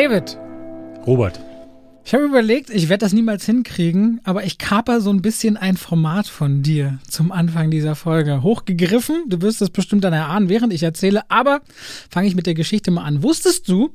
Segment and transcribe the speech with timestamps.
[0.00, 0.38] David,
[1.06, 1.38] Robert.
[2.06, 5.76] ich habe überlegt, ich werde das niemals hinkriegen, aber ich kaper so ein bisschen ein
[5.76, 8.42] Format von dir zum Anfang dieser Folge.
[8.42, 11.60] Hochgegriffen, du wirst es bestimmt dann erahnen, während ich erzähle, aber
[12.08, 13.22] fange ich mit der Geschichte mal an.
[13.22, 13.90] Wusstest du,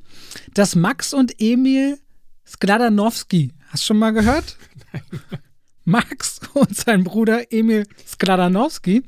[0.53, 1.97] dass Max und Emil
[2.45, 4.57] Skladanowski, hast du schon mal gehört?
[5.85, 9.03] Max und sein Bruder Emil Skladanowski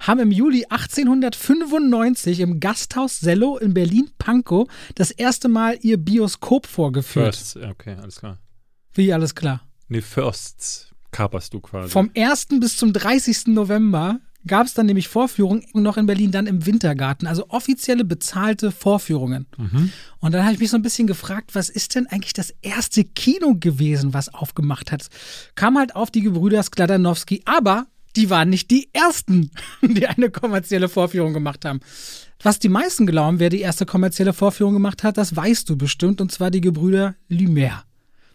[0.00, 7.36] haben im Juli 1895 im Gasthaus Sello in Berlin-Pankow das erste Mal ihr Bioskop vorgeführt.
[7.36, 8.38] Firsts, okay, alles klar.
[8.92, 9.60] Wie alles klar.
[9.88, 11.90] Nee, Firsts kaperst du quasi.
[11.90, 12.48] Vom 1.
[12.60, 13.48] bis zum 30.
[13.48, 18.70] November gab es dann nämlich Vorführungen noch in Berlin, dann im Wintergarten, also offizielle bezahlte
[18.70, 19.46] Vorführungen.
[20.20, 23.04] Und dann habe ich mich so ein bisschen gefragt, was ist denn eigentlich das erste
[23.04, 25.06] Kino gewesen, was aufgemacht hat?
[25.54, 27.86] Kam halt auf die Gebrüder Skladanowski, aber
[28.16, 29.50] die waren nicht die ersten,
[29.82, 31.80] die eine kommerzielle Vorführung gemacht haben.
[32.42, 36.20] Was die meisten glauben, wer die erste kommerzielle Vorführung gemacht hat, das weißt du bestimmt,
[36.20, 37.82] und zwar die Gebrüder Lumière.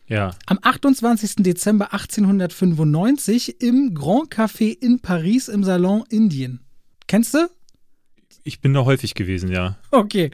[0.10, 0.32] Ja.
[0.46, 1.36] Am 28.
[1.38, 6.60] Dezember 1895 im Grand Café in Paris im Salon Indien.
[7.08, 7.50] Kennst du?
[8.44, 9.78] Ich bin da häufig gewesen, ja.
[9.92, 10.32] Okay.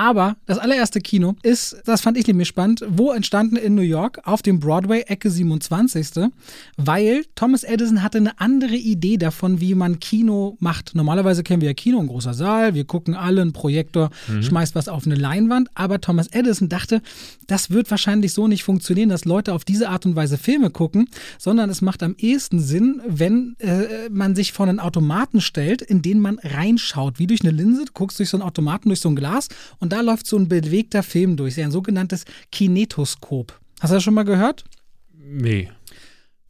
[0.00, 4.22] Aber das allererste Kino ist, das fand ich nämlich spannend, wo entstanden in New York
[4.24, 6.30] auf dem Broadway Ecke 27.
[6.78, 10.94] Weil Thomas Edison hatte eine andere Idee davon, wie man Kino macht.
[10.94, 14.08] Normalerweise kennen wir ja Kino, ein großer Saal, wir gucken alle, ein Projektor
[14.40, 15.68] schmeißt was auf eine Leinwand.
[15.74, 17.02] Aber Thomas Edison dachte,
[17.46, 21.10] das wird wahrscheinlich so nicht funktionieren, dass Leute auf diese Art und Weise Filme gucken,
[21.36, 26.00] sondern es macht am ehesten Sinn, wenn äh, man sich vor einen Automaten stellt, in
[26.00, 27.84] den man reinschaut, wie durch eine Linse.
[27.84, 30.48] Du guckst durch so einen Automaten, durch so ein Glas und da läuft so ein
[30.48, 33.58] bewegter Film durch, ein sogenanntes Kinetoskop.
[33.80, 34.64] Hast du das schon mal gehört?
[35.16, 35.70] Nee.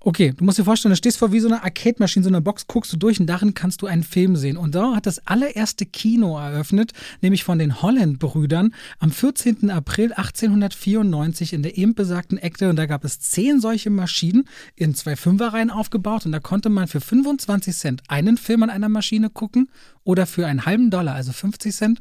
[0.02, 2.66] Okay, du musst dir vorstellen, du stehst vor wie so einer Arcade-Maschine, so einer Box,
[2.66, 4.56] guckst du durch und darin kannst du einen Film sehen.
[4.56, 9.68] Und da hat das allererste Kino eröffnet, nämlich von den Holland-Brüdern am 14.
[9.70, 12.70] April 1894 in der eben besagten Ecke.
[12.70, 16.24] Und da gab es zehn solche Maschinen in zwei Fünferreihen aufgebaut.
[16.24, 19.70] Und da konnte man für 25 Cent einen Film an einer Maschine gucken
[20.02, 22.00] oder für einen halben Dollar, also 50 Cent,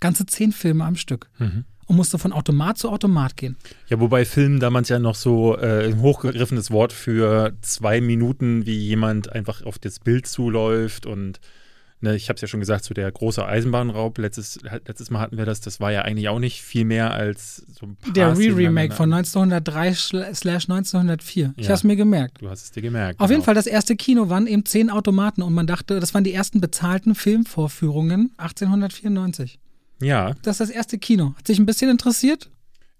[0.00, 1.28] ganze zehn Filme am Stück.
[1.38, 3.56] Und musste von Automat zu Automat gehen.
[3.88, 8.78] Ja, wobei Film damals ja noch so äh, ein hochgegriffenes Wort für zwei Minuten, wie
[8.78, 11.40] jemand einfach auf das Bild zuläuft und
[12.00, 15.36] ne, ich habe es ja schon gesagt, so der große Eisenbahnraub, letztes, letztes Mal hatten
[15.36, 18.38] wir das, das war ja eigentlich auch nicht viel mehr als so ein paar Der
[18.38, 19.40] Re-Remake von aneinander.
[19.42, 19.94] 1903
[20.32, 21.54] slash 1904.
[21.56, 21.70] Ich Ja.
[21.70, 22.40] habe es mir gemerkt.
[22.40, 23.18] Du hast es dir gemerkt.
[23.18, 23.46] Auf jeden genau.
[23.46, 26.60] Fall, das erste Kino waren eben zehn Automaten und man dachte, das waren die ersten
[26.60, 29.58] bezahlten Filmvorführungen 1894.
[30.02, 31.34] Ja, Das ist das erste Kino.
[31.36, 32.50] Hat sich ein bisschen interessiert?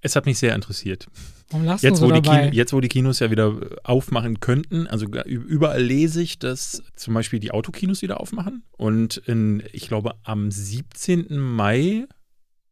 [0.02, 1.08] es hat mich sehr interessiert.
[1.50, 2.44] Warum lachst du Jetzt so wo, die dabei?
[2.44, 7.12] Kino, jetzt, wo die Kinos ja wieder aufmachen könnten, also überall lese ich, dass zum
[7.12, 8.62] Beispiel die Autokinos wieder aufmachen.
[8.78, 11.36] Und in, ich glaube, am 17.
[11.38, 12.06] Mai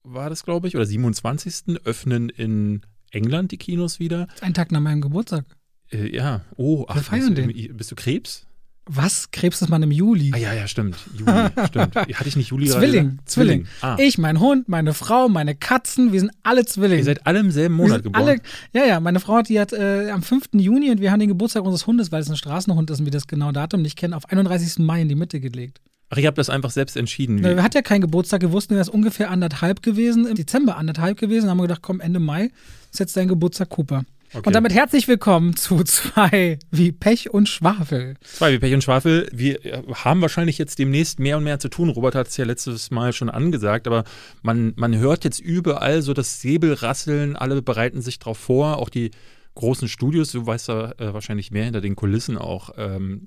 [0.04, 1.76] war das, glaube ich, oder 27.
[1.84, 4.26] öffnen in England die Kinos wieder.
[4.40, 5.44] Ein Tag nach meinem Geburtstag.
[5.90, 7.76] Äh, ja, oh, ach, Wir feiern du- den.
[7.76, 8.46] bist du Krebs?
[8.88, 9.30] Was?
[9.30, 10.32] Krebs ist man im Juli.
[10.34, 10.96] Ah ja, ja, stimmt.
[11.16, 11.32] Juli,
[11.68, 11.94] stimmt.
[11.96, 13.18] Hatte ich nicht Juli Zwilling?
[13.26, 13.66] Zwilling.
[13.82, 16.98] Ah, Ich, mein Hund, meine Frau, meine Katzen, wir sind alle Zwillinge.
[17.00, 18.22] ihr seid alle im selben Wir Monat geboren.
[18.28, 18.40] Alle,
[18.72, 20.48] ja, ja, meine Frau hat, die hat äh, am 5.
[20.54, 23.10] Juni und wir haben den Geburtstag unseres Hundes, weil es ein Straßenhund ist und wir
[23.12, 24.78] das genaue Datum nicht kennen, auf 31.
[24.78, 25.80] Mai in die Mitte gelegt.
[26.10, 27.44] Ach, ihr habt das einfach selbst entschieden.
[27.44, 31.18] Er hat ja keinen Geburtstag, wir wussten, er ist ungefähr anderthalb gewesen, im Dezember anderthalb
[31.18, 32.50] gewesen, haben wir gedacht, komm, Ende Mai
[32.90, 34.04] ist jetzt dein Geburtstag, Cooper.
[34.34, 34.42] Okay.
[34.46, 38.14] Und damit herzlich willkommen zu zwei wie Pech und Schwafel.
[38.20, 39.26] Zwei wie Pech und Schwafel.
[39.32, 41.88] Wir äh, haben wahrscheinlich jetzt demnächst mehr und mehr zu tun.
[41.88, 44.04] Robert hat es ja letztes Mal schon angesagt, aber
[44.42, 47.36] man, man hört jetzt überall so das Säbelrasseln.
[47.36, 48.76] Alle bereiten sich drauf vor.
[48.76, 49.12] Auch die
[49.54, 52.70] großen Studios, du weißt da äh, wahrscheinlich mehr hinter den Kulissen auch.
[52.76, 53.24] Ähm,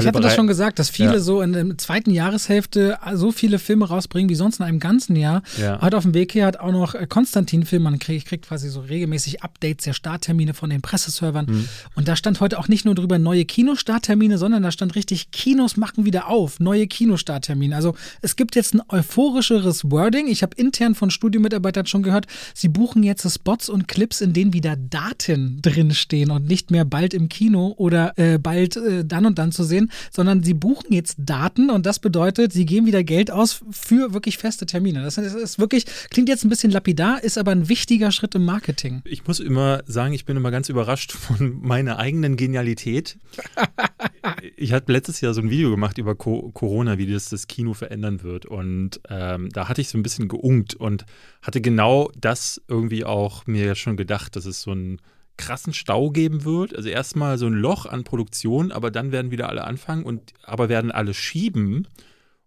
[0.00, 1.18] ich hatte das schon gesagt, dass viele Ja.
[1.20, 5.42] so in der zweiten Jahreshälfte so viele Filme rausbringen wie sonst in einem ganzen Jahr.
[5.60, 5.80] Ja.
[5.80, 8.68] Heute auf dem Weg hier hat auch noch äh, Konstantin Film, man kriegt, kriegt quasi
[8.68, 11.46] so regelmäßig Updates der Starttermine von den Presseservern.
[11.46, 11.68] Mhm.
[11.94, 15.76] Und da stand heute auch nicht nur drüber neue Kinostarttermine, sondern da stand richtig, Kinos
[15.76, 17.76] machen wieder auf, neue Kinostarttermine.
[17.76, 20.26] Also es gibt jetzt ein euphorischeres Wording.
[20.28, 24.52] Ich habe intern von Studiomitarbeitern schon gehört, sie buchen jetzt Spots und Clips, in denen
[24.52, 29.38] wieder Daten drinstehen und nicht mehr bald im Kino oder äh, bald äh, dann und
[29.38, 33.30] dann zu sehen, sondern sie buchen jetzt Daten und das bedeutet, sie geben wieder Geld
[33.30, 35.02] aus für wirklich feste Termine.
[35.02, 39.02] Das ist, wirklich, klingt jetzt ein bisschen lapidar, ist aber ein wichtiger Schritt im Marketing.
[39.04, 43.18] Ich muss immer sagen, ich bin immer ganz überrascht von meiner eigenen Genialität.
[44.56, 47.74] ich hatte letztes Jahr so ein Video gemacht über Co Corona, wie das das Kino
[47.74, 48.46] verändern wird.
[48.46, 51.06] Und ähm, da hatte ich so ein bisschen geunkt und
[51.42, 55.00] hatte genau das irgendwie auch mir schon gedacht, dass es so einen
[55.36, 56.74] krassen Stau geben wird.
[56.74, 60.68] Also erstmal so ein Loch an Produktion, aber dann werden wieder alle anfangen und aber
[60.68, 61.88] werden alle schieben.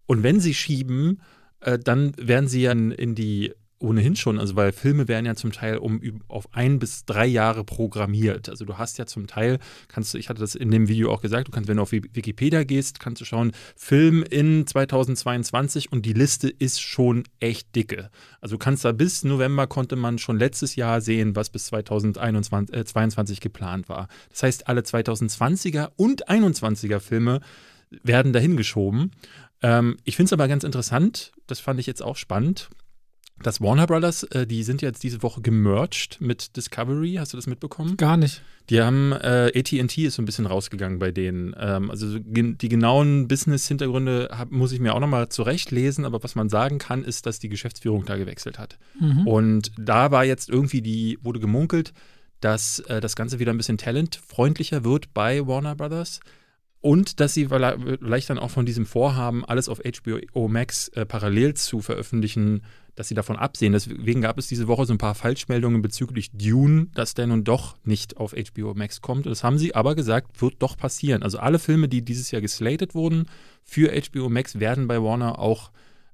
[0.05, 1.21] Und wenn sie schieben,
[1.59, 5.35] äh, dann werden sie ja in, in die ohnehin schon, also weil Filme werden ja
[5.35, 8.49] zum Teil um auf ein bis drei Jahre programmiert.
[8.49, 11.21] Also du hast ja zum Teil, kannst du, ich hatte das in dem Video auch
[11.21, 16.05] gesagt, du kannst, wenn du auf Wikipedia gehst, kannst du schauen, Film in 2022 und
[16.05, 18.09] die Liste ist schon echt dicke.
[18.41, 23.37] Also du kannst da bis November konnte man schon letztes Jahr sehen, was bis 2022
[23.37, 24.07] äh, geplant war.
[24.29, 27.41] Das heißt, alle 2020er und 21er Filme
[28.03, 29.11] werden dahin geschoben.
[29.61, 32.69] Ähm, ich finde es aber ganz interessant, das fand ich jetzt auch spannend
[33.43, 37.15] dass Warner Brothers, äh, die sind jetzt diese Woche gemerged mit Discovery.
[37.19, 37.97] Hast du das mitbekommen?
[37.97, 38.41] Gar nicht.
[38.69, 41.55] Die haben, äh, ATT ist so ein bisschen rausgegangen bei denen.
[41.57, 46.79] Ähm, also die genauen Business-Hintergründe muss ich mir auch nochmal zurechtlesen, aber was man sagen
[46.79, 48.77] kann, ist, dass die Geschäftsführung da gewechselt hat.
[48.99, 49.27] Mhm.
[49.27, 51.93] Und da war jetzt irgendwie die, wurde gemunkelt,
[52.41, 56.19] dass äh, das Ganze wieder ein bisschen talentfreundlicher wird bei Warner Brothers.
[56.79, 61.55] Und dass sie vielleicht dann auch von diesem Vorhaben, alles auf HBO Max äh, parallel
[61.55, 62.61] zu veröffentlichen,
[62.97, 63.73] dass sie davon absehen.
[63.73, 67.77] Deswegen gab es diese Woche so ein paar Falschmeldungen bezüglich Dune, dass der nun doch
[67.83, 69.27] nicht auf HBO Max kommt.
[69.27, 71.21] Das haben sie aber gesagt, wird doch passieren.
[71.21, 73.27] Also alle Filme, die dieses Jahr geslatet wurden
[73.63, 75.69] für HBO Max, werden bei Warner auch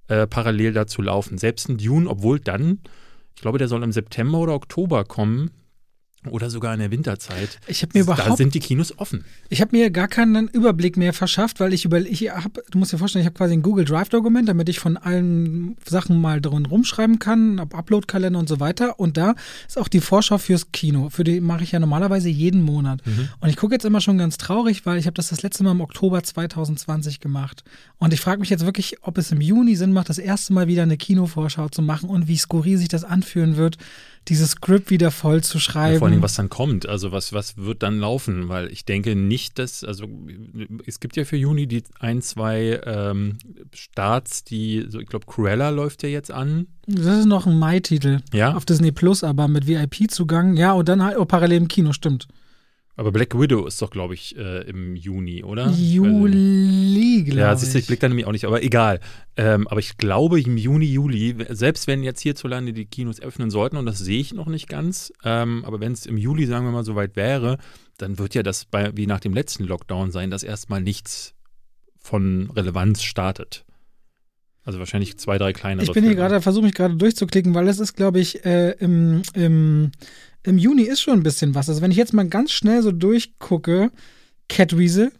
[0.09, 1.37] äh, parallel dazu laufen.
[1.37, 2.81] Selbst ein Dune, obwohl dann,
[3.33, 5.51] ich glaube, der soll im September oder Oktober kommen,
[6.29, 7.59] oder sogar in der Winterzeit.
[7.67, 8.27] Ich habe mir überhaupt.
[8.27, 9.25] Da sind die Kinos offen.
[9.49, 11.99] Ich habe mir gar keinen Überblick mehr verschafft, weil ich über.
[11.99, 14.97] Ich habe, du musst dir vorstellen, ich habe quasi ein Google Drive-Dokument, damit ich von
[14.97, 18.99] allen Sachen mal drin rumschreiben kann, ab Upload-Kalender und so weiter.
[18.99, 19.35] Und da
[19.67, 21.09] ist auch die Vorschau fürs Kino.
[21.09, 23.05] Für die mache ich ja normalerweise jeden Monat.
[23.05, 23.29] Mhm.
[23.39, 25.71] Und ich gucke jetzt immer schon ganz traurig, weil ich habe das das letzte Mal
[25.71, 27.63] im Oktober 2020 gemacht.
[27.97, 30.67] Und ich frage mich jetzt wirklich, ob es im Juni Sinn macht, das erste Mal
[30.67, 33.77] wieder eine Kinovorschau zu machen und wie skurril sich das anfühlen wird
[34.29, 35.93] dieses Skript wieder voll zu schreiben.
[35.93, 39.15] Ja, vor allem, was dann kommt, also was, was wird dann laufen, weil ich denke
[39.15, 40.07] nicht, dass, also
[40.85, 43.37] es gibt ja für Juni die ein, zwei ähm,
[43.73, 46.67] Starts, die, so, ich glaube, Cruella läuft ja jetzt an.
[46.87, 48.19] Das ist noch ein Mai-Titel.
[48.33, 48.53] Ja.
[48.55, 50.55] Auf Disney Plus, aber mit VIP-Zugang.
[50.55, 52.27] Ja, und dann halt oh, parallel im Kino, stimmt.
[52.95, 55.71] Aber Black Widow ist doch, glaube ich, äh, im Juni, oder?
[55.71, 57.35] Juli, glaube ich.
[57.35, 58.99] Ja, siehst du, ich blick da nämlich auch nicht, aber egal.
[59.35, 63.77] Ähm, aber ich glaube, im Juni, Juli, selbst wenn jetzt hierzulande die Kinos öffnen sollten,
[63.77, 66.71] und das sehe ich noch nicht ganz, ähm, aber wenn es im Juli, sagen wir
[66.71, 67.57] mal, soweit wäre,
[67.97, 71.33] dann wird ja das bei, wie nach dem letzten Lockdown sein, dass erstmal nichts
[71.99, 73.65] von Relevanz startet.
[74.65, 75.83] Also wahrscheinlich zwei, drei kleine.
[75.83, 79.21] Ich bin hier gerade, versuche mich gerade durchzuklicken, weil es ist, glaube ich, äh, im,
[79.33, 79.91] im
[80.43, 81.69] im Juni ist schon ein bisschen was.
[81.69, 83.91] Also wenn ich jetzt mal ganz schnell so durchgucke,
[84.49, 85.11] Cat Weasel,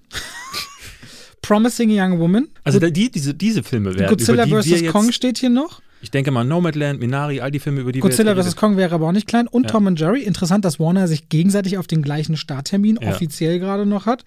[1.42, 2.48] Promising Young Woman.
[2.64, 4.10] Also die, diese, diese Filme werden.
[4.10, 4.92] Godzilla vs.
[4.92, 5.82] Kong steht hier noch.
[6.02, 8.58] Ich denke mal Nomadland, Minari, all die Filme, über die Godzilla vs.
[8.58, 9.48] Kong wäre aber auch nicht klein.
[9.48, 9.72] Und ja.
[9.72, 10.24] Tom und Jerry.
[10.24, 13.10] Interessant, dass Warner sich gegenseitig auf den gleichen Starttermin ja.
[13.10, 14.26] offiziell gerade noch hat.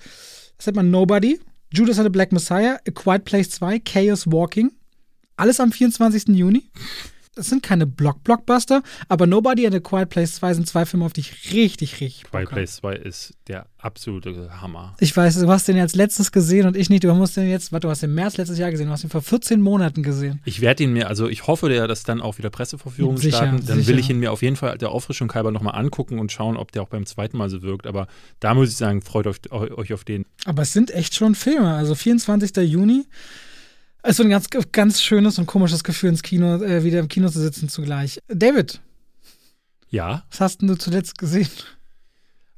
[0.57, 1.39] Das hat man Nobody,
[1.71, 4.71] Judas the Black Messiah, A Quiet Place 2, Chaos Walking.
[5.37, 6.29] Alles am 24.
[6.29, 6.71] Juni
[7.37, 11.13] es sind keine Block-Blockbuster, aber Nobody and A Quiet Place 2 sind zwei Filme, auf
[11.13, 14.97] die ich richtig, richtig Quiet Place 2 ist der absolute Hammer.
[15.01, 17.05] Ich weiß, du hast den jetzt letztes gesehen und ich nicht.
[17.05, 19.11] Du musst den jetzt, warte, du hast den März letztes Jahr gesehen, du hast ihn
[19.11, 20.41] vor 14 Monaten gesehen.
[20.45, 23.67] Ich werde ihn mir, also ich hoffe ja, dass dann auch wieder Presseverführungen sicher, starten.
[23.67, 23.89] Dann sicher.
[23.89, 26.73] will ich ihn mir auf jeden Fall der Auffrischung halber nochmal angucken und schauen, ob
[26.73, 27.87] der auch beim zweiten Mal so wirkt.
[27.87, 28.07] Aber
[28.41, 30.25] da muss ich sagen, freut euch, euch auf den.
[30.47, 31.75] Aber es sind echt schon Filme.
[31.75, 32.57] Also 24.
[32.69, 33.05] Juni.
[34.09, 37.29] Es ist ein ganz, ganz schönes und komisches Gefühl, ins Kino, äh, wieder im Kino
[37.29, 38.21] zu sitzen zugleich.
[38.29, 38.81] David.
[39.91, 40.23] Ja.
[40.31, 41.49] Was hast denn du zuletzt gesehen?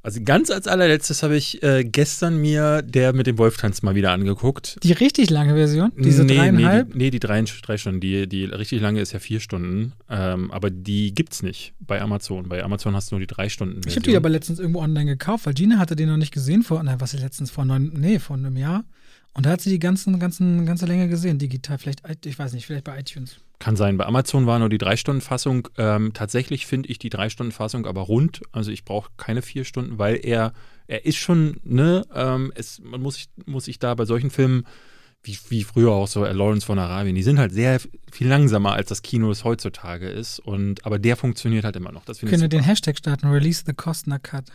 [0.03, 4.13] Also ganz als allerletztes habe ich äh, gestern mir der mit dem Wolftanz mal wieder
[4.13, 4.77] angeguckt.
[4.83, 5.91] Die richtig lange Version?
[5.97, 6.89] Diese nee, dreieinhalb?
[6.89, 8.01] Nee, die, nee, die drei, drei Stunden.
[8.01, 9.95] Die, die richtig lange ist ja vier Stunden.
[10.11, 12.49] Ähm, aber die gibt's nicht bei Amazon.
[12.51, 13.81] Bei Amazon hast du nur die drei Stunden.
[13.81, 13.89] -Version.
[13.89, 16.63] Ich habe die aber letztens irgendwo online gekauft, weil Gina hatte den noch nicht gesehen
[16.63, 18.85] vor, na, was ist letztens vor neun, nee, vor einem Jahr.
[19.35, 21.79] Und da hat sie die ganzen, ganzen, ganze Länge gesehen, digital.
[21.79, 23.37] Vielleicht, ich weiß nicht, vielleicht bei iTunes.
[23.61, 23.97] Kann sein.
[23.97, 25.69] Bei Amazon war nur die Drei-Stunden-Fassung.
[25.77, 28.43] Ähm, tatsächlich finde ich die Drei-Stunden-Fassung aber rund.
[28.53, 30.53] Also ich brauche keine vier Stunden, weil er,
[30.87, 34.65] er ist schon, ne, ähm, es, man muss sich, muss sich da bei solchen Filmen,
[35.23, 37.81] wie, wie früher auch so Lawrence von Arabien, die sind halt sehr
[38.11, 40.39] viel langsamer, als das Kino es heutzutage ist.
[40.39, 42.05] Und, aber der funktioniert halt immer noch.
[42.05, 44.47] Das Können wir den Hashtag starten, Release the Costner Cut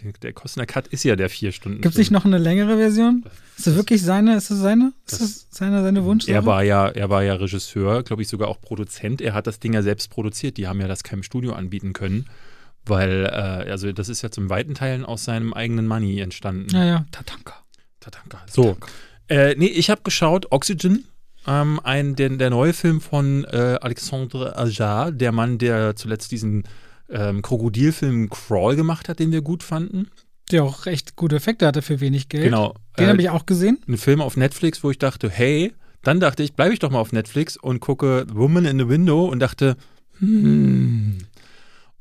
[0.00, 1.80] der, der Costner Cut ist ja der vier Stunden.
[1.80, 3.24] Gibt es nicht noch eine längere Version?
[3.56, 4.36] Ist das wirklich seine?
[4.36, 4.92] Ist das seine?
[5.06, 6.28] Ist das seine, seine Wunsch?
[6.28, 9.20] Er war ja, er war ja Regisseur, glaube ich sogar auch Produzent.
[9.20, 10.56] Er hat das Ding ja selbst produziert.
[10.56, 12.26] Die haben ja das keinem Studio anbieten können,
[12.84, 16.74] weil äh, also das ist ja zum weiten Teilen aus seinem eigenen Money entstanden.
[16.74, 17.54] Ja ja, Tatanka.
[18.00, 18.40] Tatanka.
[18.50, 18.76] So,
[19.28, 21.04] Äh, nee, ich habe geschaut Oxygen.
[21.46, 26.64] Ähm, ein, der, der neue Film von äh, Alexandre Ajar, der Mann, der zuletzt diesen
[27.12, 30.08] ähm, Krokodilfilm Crawl gemacht hat, den wir gut fanden.
[30.50, 32.44] Der auch recht gute Effekte hatte für wenig Geld.
[32.44, 32.74] Genau.
[32.98, 33.78] Den äh, habe ich auch gesehen.
[33.88, 36.98] Ein Film auf Netflix, wo ich dachte, hey, dann dachte ich, bleibe ich doch mal
[36.98, 39.76] auf Netflix und gucke Woman in the Window und dachte,
[40.18, 41.18] hm.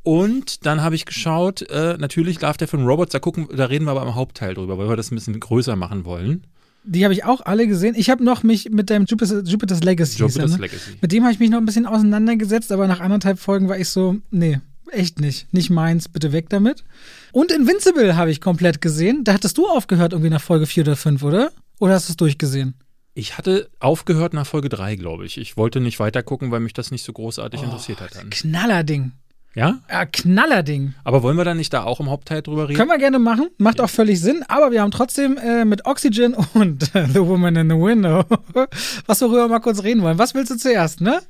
[0.04, 3.86] Und dann habe ich geschaut, äh, natürlich Love, Death and Robots, da gucken, da reden
[3.86, 6.48] wir aber im Hauptteil drüber, weil wir das ein bisschen größer machen wollen.
[6.84, 7.94] Die habe ich auch alle gesehen.
[7.96, 10.18] Ich habe noch mich mit deinem Jupiter, Jupiter's Legacy.
[10.18, 10.58] Jupiter's ne?
[10.58, 10.92] Legacy.
[11.00, 13.90] Mit dem habe ich mich noch ein bisschen auseinandergesetzt, aber nach anderthalb Folgen war ich
[13.90, 14.60] so, nee,
[14.92, 15.52] echt nicht.
[15.54, 16.84] Nicht meins, bitte weg damit.
[17.32, 19.24] Und Invincible habe ich komplett gesehen.
[19.24, 21.52] Da hattest du aufgehört irgendwie nach Folge 4 oder 5, oder?
[21.80, 22.76] Oder hast du es durchgesehen?
[23.14, 25.38] Ich hatte aufgehört nach Folge 3, glaube ich.
[25.38, 28.30] Ich wollte nicht weiter gucken, weil mich das nicht so großartig interessiert hat dann.
[28.30, 29.12] Knallerding.
[29.54, 29.80] Ja?
[29.90, 30.94] Ja, Knallerding.
[31.04, 32.78] Aber wollen wir dann nicht da auch im Hauptteil drüber reden?
[32.78, 33.50] Können wir gerne machen.
[33.58, 34.44] Macht auch völlig Sinn.
[34.48, 38.24] Aber wir haben trotzdem äh, mit Oxygen und The Woman in the Window,
[39.06, 40.18] was wir mal kurz reden wollen.
[40.18, 41.22] Was willst du zuerst, ne?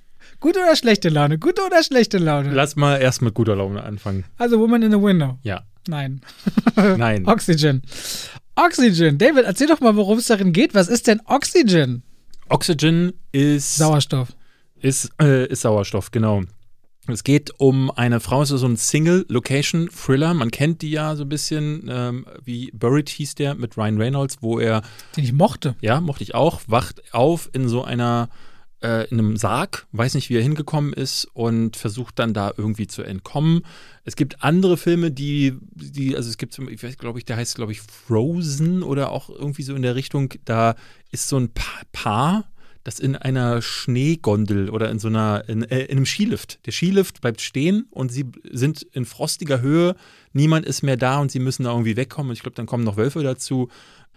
[0.42, 1.38] Gute oder schlechte Laune?
[1.40, 2.52] Gute oder schlechte Laune?
[2.52, 4.26] Lass mal erst mit guter Laune anfangen.
[4.38, 5.38] Also Woman in the Window.
[5.44, 5.62] Ja.
[5.88, 6.22] Nein.
[6.76, 7.26] Nein.
[7.28, 7.82] Oxygen.
[8.56, 9.18] Oxygen.
[9.18, 10.74] David, erzähl doch mal, worum es darin geht.
[10.74, 12.04] Was ist denn Oxygen?
[12.50, 14.30] Oxygen ist Sauerstoff.
[14.82, 16.42] ist, äh, ist Sauerstoff, genau.
[17.08, 20.34] Es geht um eine Frau, es ist so ein Single-Location-Thriller.
[20.34, 24.38] Man kennt die ja so ein bisschen, ähm, wie Buried hieß der mit Ryan Reynolds,
[24.42, 24.82] wo er,
[25.16, 25.76] Den ich mochte.
[25.82, 28.30] ja, mochte ich auch, wacht auf in so einer,
[28.84, 32.88] äh, in einem Sarg, weiß nicht, wie er hingekommen ist und versucht dann da irgendwie
[32.88, 33.62] zu entkommen.
[34.04, 37.56] Es gibt andere Filme, die, die also es gibt, ich weiß, glaube ich, der heißt,
[37.56, 40.76] glaube ich, Frozen oder auch irgendwie so in der Richtung, da
[41.12, 42.46] ist so ein Pa- Paar,
[42.84, 46.60] das in einer Schneegondel oder in so einer, in, äh, in einem Skilift.
[46.66, 49.96] Der Skilift bleibt stehen und sie sind in frostiger Höhe.
[50.34, 52.32] Niemand ist mehr da und sie müssen da irgendwie wegkommen.
[52.32, 53.70] Und ich glaube, dann kommen noch Wölfe dazu.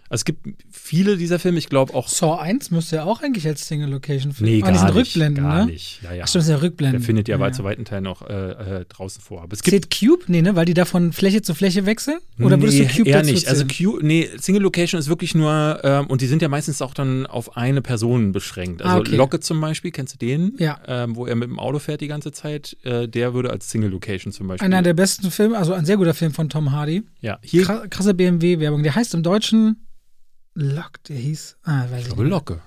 [0.07, 2.07] Also es gibt viele dieser Filme, ich glaube auch.
[2.07, 4.49] Saw 1 müsste ja auch eigentlich als Single-Location-Film.
[4.49, 5.71] Nee, Ah, die gar sind nicht, Rückblenden, gar ne?
[5.71, 5.99] nicht.
[6.03, 6.23] Ja, ja.
[6.23, 6.99] Ach, stimmt, das ist ja Rückblenden.
[7.01, 8.33] Der findet ja, ja, bei zu weiten Teilen noch äh,
[8.81, 9.41] äh, draußen vor.
[9.41, 10.23] Aber es gibt Zählt Cube?
[10.27, 10.55] Nee, ne?
[10.55, 12.19] Weil die da von Fläche zu Fläche wechseln?
[12.39, 13.47] Oder würdest nee, du Cube eher dazu nicht.
[13.47, 13.65] Also?
[13.65, 17.25] Q, nee, Single Location ist wirklich nur, ähm, und die sind ja meistens auch dann
[17.25, 18.83] auf eine Person beschränkt.
[18.83, 19.15] Also Ah, okay.
[19.15, 20.53] Locke zum Beispiel, kennst du den?
[20.59, 20.79] Ja.
[20.87, 22.77] Ähm, wo er mit dem Auto fährt die ganze Zeit.
[22.83, 24.65] Äh, der würde als Single Location zum Beispiel.
[24.65, 27.01] Einer der besten Filme, also ein sehr guter Film von Tom Hardy.
[27.21, 28.83] ja, hier Kra- Krasse BMW-Werbung.
[28.83, 29.77] Der heißt im Deutschen
[30.55, 31.57] Lock, der hieß.
[31.63, 32.31] Ah, weiß ich ich glaube nicht.
[32.31, 32.61] Locke.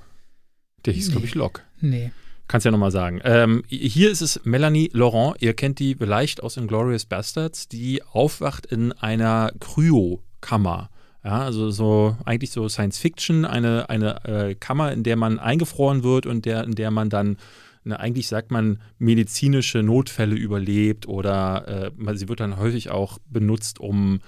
[0.85, 1.62] Der hieß, glaube ich, Locke.
[1.80, 2.12] Nee.
[2.47, 3.21] Kannst ja nochmal sagen.
[3.25, 5.37] Ähm, hier ist es Melanie Laurent.
[5.40, 10.90] Ihr kennt die vielleicht aus Inglourious Bastards, die aufwacht in einer Kryokammer.
[11.25, 16.02] Ja, also so eigentlich so Science Fiction, eine, eine äh, Kammer, in der man eingefroren
[16.02, 17.37] wird und der, in der man dann,
[17.85, 23.80] ne, eigentlich sagt man, medizinische Notfälle überlebt oder äh, sie wird dann häufig auch benutzt,
[23.80, 24.21] um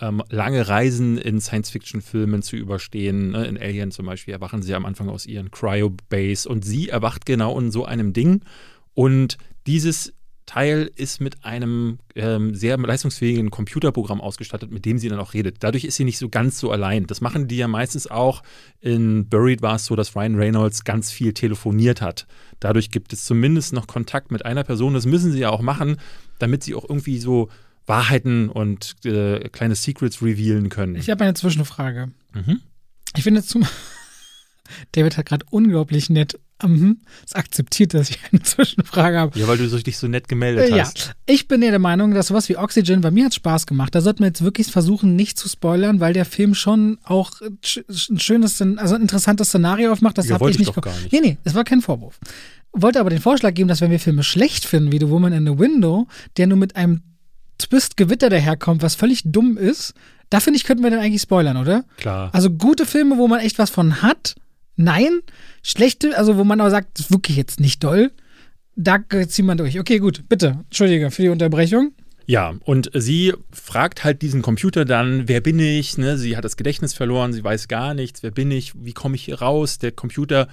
[0.00, 3.30] ähm, lange Reisen in Science-Fiction-Filmen zu überstehen.
[3.30, 3.46] Ne?
[3.46, 7.58] In Alien zum Beispiel erwachen sie am Anfang aus ihren Cryo-Base und sie erwacht genau
[7.58, 8.42] in so einem Ding.
[8.94, 10.12] Und dieses
[10.46, 15.56] Teil ist mit einem ähm, sehr leistungsfähigen Computerprogramm ausgestattet, mit dem sie dann auch redet.
[15.60, 17.06] Dadurch ist sie nicht so ganz so allein.
[17.06, 18.42] Das machen die ja meistens auch.
[18.80, 22.28] In Buried war es so, dass Ryan Reynolds ganz viel telefoniert hat.
[22.60, 24.94] Dadurch gibt es zumindest noch Kontakt mit einer Person.
[24.94, 25.96] Das müssen sie ja auch machen,
[26.38, 27.48] damit sie auch irgendwie so
[27.86, 30.96] Wahrheiten und äh, kleine Secrets revealen können.
[30.96, 32.10] Ich habe eine Zwischenfrage.
[32.34, 32.60] Mhm.
[33.16, 33.64] Ich finde zum.
[34.92, 36.38] David hat gerade unglaublich nett.
[36.64, 37.02] Mhm.
[37.24, 39.38] Es akzeptiert, dass ich eine Zwischenfrage habe.
[39.38, 41.14] Ja, weil du dich so nett gemeldet Ja, hast.
[41.26, 43.94] ich bin ja der Meinung, dass sowas wie Oxygen, bei mir hat Spaß gemacht.
[43.94, 47.58] Da sollten wir jetzt wirklich versuchen, nicht zu spoilern, weil der Film schon auch ein
[48.18, 50.16] schönes, also ein interessantes Szenario aufmacht.
[50.18, 50.76] Das Ja, habe wollte ich ich nicht.
[50.76, 51.12] doch gar nicht.
[51.12, 52.18] Nee, nee, es war kein Vorwurf.
[52.72, 55.46] Wollte aber den Vorschlag geben, dass wenn wir Filme schlecht finden, wie The Woman in
[55.46, 57.02] the Window, der nur mit einem
[57.58, 59.94] Twist-Gewitter daherkommt, was völlig dumm ist,
[60.30, 61.84] da finde ich, könnten wir dann eigentlich spoilern, oder?
[61.96, 62.30] Klar.
[62.32, 64.34] Also gute Filme, wo man echt was von hat,
[64.76, 65.20] nein.
[65.62, 68.10] Schlechte, also wo man aber sagt, das ist wirklich jetzt nicht doll,
[68.74, 68.98] da
[69.28, 69.78] zieht man durch.
[69.78, 70.58] Okay, gut, bitte.
[70.64, 71.92] Entschuldige für die Unterbrechung.
[72.26, 75.96] Ja, und sie fragt halt diesen Computer dann, wer bin ich?
[75.96, 76.18] Ne?
[76.18, 79.24] Sie hat das Gedächtnis verloren, sie weiß gar nichts, wer bin ich, wie komme ich
[79.24, 79.78] hier raus?
[79.78, 80.48] Der Computer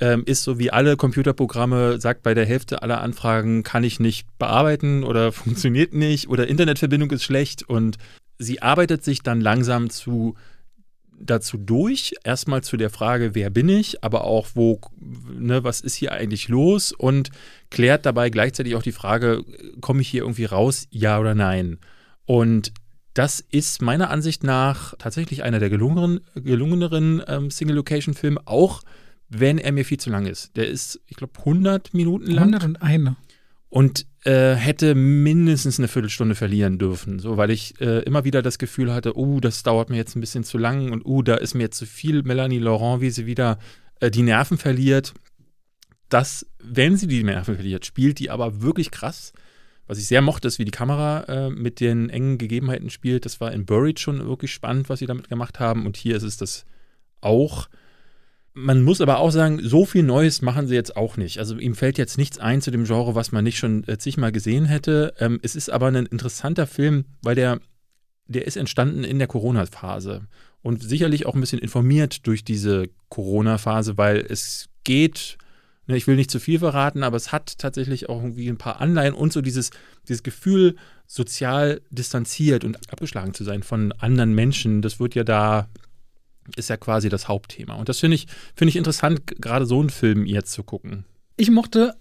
[0.00, 4.26] ähm, ist so wie alle Computerprogramme, sagt bei der Hälfte aller Anfragen, kann ich nicht
[4.38, 7.96] bearbeiten oder funktioniert nicht oder Internetverbindung ist schlecht und
[8.38, 10.34] sie arbeitet sich dann langsam zu
[11.20, 15.94] dazu durch, erstmal zu der Frage, wer bin ich, aber auch, wo, ne, was ist
[15.94, 17.30] hier eigentlich los und
[17.70, 19.44] klärt dabei gleichzeitig auch die Frage,
[19.80, 21.78] komme ich hier irgendwie raus, ja oder nein?
[22.26, 22.72] Und
[23.14, 28.82] das ist meiner Ansicht nach tatsächlich einer der gelungeneren, gelungeneren ähm, Single-Location-Filme, auch
[29.28, 30.56] wenn er mir viel zu lang ist.
[30.56, 33.16] Der ist, ich glaube, 100 Minuten lang 101.
[33.68, 38.58] und äh, hätte mindestens eine Viertelstunde verlieren dürfen, so weil ich äh, immer wieder das
[38.58, 41.54] Gefühl hatte, oh, das dauert mir jetzt ein bisschen zu lang und oh, da ist
[41.54, 43.58] mir jetzt zu viel Melanie Laurent, wie sie wieder
[44.00, 45.14] äh, die Nerven verliert.
[46.08, 49.32] Das, wenn sie die Nerven verliert, spielt die aber wirklich krass.
[49.86, 53.26] Was ich sehr mochte, ist, wie die Kamera äh, mit den engen Gegebenheiten spielt.
[53.26, 55.84] Das war in Buried schon wirklich spannend, was sie damit gemacht haben.
[55.84, 56.64] Und hier ist es das
[57.20, 57.68] auch.
[58.56, 61.38] Man muss aber auch sagen, so viel Neues machen sie jetzt auch nicht.
[61.38, 64.30] Also ihm fällt jetzt nichts ein zu dem Genre, was man nicht schon äh, zigmal
[64.30, 65.12] gesehen hätte.
[65.18, 67.60] Ähm, es ist aber ein interessanter Film, weil der,
[68.28, 70.28] der ist entstanden in der Corona-Phase
[70.62, 75.36] und sicherlich auch ein bisschen informiert durch diese Corona-Phase, weil es geht,
[75.88, 78.80] ne, ich will nicht zu viel verraten, aber es hat tatsächlich auch irgendwie ein paar
[78.80, 79.72] Anleihen und so dieses,
[80.08, 80.76] dieses Gefühl,
[81.08, 84.80] sozial distanziert und abgeschlagen zu sein von anderen Menschen.
[84.80, 85.68] Das wird ja da
[86.56, 87.74] ist ja quasi das Hauptthema.
[87.74, 91.04] Und das finde ich, finde ich interessant, gerade so einen Film jetzt zu gucken.
[91.36, 91.94] Ich mochte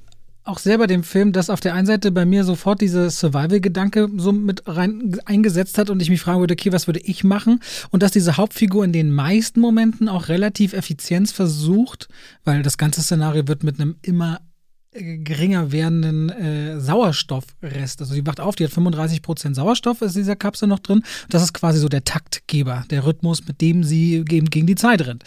[0.45, 4.33] auch selber dem Film, dass auf der einen Seite bei mir sofort dieser Survival-Gedanke so
[4.33, 7.62] mit rein eingesetzt hat und ich mich fragen würde, okay, was würde ich machen?
[7.91, 12.09] Und dass diese Hauptfigur in den meisten Momenten auch relativ effizient versucht,
[12.43, 14.41] weil das ganze Szenario wird mit einem immer
[14.93, 18.01] geringer werdenden äh, Sauerstoffrest.
[18.01, 21.03] Also die wacht auf, die hat 35% Sauerstoff ist dieser Kapsel noch drin.
[21.29, 25.23] Das ist quasi so der Taktgeber, der Rhythmus, mit dem sie gegen die Zeit rennt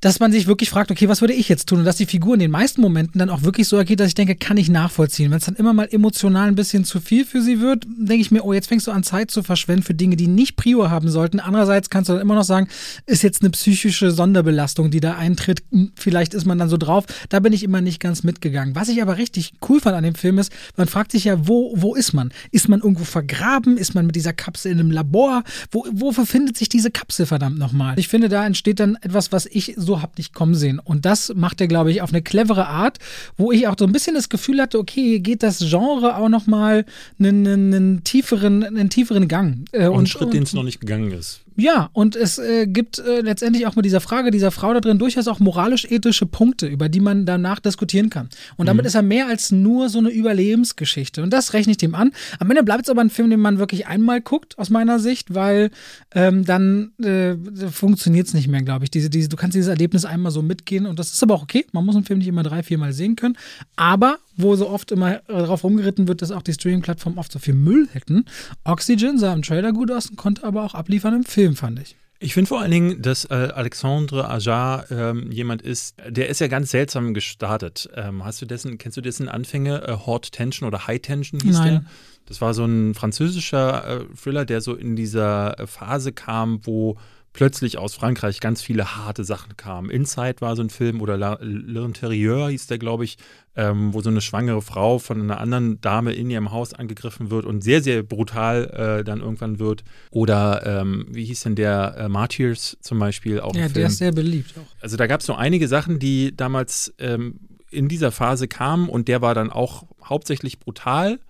[0.00, 1.80] dass man sich wirklich fragt, okay, was würde ich jetzt tun?
[1.80, 4.14] Und dass die Figur in den meisten Momenten dann auch wirklich so ergeht, dass ich
[4.14, 5.30] denke, kann ich nachvollziehen.
[5.30, 8.30] Wenn es dann immer mal emotional ein bisschen zu viel für sie wird, denke ich
[8.30, 11.08] mir, oh, jetzt fängst du an Zeit zu verschwenden für Dinge, die nicht Prior haben
[11.08, 11.40] sollten.
[11.40, 12.68] Andererseits kannst du dann immer noch sagen,
[13.06, 15.62] ist jetzt eine psychische Sonderbelastung, die da eintritt.
[15.72, 17.04] Hm, vielleicht ist man dann so drauf.
[17.28, 18.76] Da bin ich immer nicht ganz mitgegangen.
[18.76, 21.72] Was ich aber richtig cool fand an dem Film ist, man fragt sich ja, wo,
[21.76, 22.32] wo ist man?
[22.52, 23.76] Ist man irgendwo vergraben?
[23.76, 25.42] Ist man mit dieser Kapsel in einem Labor?
[25.72, 27.98] Wo, wo befindet sich diese Kapsel verdammt nochmal?
[27.98, 30.78] Ich finde, da entsteht dann etwas, was ich so so habt nicht kommen sehen.
[30.78, 32.98] Und das macht er, glaube ich, auf eine clevere Art,
[33.36, 36.28] wo ich auch so ein bisschen das Gefühl hatte, okay, hier geht das Genre auch
[36.28, 36.84] nochmal
[37.18, 39.64] einen, einen, tieferen, einen tieferen Gang.
[39.72, 41.40] Äh, und, einen Schritt, den es noch nicht gegangen ist.
[41.60, 45.00] Ja, und es äh, gibt äh, letztendlich auch mit dieser Frage dieser Frau da drin
[45.00, 48.28] durchaus auch moralisch-ethische Punkte, über die man danach diskutieren kann.
[48.56, 48.86] Und damit mhm.
[48.86, 51.20] ist er mehr als nur so eine Überlebensgeschichte.
[51.20, 52.12] Und das rechne ich dem an.
[52.38, 55.34] Am Ende bleibt es aber ein Film, den man wirklich einmal guckt, aus meiner Sicht,
[55.34, 55.72] weil
[56.14, 57.34] ähm, dann äh,
[57.68, 58.92] funktioniert es nicht mehr, glaube ich.
[58.92, 61.66] Diese, diese, du kannst dieses Erlebnis einmal so mitgehen und das ist aber auch okay.
[61.72, 63.36] Man muss einen Film nicht immer drei, viermal sehen können.
[63.74, 67.54] Aber wo so oft immer darauf rumgeritten wird, dass auch die Streaming-Plattformen oft so viel
[67.54, 68.24] Müll hätten.
[68.64, 71.96] Oxygen sah im Trailer gut aus und konnte aber auch abliefern im Film, fand ich.
[72.20, 76.48] Ich finde vor allen Dingen, dass äh, Alexandre Ajar ähm, jemand ist, der ist ja
[76.48, 77.88] ganz seltsam gestartet.
[77.94, 79.86] Ähm, hast du dessen, kennst du dessen Anfänge?
[79.86, 81.70] Äh, Hot Tension oder High Tension hieß Nein.
[81.70, 81.84] der?
[82.26, 86.96] Das war so ein französischer äh, Thriller, der so in dieser Phase kam, wo
[87.32, 89.90] plötzlich aus Frankreich ganz viele harte Sachen kamen.
[89.90, 93.18] Inside war so ein Film oder L'Intérieur hieß der, glaube ich,
[93.54, 97.44] ähm, wo so eine schwangere Frau von einer anderen Dame in ihrem Haus angegriffen wird
[97.44, 99.84] und sehr, sehr brutal äh, dann irgendwann wird.
[100.10, 103.54] Oder ähm, wie hieß denn der äh, Martyrs zum Beispiel auch?
[103.54, 104.82] Ja, der ist sehr beliebt auch.
[104.82, 109.08] Also da gab es so einige Sachen, die damals ähm, in dieser Phase kamen und
[109.08, 111.20] der war dann auch hauptsächlich brutal.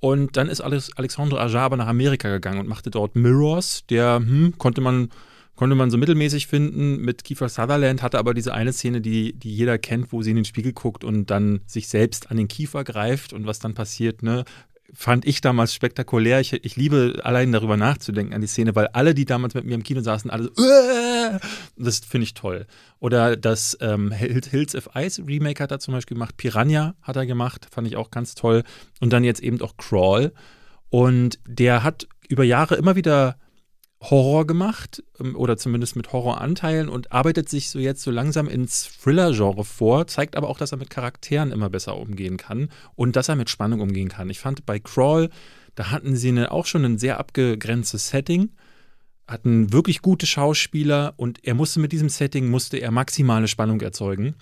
[0.00, 4.58] Und dann ist Alexandre Ajar aber nach Amerika gegangen und machte dort Mirrors, der hm,
[4.58, 5.08] konnte man
[5.56, 6.98] konnte man so mittelmäßig finden.
[6.98, 10.36] Mit Kiefer Sutherland hatte aber diese eine Szene, die, die jeder kennt, wo sie in
[10.36, 14.22] den Spiegel guckt und dann sich selbst an den Kiefer greift und was dann passiert,
[14.22, 14.44] ne?
[14.96, 16.38] Fand ich damals spektakulär.
[16.38, 19.74] Ich, ich liebe allein darüber nachzudenken an die Szene, weil alle, die damals mit mir
[19.74, 20.52] im Kino saßen, alle so,
[21.76, 22.66] das finde ich toll.
[23.00, 26.36] Oder das ähm, Hills of Ice Remake hat er zum Beispiel gemacht.
[26.36, 28.62] Piranha hat er gemacht, fand ich auch ganz toll.
[29.00, 30.32] Und dann jetzt eben auch Crawl.
[30.90, 33.36] Und der hat über Jahre immer wieder
[34.10, 38.90] Horror gemacht ähm, oder zumindest mit Horroranteilen und arbeitet sich so jetzt so langsam ins
[39.02, 43.28] Thriller-Genre vor, zeigt aber auch, dass er mit Charakteren immer besser umgehen kann und dass
[43.28, 44.30] er mit Spannung umgehen kann.
[44.30, 45.30] Ich fand bei Crawl,
[45.74, 48.50] da hatten sie eine, auch schon ein sehr abgegrenztes Setting,
[49.26, 54.34] hatten wirklich gute Schauspieler und er musste mit diesem Setting, musste er maximale Spannung erzeugen.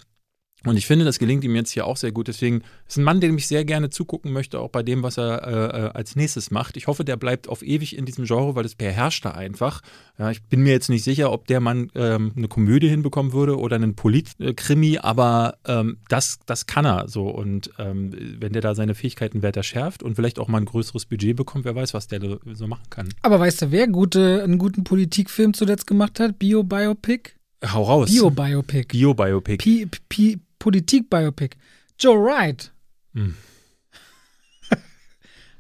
[0.64, 2.28] Und ich finde, das gelingt ihm jetzt hier auch sehr gut.
[2.28, 5.46] Deswegen ist ein Mann, dem ich sehr gerne zugucken möchte, auch bei dem, was er
[5.46, 6.76] äh, äh, als nächstes macht.
[6.76, 9.82] Ich hoffe, der bleibt auf ewig in diesem Genre, weil das beherrscht er einfach.
[10.18, 13.58] Ja, ich bin mir jetzt nicht sicher, ob der Mann ähm, eine Komödie hinbekommen würde
[13.58, 17.28] oder einen Politkrimi, aber ähm, das, das kann er so.
[17.28, 21.06] Und ähm, wenn der da seine Fähigkeiten weiter schärft und vielleicht auch mal ein größeres
[21.06, 22.20] Budget bekommt, wer weiß, was der
[22.52, 23.08] so machen kann.
[23.22, 26.38] Aber weißt du, wer gute, einen guten Politikfilm zuletzt gemacht hat?
[26.38, 27.30] Bio-Biopic?
[27.64, 28.10] Hau raus.
[28.10, 28.88] Bio-Biopic.
[28.88, 29.58] Bio-Biopic.
[30.62, 31.56] Politik-Biopic.
[31.98, 32.72] Joe Wright.
[33.14, 33.34] Hm.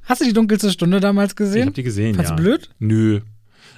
[0.04, 1.62] Hast du die dunkelste Stunde damals gesehen?
[1.62, 2.36] Ich hab die gesehen, Fandst ja.
[2.36, 2.70] blöd?
[2.78, 3.20] Nö.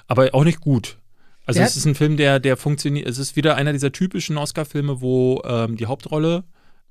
[0.06, 0.98] Aber auch nicht gut.
[1.46, 4.36] Also der es ist ein Film, der, der funktioniert, es ist wieder einer dieser typischen
[4.36, 6.44] Oscar-Filme, wo ähm, die Hauptrolle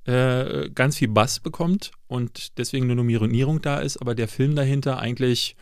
[0.06, 4.98] äh, ganz viel Bass bekommt und deswegen eine Nominierung da ist, aber der Film dahinter
[4.98, 5.56] eigentlich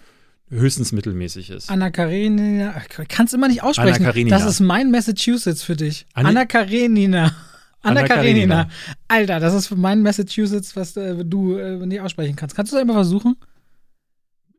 [0.49, 1.69] höchstens mittelmäßig ist.
[1.69, 4.03] Anna Karenina, kannst immer nicht aussprechen.
[4.03, 4.37] Anna Karenina.
[4.37, 6.05] Das ist mein Massachusetts für dich.
[6.13, 7.35] Anna, Anna Karenina.
[7.81, 8.69] Anna, Karenina.
[9.07, 12.55] Alter, das ist mein Massachusetts, was äh, du äh, nicht aussprechen kannst.
[12.55, 13.35] Kannst du das einmal versuchen?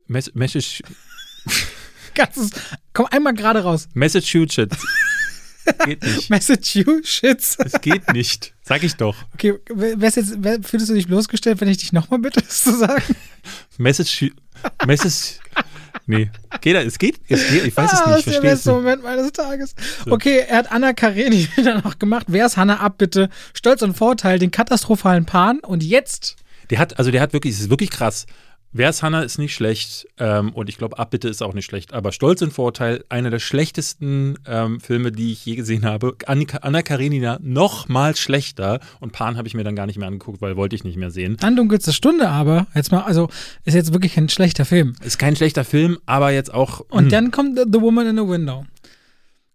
[0.09, 0.83] Message.
[2.15, 2.61] Kannst
[2.93, 3.89] komm einmal gerade raus.
[3.95, 4.85] Massachusetts.
[5.85, 6.31] Geht nicht.
[6.31, 7.57] Massachusetts.
[7.59, 8.53] Es geht nicht.
[8.63, 9.17] Sag ich doch.
[9.35, 12.77] Okay, wär's jetzt, wär, fühlst du dich bloßgestellt, wenn ich dich nochmal bitte, das zu
[12.77, 13.03] sagen?
[13.79, 14.33] Message.
[14.87, 15.39] Message.
[16.07, 16.31] Nee.
[16.61, 16.85] Geht das?
[16.85, 17.21] Es geht?
[17.29, 17.65] Es geht?
[17.65, 18.09] Ich weiß ah, es nicht.
[18.09, 18.73] Das Ich ist der verstehe es beste.
[18.73, 19.75] Moment meines Tages.
[20.11, 22.27] Okay, er hat Anna Karenina dann noch gemacht.
[22.29, 23.29] Wer ist Hannah ab, bitte?
[23.55, 25.61] Stolz und Vorteil, den katastrophalen Pan.
[25.61, 26.37] Und jetzt
[26.71, 28.27] Der hat, also der hat wirklich, es ist wirklich krass.
[28.75, 31.93] Wer ist Hannah ist nicht schlecht ähm, und ich glaube, Abbitte ist auch nicht schlecht.
[31.93, 36.17] Aber Stolz und Vorteil, einer der schlechtesten ähm, Filme, die ich je gesehen habe.
[36.27, 40.41] Anna Karenina noch mal schlechter und Pan habe ich mir dann gar nicht mehr angeguckt,
[40.41, 41.37] weil wollte ich nicht mehr sehen.
[41.39, 43.29] Dann dunkelste Stunde aber, jetzt mal, also
[43.67, 44.95] ist jetzt wirklich ein schlechter Film.
[45.05, 46.81] Ist kein schlechter Film, aber jetzt auch.
[46.89, 48.65] Und mh, dann kommt The Woman in the Window.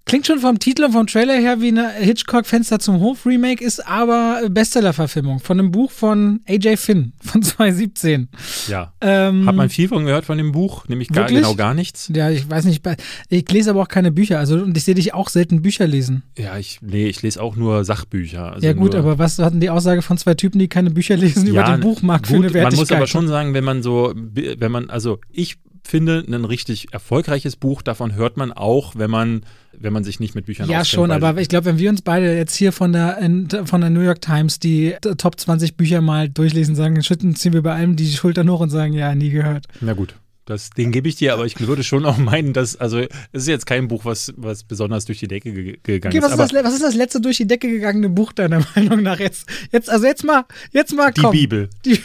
[0.07, 4.41] Klingt schon vom Titel und vom Trailer her wie eine Hitchcock-Fenster zum Hof-Remake, ist aber
[4.49, 6.79] Bestseller-Verfilmung von einem Buch von A.J.
[6.79, 8.29] Finn von 2017.
[8.69, 8.93] ja.
[9.01, 10.87] Ähm, Hat man viel von gehört von dem Buch?
[10.87, 11.39] Nämlich gar, Wirklich?
[11.41, 12.09] genau gar nichts.
[12.15, 12.87] ja, ich weiß nicht,
[13.27, 16.23] ich lese aber auch keine Bücher, also und ich sehe dich auch selten Bücher lesen.
[16.37, 18.53] Ja, ich, nee, ich lese auch nur Sachbücher.
[18.53, 21.17] Also ja gut, nur, aber was hatten die Aussage von zwei Typen, die keine Bücher
[21.17, 22.71] lesen über den Buchmarkt für gut, eine Wertigkeit?
[22.71, 26.93] Man muss aber schon sagen, wenn man so, wenn man, also ich finde, ein richtig
[26.93, 29.41] erfolgreiches Buch, davon hört man auch, wenn man,
[29.77, 30.87] wenn man sich nicht mit Büchern Ja, auskennt.
[30.95, 33.17] schon, weil- aber ich glaube, wenn wir uns beide jetzt hier von der,
[33.65, 37.63] von der New York Times die Top 20 Bücher mal durchlesen, sagen, schütten, ziehen wir
[37.63, 39.65] bei allem die Schultern hoch und sagen, ja, nie gehört.
[39.81, 40.15] Na gut.
[40.45, 43.47] Das, den gebe ich dir, aber ich würde schon auch meinen, dass, also, es ist
[43.49, 46.39] jetzt kein Buch, was, was besonders durch die Decke ge gegangen Okay, was ist.
[46.39, 49.45] ist, das, was ist das letzte durch die Decke gegangene Buch deiner Meinung nach jetzt?
[49.73, 51.31] Jetzt, also jetzt mal, jetzt mal die komm.
[51.33, 51.69] Bibel.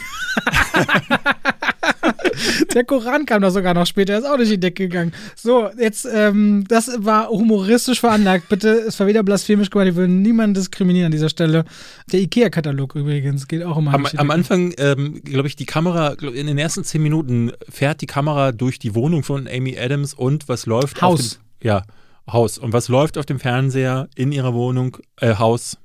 [2.73, 5.13] Der Koran kam da sogar noch später, ist auch durch die Decke gegangen.
[5.35, 8.49] So, jetzt, ähm, das war humoristisch veranlagt.
[8.49, 11.65] Bitte, es war wieder blasphemisch gemeint, ich will niemanden diskriminieren an dieser Stelle.
[12.11, 14.31] Der IKEA-Katalog übrigens geht auch immer Am, am.
[14.31, 18.51] Anfang, ähm, glaube ich, die Kamera, glaub, in den ersten zehn Minuten fährt die Kamera
[18.51, 21.19] durch die Wohnung von Amy Adams und was läuft Haus.
[21.19, 21.83] auf dem, ja,
[22.31, 22.57] Haus.
[22.57, 25.77] Und was läuft auf dem Fernseher in ihrer Wohnung, äh, Haus?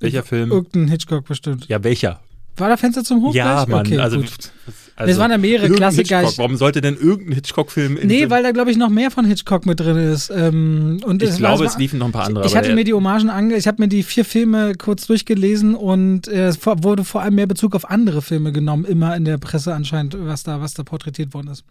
[0.00, 0.50] Welcher Film?
[0.50, 1.68] Irgendein Hitchcock bestimmt.
[1.68, 2.20] Ja, welcher?
[2.56, 3.34] War da Fenster zum Hof?
[3.34, 3.64] Ja?
[3.68, 3.86] Mann.
[3.86, 4.52] Okay, also, gut.
[5.00, 6.20] Also, Es waren ja mehrere Klassiker.
[6.20, 6.38] Hitchcock.
[6.38, 9.64] Warum sollte denn irgendein Hitchcock-Film in Nee, weil da, glaube ich, noch mehr von Hitchcock
[9.64, 10.30] mit drin ist.
[10.30, 12.46] Ähm, und ich es glaube, war, es liefen noch ein paar andere.
[12.46, 13.56] Ich hatte mir die Hommagen ange...
[13.56, 17.46] Ich habe mir die vier Filme kurz durchgelesen und äh, es wurde vor allem mehr
[17.46, 21.32] Bezug auf andere Filme genommen, immer in der Presse anscheinend, was da, was da porträtiert
[21.32, 21.64] worden ist.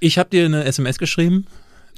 [0.00, 1.46] ich habe dir eine SMS geschrieben.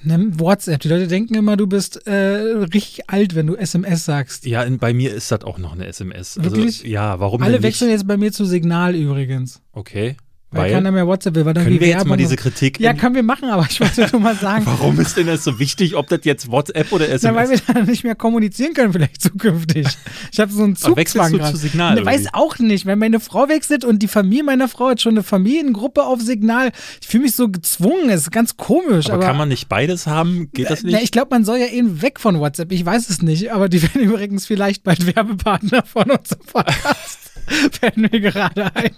[0.03, 0.81] Nimm WhatsApp.
[0.81, 4.45] Die Leute denken immer, du bist äh, richtig alt, wenn du SMS sagst.
[4.45, 6.37] Ja, bei mir ist das auch noch eine SMS.
[6.37, 6.83] Also, Wirklich?
[6.83, 9.63] Ja, warum Alle wechseln jetzt bei mir zu Signal übrigens.
[9.73, 10.17] Okay.
[10.55, 12.95] Weil, Weil, keiner mehr WhatsApp will, weil dann können wir jetzt mal diese Kritik Ja,
[12.95, 15.97] können wir machen, aber ich wollte nur mal sagen, Warum ist denn das so wichtig,
[15.97, 19.21] ob das jetzt WhatsApp oder SMS Na, weil wir dann nicht mehr kommunizieren können, vielleicht
[19.23, 19.87] zukünftig.
[20.33, 21.53] Ich habe so einen wechselst Zugzwang du gerade.
[21.53, 22.87] zu Signal, oder weiß auch nicht.
[22.87, 26.71] Wenn meine Frau wechselt und die Familie meiner Frau hat schon eine Familiengruppe auf Signal,
[27.01, 28.11] ich fühle mich so gezwungen.
[28.11, 29.07] Es ist ganz komisch.
[29.07, 30.51] aber, Aber, kann man nicht beides haben?
[30.53, 31.03] Geht das Na, nicht?
[31.05, 32.71] ich glaube, man soll ja eben weg von WhatsApp.
[32.73, 33.53] Ich weiß es nicht.
[33.53, 37.19] Aber die werden übrigens vielleicht bald Werbepartner von unserem Podcast.
[37.73, 38.91] Fällt mir gerade ein.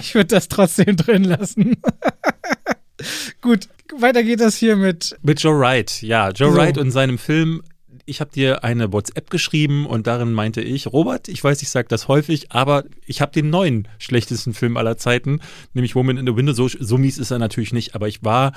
[0.00, 1.76] Ich würde das trotzdem drin lassen.
[3.40, 6.30] Gut, weiter geht das hier mit Mit Joe Wright, ja.
[6.30, 6.56] Joe So.
[6.56, 7.62] Wright und seinem Film.
[8.06, 11.88] Ich habe dir eine WhatsApp geschrieben und darin meinte ich, Robert, ich weiß, ich sage
[11.88, 15.40] das häufig, aber ich habe den neuen schlechtesten Film aller Zeiten,
[15.74, 16.54] nämlich Woman in the Window.
[16.54, 18.52] So, so mies ist er natürlich nicht, aber ich war,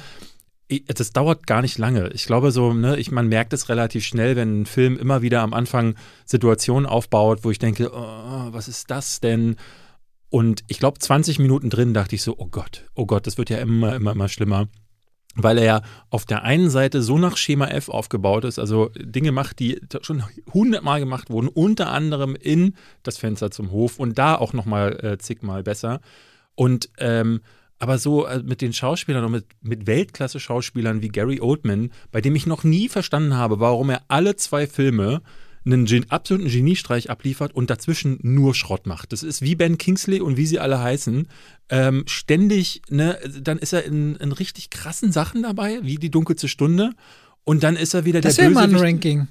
[0.79, 2.09] das dauert gar nicht lange.
[2.13, 5.41] Ich glaube so, ne, ich, man merkt es relativ schnell, wenn ein Film immer wieder
[5.41, 9.55] am Anfang Situationen aufbaut, wo ich denke, oh, was ist das denn?
[10.29, 13.49] Und ich glaube, 20 Minuten drin dachte ich so, oh Gott, oh Gott, das wird
[13.49, 14.67] ja immer, immer, immer schlimmer
[15.35, 19.31] weil er ja auf der einen Seite so nach Schema F aufgebaut ist, also Dinge
[19.31, 24.35] macht, die schon hundertmal gemacht wurden, unter anderem in das Fenster zum Hof und da
[24.35, 26.01] auch nochmal äh, zigmal besser.
[26.55, 27.41] Und ähm,
[27.81, 32.35] aber so äh, mit den Schauspielern und mit, mit Weltklasse-Schauspielern wie Gary Oldman, bei dem
[32.35, 35.23] ich noch nie verstanden habe, warum er alle zwei Filme
[35.65, 39.11] einen Gen absoluten Geniestreich abliefert und dazwischen nur Schrott macht.
[39.13, 41.27] Das ist wie Ben Kingsley und wie sie alle heißen.
[41.69, 46.47] Ähm, ständig, ne, dann ist er in, in richtig krassen Sachen dabei, wie die dunkelste
[46.47, 46.91] Stunde.
[47.43, 48.75] Und dann ist er wieder Das der wäre mal ein.
[48.75, 49.27] Ranking.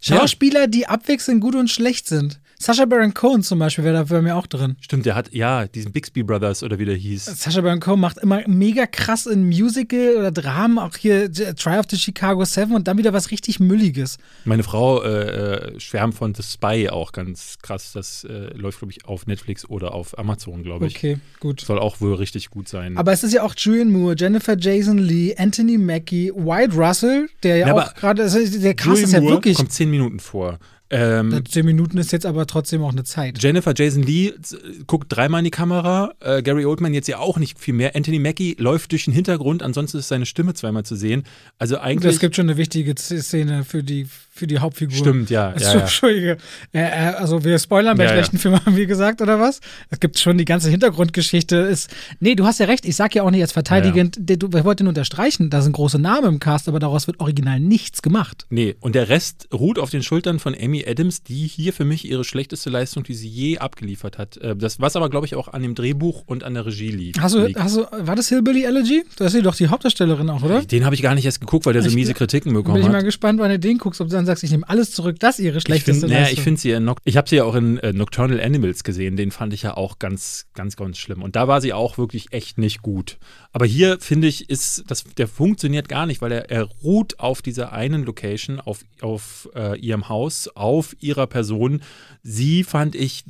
[0.00, 2.40] Schauspieler, die abwechselnd gut und schlecht sind.
[2.58, 4.76] Sacha Baron Cohen zum Beispiel wäre da bei mir auch drin.
[4.80, 7.24] Stimmt, der hat, ja, diesen Bixby Brothers oder wie der hieß.
[7.26, 11.86] Sacha Baron Cohen macht immer mega krass in Musical oder Dramen, auch hier Try of
[11.90, 14.18] the Chicago Seven und dann wieder was richtig Mülliges.
[14.44, 17.92] Meine Frau äh, äh, schwärmt von The Spy auch ganz krass.
[17.92, 20.96] Das äh, läuft, glaube ich, auf Netflix oder auf Amazon, glaube ich.
[20.96, 21.60] Okay, gut.
[21.60, 22.96] Soll auch wohl richtig gut sein.
[22.96, 27.56] Aber es ist ja auch Julian Moore, Jennifer Jason Lee, Anthony Mackie, White Russell, der
[27.58, 29.56] ja Ja, auch gerade, also der Cast ist ja Moore wirklich.
[29.56, 30.58] kommt zehn Minuten vor.
[30.88, 33.42] Ähm, Zehn Minuten ist jetzt aber trotzdem auch eine Zeit.
[33.42, 37.38] Jennifer Jason Lee z- guckt dreimal in die Kamera, äh, Gary Oldman jetzt ja auch
[37.38, 37.96] nicht viel mehr.
[37.96, 41.24] Anthony Mackie läuft durch den Hintergrund, ansonsten ist seine Stimme zweimal zu sehen.
[41.58, 42.12] Also eigentlich.
[42.12, 44.96] Das gibt schon eine wichtige Szene für die für die Hauptfigur.
[44.96, 45.50] Stimmt, ja.
[45.50, 45.80] Also, ja, ja.
[45.80, 46.36] Entschuldige.
[46.72, 48.16] Äh, äh, also wir spoilern bei Ja, ja.
[48.16, 49.60] schlechten Filmen, haben wir gesagt, oder was?
[49.90, 51.56] Es gibt schon die ganze Hintergrundgeschichte.
[51.56, 52.84] Ist, nee, du hast ja recht.
[52.86, 55.72] Ich sag ja auch nicht als verteidigend, der- du, ich wollte nur unterstreichen, da sind
[55.72, 58.46] große Namen im Cast, aber daraus wird original nichts gemacht.
[58.50, 62.08] Nee, und der Rest ruht auf den Schultern von Amy Adams, die hier für mich
[62.08, 64.36] ihre schlechteste Leistung, die sie je abgeliefert hat.
[64.38, 67.20] Äh, Das, was aber, glaube ich, auch an dem Drehbuch und an der Regie liegt.
[67.20, 69.04] Hast du, hast du, war das Hillbilly Elegy?
[69.16, 70.62] Das ist sie doch die Hauptdarstellerin auch, oder?
[70.62, 72.80] Den habe ich gar nicht erst geguckt, weil der so Ich- miese Kritiken Bin bekommen
[72.82, 73.04] ich mal hat.
[73.04, 75.58] gespannt, wann du den guckst, ob du dann sagst, ich nehme alles zurück, das ihre
[75.58, 76.38] Ich schlechteste finde, naja, Leistung.
[76.38, 79.30] ich finde sie in ich habe sie ja auch in äh, Nocturnal Animals gesehen, den
[79.30, 81.22] fand ich ja auch ganz, ganz, ganz schlimm.
[81.22, 83.18] Und da war sie auch wirklich echt nicht gut.
[83.52, 87.42] Aber hier finde ich, ist das, der funktioniert gar nicht, weil er, er ruht auf
[87.42, 91.82] dieser einen Location, auf, auf äh, ihrem Haus, auf ihrer Person.
[92.22, 93.24] Sie fand ich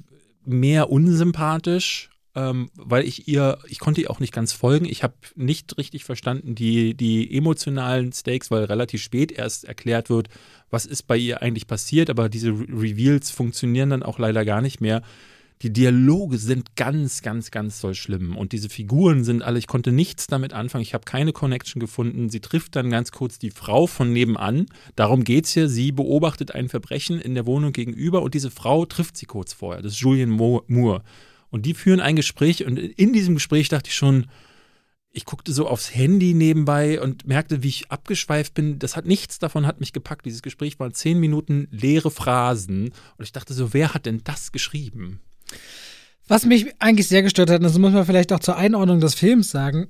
[0.44, 2.10] mehr unsympathisch.
[2.34, 4.84] Ähm, weil ich ihr, ich konnte ihr auch nicht ganz folgen.
[4.84, 10.28] Ich habe nicht richtig verstanden die, die emotionalen Stakes, weil relativ spät erst erklärt wird,
[10.70, 14.60] was ist bei ihr eigentlich passiert, aber diese Re Reveals funktionieren dann auch leider gar
[14.60, 15.02] nicht mehr.
[15.62, 18.36] Die Dialoge sind ganz, ganz, ganz doll schlimm.
[18.36, 20.82] Und diese Figuren sind alle, ich konnte nichts damit anfangen.
[20.82, 22.28] Ich habe keine Connection gefunden.
[22.28, 24.66] Sie trifft dann ganz kurz die Frau von nebenan.
[24.96, 25.70] Darum geht es hier.
[25.70, 29.80] Sie beobachtet ein Verbrechen in der Wohnung gegenüber und diese Frau trifft sie kurz vorher.
[29.80, 31.02] Das ist Julian Mo Moore.
[31.48, 34.26] Und die führen ein Gespräch und in diesem Gespräch dachte ich schon,
[35.16, 38.78] ich guckte so aufs Handy nebenbei und merkte, wie ich abgeschweift bin.
[38.78, 40.26] Das hat nichts davon hat mich gepackt.
[40.26, 44.52] Dieses Gespräch waren zehn Minuten leere Phrasen und ich dachte so, wer hat denn das
[44.52, 45.20] geschrieben?
[46.28, 49.14] Was mich eigentlich sehr gestört hat, und das muss man vielleicht auch zur Einordnung des
[49.14, 49.88] Films sagen,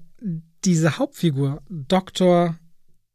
[0.65, 2.57] diese Hauptfigur, Dr.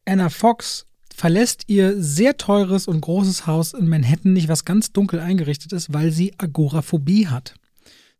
[0.03, 5.21] Anna Fox, verlässt ihr sehr teures und großes Haus in Manhattan nicht, was ganz dunkel
[5.21, 7.53] eingerichtet ist, weil sie Agoraphobie hat.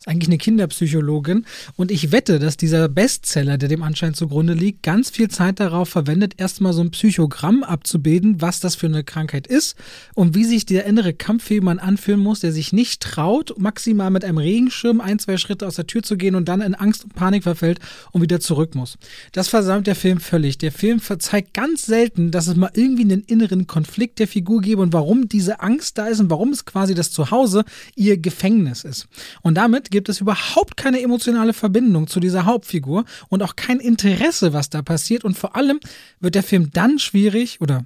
[0.02, 4.82] Ist eigentlich eine Kinderpsychologin und ich wette, dass dieser Bestseller, der dem anscheinend zugrunde liegt,
[4.82, 9.46] ganz viel Zeit darauf verwendet, erstmal so ein Psychogramm abzubilden, was das für eine Krankheit
[9.46, 9.76] ist
[10.16, 14.26] und wie sich der innere Kampf jemand anfühlen muss, der sich nicht traut, maximal mit
[14.26, 17.14] einem Regenschirm ein, zwei Schritte aus der Tür zu gehen und dann in Angst und
[17.14, 17.80] Panik verfällt
[18.12, 18.98] und wieder zurück muss.
[19.34, 20.58] Das versäumt der Film völlig.
[20.58, 24.82] Der Film zeigt ganz selten, dass es mal irgendwie einen inneren Konflikt der Figur gäbe
[24.82, 29.08] und warum diese Angst da ist und warum es quasi das Zuhause ihr Gefängnis ist.
[29.44, 34.54] Und damit gibt es überhaupt keine emotionale Verbindung zu dieser Hauptfigur und auch kein Interesse,
[34.54, 35.24] was da passiert.
[35.24, 35.80] Und vor allem
[36.20, 37.86] wird der Film dann schwierig oder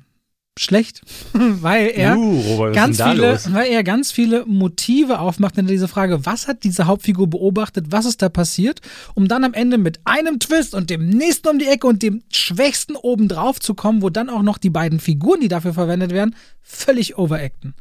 [0.57, 1.01] schlecht,
[1.33, 3.51] weil er Uh, Robert, ganz viele, los?
[3.51, 8.05] weil er ganz viele Motive aufmacht in diese Frage, was hat diese Hauptfigur beobachtet, was
[8.05, 8.79] ist da passiert,
[9.15, 12.23] um dann am Ende mit einem Twist und dem nächsten um die Ecke und dem
[12.31, 16.35] schwächsten obendrauf zu kommen, wo dann auch noch die beiden Figuren, die dafür verwendet werden,
[16.61, 17.73] völlig overacten.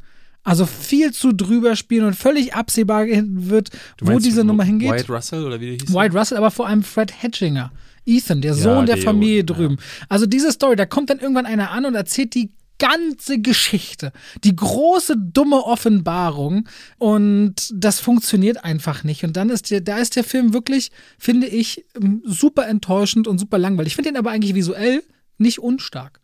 [0.45, 4.91] Also viel zu drüber spielen und völlig absehbar wird, Du wo diese Nummer hingeht.
[4.91, 5.93] White Russell oder wie der hieß?
[5.93, 7.71] White Russell, aber vor allem Fred Hatchinger.
[8.05, 9.43] Ethan, der Sohn der Theo, Familie ja.
[9.43, 9.77] drüben.
[10.07, 14.11] Also diese Story, da kommt dann irgendwann einer an und erzählt die ganze Geschichte,
[14.43, 20.15] die große dumme Offenbarung und das funktioniert einfach nicht und dann ist der, da ist
[20.17, 23.91] der Film wirklich, finde ich, ähm, super enttäuschend und super langweilig.
[23.91, 25.03] Ich finde ihn aber eigentlich visuell
[25.37, 26.19] nicht unstark.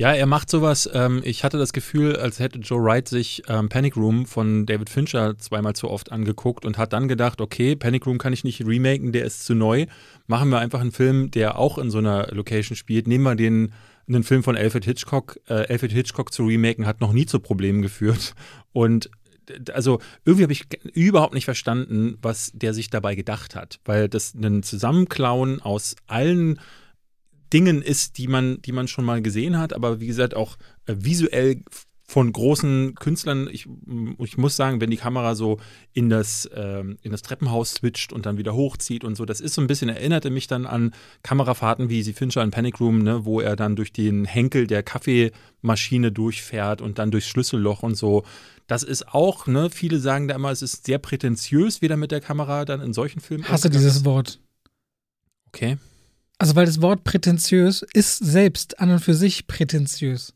[0.00, 0.88] Ja, er macht sowas.
[0.94, 4.90] Ähm, ich hatte das Gefühl, als hätte Joe Wright sich ähm, Panic Room von David
[4.90, 8.64] Fincher zweimal zu oft angeguckt und hat dann gedacht, okay, Panic Room kann ich nicht
[8.64, 9.86] remaken, der ist zu neu.
[10.28, 13.08] Machen wir einfach einen Film, der auch in so einer Location spielt.
[13.08, 13.72] Nehmen wir den
[14.06, 15.40] einen Film von Alfred Hitchcock.
[15.48, 18.36] Äh, Alfred Hitchcock zu remaken hat noch nie zu Problemen geführt.
[18.72, 19.10] Und
[19.72, 24.34] also irgendwie habe ich überhaupt nicht verstanden, was der sich dabei gedacht hat, weil das
[24.34, 26.60] ein Zusammenklauen aus allen
[27.52, 30.56] Dingen ist, die man, die man schon mal gesehen hat, aber wie gesagt auch
[30.86, 31.62] äh, visuell
[32.10, 33.50] von großen Künstlern.
[33.52, 33.68] Ich,
[34.18, 35.60] ich muss sagen, wenn die Kamera so
[35.92, 39.54] in das, ähm, in das Treppenhaus switcht und dann wieder hochzieht und so, das ist
[39.54, 43.26] so ein bisschen, erinnerte mich dann an Kamerafahrten wie sie Fincher in Panic Room, ne,
[43.26, 48.24] wo er dann durch den Henkel der Kaffeemaschine durchfährt und dann durchs Schlüsselloch und so.
[48.66, 52.10] Das ist auch, ne, viele sagen da immer, es ist sehr prätentiös, wie er mit
[52.10, 54.06] der Kamera dann in solchen Filmen Hasse dieses.
[54.06, 54.40] Wort.
[55.48, 55.76] Okay.
[56.38, 60.34] Also weil das Wort prätentiös ist selbst an und für sich prätentiös.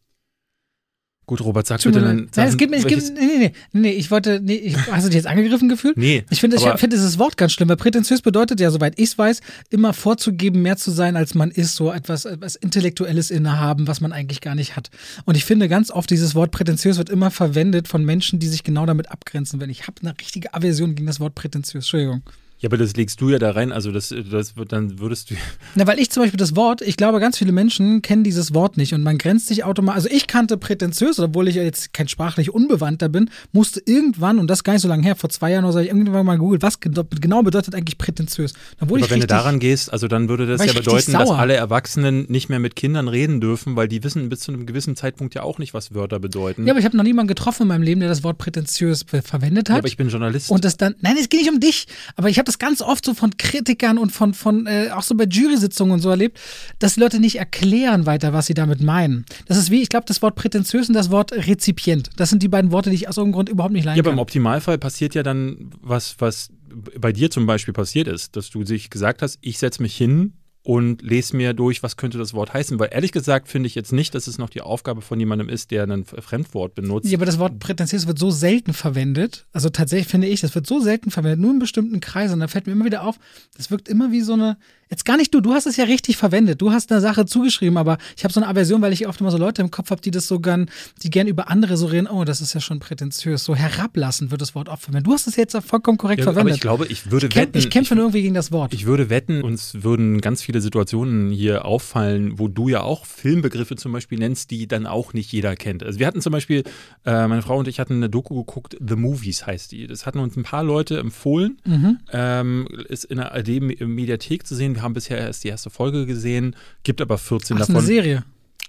[1.24, 2.28] Gut, Robert, sag bitte dann.
[2.34, 5.16] Nein, es gibt, es gibt, nee, nee, nee, ich wollte, nee, ich, hast du dich
[5.16, 5.96] jetzt angegriffen gefühlt?
[5.96, 9.10] Nee, Ich finde, ich finde dieses Wort ganz schlimm, weil prätentiös bedeutet ja, soweit ich
[9.10, 13.86] es weiß, immer vorzugeben, mehr zu sein, als man ist, so etwas, etwas Intellektuelles innehaben,
[13.86, 14.90] was man eigentlich gar nicht hat.
[15.24, 18.64] Und ich finde ganz oft, dieses Wort prätentiös wird immer verwendet von Menschen, die sich
[18.64, 19.70] genau damit abgrenzen wollen.
[19.70, 21.84] Ich habe eine richtige Aversion gegen das Wort prätentiös.
[21.84, 22.22] Entschuldigung.
[22.62, 25.34] Ja, aber das legst du ja da rein, also das, das wird, dann würdest du.
[25.74, 28.76] Na, weil ich zum Beispiel das Wort, ich glaube, ganz viele Menschen kennen dieses Wort
[28.76, 30.04] nicht und man grenzt sich automatisch.
[30.04, 34.62] Also ich kannte prätentiös, obwohl ich jetzt kein sprachlich Unbewandter bin, musste irgendwann, und das
[34.62, 36.78] gar nicht so lange her, vor zwei Jahren oder so, ich irgendwann mal gegoogelt, was
[36.78, 38.54] genau bedeutet eigentlich prätentiös.
[38.78, 42.26] Aber wenn richtig, du daran gehst, also dann würde das ja bedeuten, dass alle Erwachsenen
[42.28, 45.42] nicht mehr mit Kindern reden dürfen, weil die wissen bis zu einem gewissen Zeitpunkt ja
[45.42, 46.64] auch nicht, was Wörter bedeuten.
[46.66, 49.68] Ja, aber ich habe noch niemanden getroffen in meinem Leben, der das Wort prätentiös verwendet
[49.68, 49.74] hat.
[49.74, 50.48] Ja, aber ich bin Journalist.
[50.48, 53.04] Und das dann, nein, es geht nicht um dich, aber ich habe das ganz oft
[53.04, 56.38] so von Kritikern und von, von äh, auch so bei Jury-Sitzungen und so erlebt,
[56.78, 59.24] dass die Leute nicht erklären weiter, was sie damit meinen.
[59.46, 62.10] Das ist wie, ich glaube, das Wort prätentiös und das Wort Rezipient.
[62.16, 64.12] Das sind die beiden Worte, die ich aus irgendeinem Grund überhaupt nicht leiden Ja, aber
[64.12, 66.50] im Optimalfall passiert ja dann was, was
[66.98, 70.34] bei dir zum Beispiel passiert ist, dass du sich gesagt hast, ich setze mich hin
[70.64, 72.78] und lese mir durch, was könnte das Wort heißen.
[72.78, 75.70] Weil ehrlich gesagt finde ich jetzt nicht, dass es noch die Aufgabe von jemandem ist,
[75.70, 77.10] der ein Fremdwort benutzt.
[77.10, 79.46] Ja, aber das Wort prätentiös wird so selten verwendet.
[79.52, 82.34] Also tatsächlich finde ich, das wird so selten verwendet, nur in bestimmten Kreisen.
[82.34, 83.18] Und da fällt mir immer wieder auf,
[83.56, 84.56] das wirkt immer wie so eine,
[84.92, 86.60] Jetzt gar nicht du, du hast es ja richtig verwendet.
[86.60, 89.30] Du hast eine Sache zugeschrieben, aber ich habe so eine Aversion, weil ich oft immer
[89.30, 90.68] so Leute im Kopf habe, die das so gern,
[91.02, 93.42] die gern über andere so reden, oh, das ist ja schon prätentiös.
[93.42, 95.06] So herablassend wird das Wort oft verwendet.
[95.06, 96.52] Du hast es jetzt vollkommen korrekt ja, verwendet.
[96.52, 97.56] Aber ich glaube, ich würde ich wetten.
[97.56, 98.74] Ich kämpfe nur irgendwie gegen das Wort.
[98.74, 103.76] Ich würde wetten, uns würden ganz viele Situationen hier auffallen, wo du ja auch Filmbegriffe
[103.76, 105.82] zum Beispiel nennst, die dann auch nicht jeder kennt.
[105.82, 106.64] Also wir hatten zum Beispiel,
[107.06, 109.86] äh, meine Frau und ich hatten eine Doku geguckt, The Movies heißt die.
[109.86, 111.58] Das hatten uns ein paar Leute empfohlen.
[111.64, 111.98] Mhm.
[112.12, 114.74] Ähm, ist in der AD-Mediathek zu sehen.
[114.74, 117.74] Wir haben bisher erst die erste erste Folge gesehen, gibt aber 14 Ach, davon.
[117.74, 118.24] Das ist eine Serie.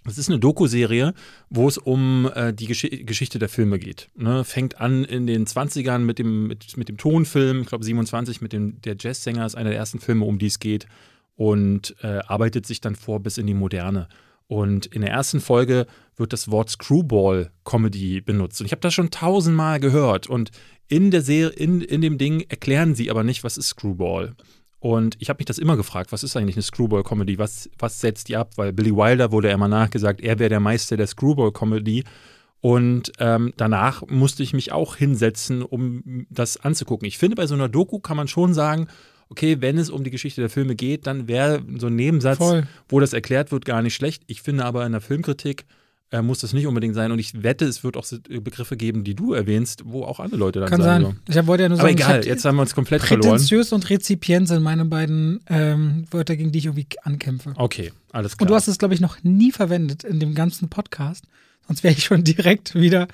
[0.05, 1.13] Es ist eine Doku-Serie,
[1.49, 4.09] wo es um äh, die Gesch Geschichte der Filme geht.
[4.15, 4.43] Ne?
[4.43, 8.51] Fängt an in den 20ern mit dem, mit, mit dem Tonfilm, ich glaube 27 mit
[8.51, 10.87] dem Der Jazzsänger ist einer der ersten Filme, um die es geht
[11.35, 14.07] und äh, arbeitet sich dann vor bis in die Moderne.
[14.47, 18.61] Und in der ersten Folge wird das Wort Screwball-Comedy benutzt.
[18.61, 20.27] Und ich habe das schon tausendmal gehört.
[20.27, 20.51] Und
[20.87, 24.35] in, der Serie, in, in dem Ding erklären sie aber nicht, was ist Screwball.
[24.79, 27.39] Und ich habe mich das immer gefragt, was ist eigentlich eine Screwball-Comedy?
[27.39, 28.51] Was, was setzt die ab?
[28.57, 32.03] Weil Billy Wilder wurde immer nachgesagt, er wäre der Meister der Screwball-Comedy.
[32.59, 37.07] Und ähm, danach musste ich mich auch hinsetzen, um das anzugucken.
[37.07, 38.87] Ich finde, bei so einer Doku kann man schon sagen,
[39.33, 42.67] okay, wenn es um die Geschichte der Filme geht, dann wäre so ein Nebensatz, Voll.
[42.87, 44.21] wo das erklärt wird, gar nicht schlecht.
[44.27, 45.65] Ich finde aber in der Filmkritik
[46.11, 47.11] äh, muss das nicht unbedingt sein.
[47.11, 50.59] Und ich wette, es wird auch Begriffe geben, die du erwähnst, wo auch andere Leute
[50.59, 51.03] dann Kann sagen.
[51.03, 51.19] sein.
[51.27, 53.31] Ich wollte ja nur Aber sagen, egal, jetzt haben wir uns komplett verloren.
[53.31, 57.53] Prätentiös und Rezipient sind meine beiden ähm, Wörter, gegen die ich irgendwie ankämpfe.
[57.55, 58.45] Okay, alles klar.
[58.45, 61.25] Und du hast es, glaube ich, noch nie verwendet in dem ganzen Podcast.
[61.67, 63.07] Sonst wäre ich schon direkt wieder,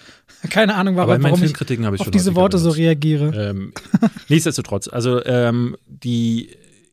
[0.50, 3.50] keine Ahnung, warum, warum ich, ich auf diese Worte so reagiere.
[3.50, 3.74] Ähm,
[4.28, 6.50] nichtsdestotrotz, also ähm, die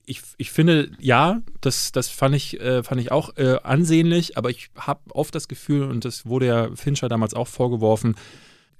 [0.06, 4.50] ich, ich finde, ja, das, das fand, ich, äh, fand ich auch äh, ansehnlich, aber
[4.50, 8.14] ich habe oft das Gefühl, und das wurde ja Fincher damals auch vorgeworfen,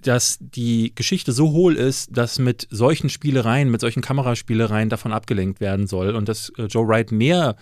[0.01, 5.61] dass die Geschichte so hohl ist, dass mit solchen Spielereien, mit solchen Kameraspielereien davon abgelenkt
[5.61, 7.57] werden soll und dass äh, Joe Wright mehr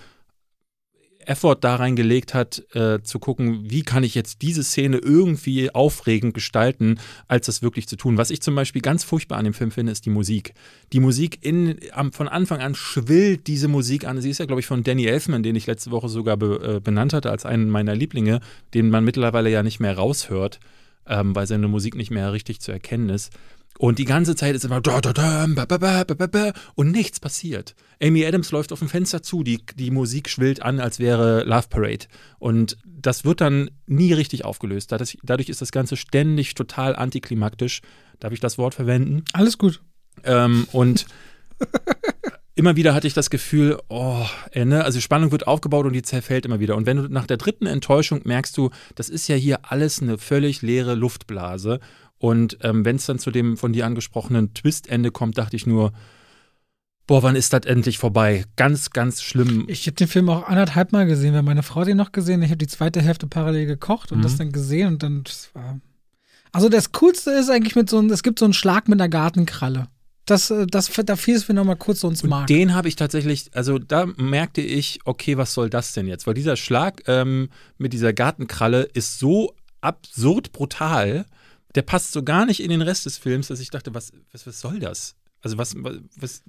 [1.28, 6.34] Effort da reingelegt hat, äh, zu gucken, wie kann ich jetzt diese Szene irgendwie aufregend
[6.34, 8.18] gestalten, als das wirklich zu tun.
[8.18, 10.54] Was ich zum Beispiel ganz furchtbar an dem Film finde, ist die Musik.
[10.92, 14.20] Die Musik in, am, von Anfang an schwillt diese Musik an.
[14.20, 16.80] Sie ist ja, glaube ich, von Danny Elfman, den ich letzte Woche sogar be, äh,
[16.80, 18.40] benannt hatte als einen meiner Lieblinge,
[18.74, 20.60] den man mittlerweile ja nicht mehr raushört,
[21.06, 23.32] ähm, weil seine Musik nicht mehr richtig zu erkennen ist.
[23.78, 24.80] Und die ganze Zeit ist immer
[26.74, 27.74] und nichts passiert.
[28.00, 31.68] Amy Adams läuft auf dem Fenster zu, die, die Musik schwillt an, als wäre Love
[31.68, 32.06] Parade.
[32.38, 34.92] Und das wird dann nie richtig aufgelöst.
[34.92, 37.80] Dadurch, dadurch ist das Ganze ständig total antiklimaktisch.
[38.20, 39.24] Darf ich das Wort verwenden?
[39.32, 39.82] Alles gut.
[40.22, 41.06] Ähm, und
[42.54, 44.84] immer wieder hatte ich das Gefühl, oh, ey, ne?
[44.84, 46.76] also Spannung wird aufgebaut und die zerfällt immer wieder.
[46.76, 50.18] Und wenn du nach der dritten Enttäuschung merkst du, das ist ja hier alles eine
[50.18, 51.80] völlig leere Luftblase.
[52.18, 55.92] Und ähm, wenn es dann zu dem von dir angesprochenen Twist-Ende kommt, dachte ich nur,
[57.07, 58.44] boah, wann ist das endlich vorbei?
[58.57, 59.64] Ganz, ganz schlimm.
[59.68, 62.42] Ich habe den Film auch anderthalb Mal gesehen, weil meine Frau den noch gesehen.
[62.42, 64.22] Ich habe die zweite Hälfte parallel gekocht und mhm.
[64.22, 65.81] das dann gesehen und dann das war.
[66.53, 69.09] Also das Coolste ist eigentlich mit so einem, es gibt so einen Schlag mit einer
[69.09, 69.88] Gartenkralle.
[70.27, 72.46] Das, äh, das, da fiel es mir nochmal kurz so ins Mark.
[72.46, 76.27] Den habe ich tatsächlich, also da merkte ich, okay, was soll das denn jetzt?
[76.27, 81.27] Weil dieser Schlag ähm, mit dieser Gartenkralle ist so absurd brutal,
[81.74, 84.46] der passt so gar nicht in den Rest des Films, dass ich dachte, was, was,
[84.46, 85.16] was soll das?
[85.42, 86.42] Also was, was,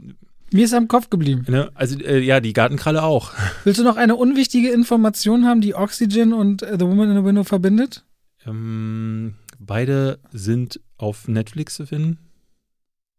[0.52, 1.46] Mir ist am Kopf geblieben.
[1.48, 1.70] Ne?
[1.74, 3.34] Also äh, ja, die Gartenkralle auch.
[3.64, 7.24] Willst du noch eine unwichtige Information haben, die Oxygen und äh, The Woman in the
[7.24, 8.06] Window verbindet?
[8.46, 12.20] Ähm, beide sind auf Netflix zu finden.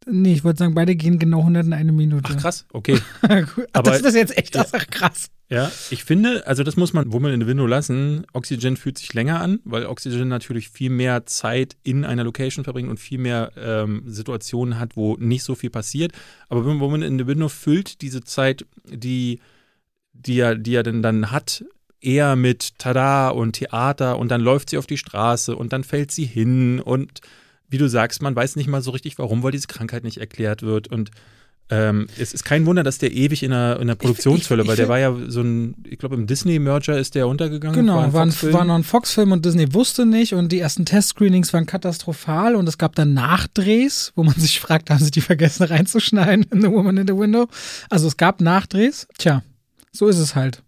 [0.08, 2.32] Nee, ich wollte sagen, beide gehen genau 101 Minute.
[2.32, 3.00] Ach krass, okay.
[3.72, 4.64] Aber das ist das jetzt echt ja.
[4.72, 5.30] Ach, krass.
[5.48, 8.26] Ja, ich finde, also das muss man Woman in the Window lassen.
[8.32, 12.90] Oxygen fühlt sich länger an, weil Oxygen natürlich viel mehr Zeit in einer Location verbringt
[12.90, 16.12] und viel mehr ähm, Situationen hat, wo nicht so viel passiert.
[16.48, 19.38] Aber Woman in the Window füllt diese Zeit, die,
[20.14, 21.64] die er, die er denn dann hat,
[22.00, 26.10] eher mit Tada und Theater und dann läuft sie auf die Straße und dann fällt
[26.10, 27.20] sie hin und
[27.68, 30.62] wie du sagst, man weiß nicht mal so richtig, warum, weil diese Krankheit nicht erklärt
[30.62, 31.10] wird und
[31.68, 34.70] ähm, es ist kein Wunder, dass der ewig in der, in der Produktionshölle, ich, ich,
[34.70, 37.74] weil der war ja so ein, ich glaube, im Disney-Merger ist der untergegangen.
[37.74, 40.84] Genau, war, ein war, war noch ein Fox-Film und Disney wusste nicht und die ersten
[40.84, 45.20] Test-Screenings waren katastrophal und es gab dann Nachdrehs, wo man sich fragt, haben sie die
[45.20, 47.48] vergessen reinzuschneiden in The Woman in the Window?
[47.90, 49.08] Also es gab Nachdrehs.
[49.18, 49.42] Tja,
[49.90, 50.62] so ist es halt.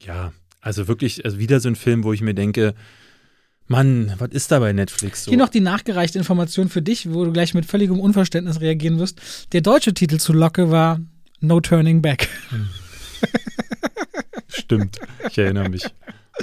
[0.00, 2.74] Ja, also wirklich, also wieder so ein Film, wo ich mir denke,
[3.68, 5.30] Mann, was ist da bei Netflix so?
[5.30, 9.20] Hier noch die nachgereichte Information für dich, wo du gleich mit völligem Unverständnis reagieren wirst.
[9.52, 11.00] Der deutsche Titel zu Locke war
[11.40, 12.28] No Turning Back.
[14.48, 14.98] Stimmt,
[15.28, 15.84] ich erinnere mich.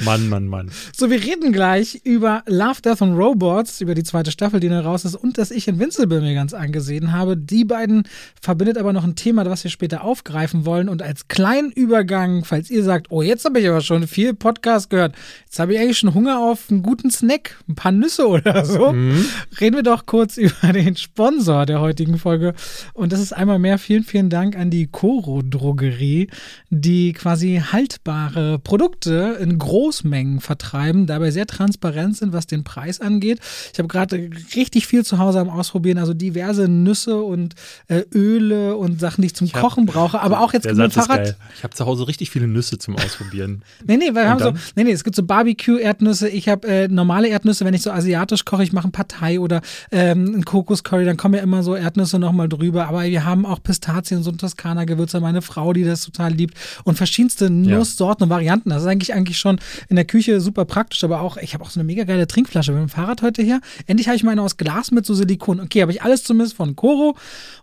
[0.04, 0.72] Mann, Mann, Mann.
[0.96, 4.86] So, wir reden gleich über Love, Death and Robots, über die zweite Staffel, die noch
[4.86, 7.36] raus ist und dass ich Invincible mir ganz angesehen habe.
[7.36, 8.04] Die beiden
[8.40, 10.90] verbindet aber noch ein Thema, was wir später aufgreifen wollen.
[10.90, 14.90] Und als kleinen Übergang, falls ihr sagt, oh, jetzt habe ich aber schon viel Podcast
[14.90, 15.16] gehört,
[15.46, 18.94] jetzt habe ich eigentlich schon Hunger auf einen guten Snack, ein paar Nüsse oder so,
[18.94, 19.26] mhm.
[19.60, 22.54] reden wir doch kurz über den Sponsor der heutigen Folge.
[22.94, 26.30] Und das ist einmal mehr vielen, vielen Dank an die Coro Drogerie,
[26.70, 33.00] die quasi haltbare Produkte in großen Großmengen vertreiben, dabei sehr transparent sind, was den Preis
[33.00, 33.40] angeht.
[33.72, 37.56] Ich habe gerade richtig viel zu Hause am Ausprobieren, also diverse Nüsse und
[37.88, 40.76] äh, Öle und Sachen, die ich zum ich Kochen hab, brauche, aber auch jetzt der
[40.76, 41.38] mit dem Fahrrad.
[41.56, 43.64] Ich habe zu Hause richtig viele Nüsse zum Ausprobieren.
[43.86, 47.30] nee, nee, wir haben so, nee, nee, es gibt so Barbecue-Erdnüsse, ich habe äh, normale
[47.30, 49.62] Erdnüsse, wenn ich so asiatisch koche, ich mache ein Partei oder
[49.94, 53.64] ähm, ein Kokoscurry, dann kommen ja immer so Erdnüsse nochmal drüber, aber wir haben auch
[53.64, 58.26] Pistazien, so ein Toskana-Gewürze, meine Frau, die das total liebt und verschiedenste Nusssorten ja.
[58.26, 58.72] und Varianten.
[58.72, 59.58] Das ist eigentlich eigentlich schon
[59.88, 62.72] in der Küche super praktisch, aber auch, ich habe auch so eine mega geile Trinkflasche
[62.72, 63.62] mit dem Fahrrad heute her.
[63.88, 65.60] Endlich habe ich meine aus Glas mit so Silikon.
[65.60, 67.16] Okay, habe ich alles zumindest von Coro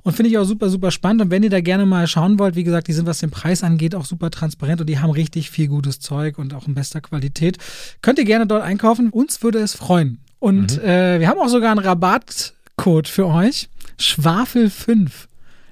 [0.03, 1.23] und finde ich auch super, super spannend.
[1.23, 3.63] Und wenn ihr da gerne mal schauen wollt, wie gesagt, die sind, was den Preis
[3.63, 7.01] angeht, auch super transparent und die haben richtig viel gutes Zeug und auch in bester
[7.01, 7.59] Qualität.
[8.03, 9.11] Könnt ihr gerne dort einkaufen.
[9.11, 10.19] Uns würde es freuen.
[10.39, 10.89] Und mhm.
[10.89, 13.69] äh, wir haben auch sogar einen Rabattcode für euch.
[13.99, 15.29] Schwafel 5.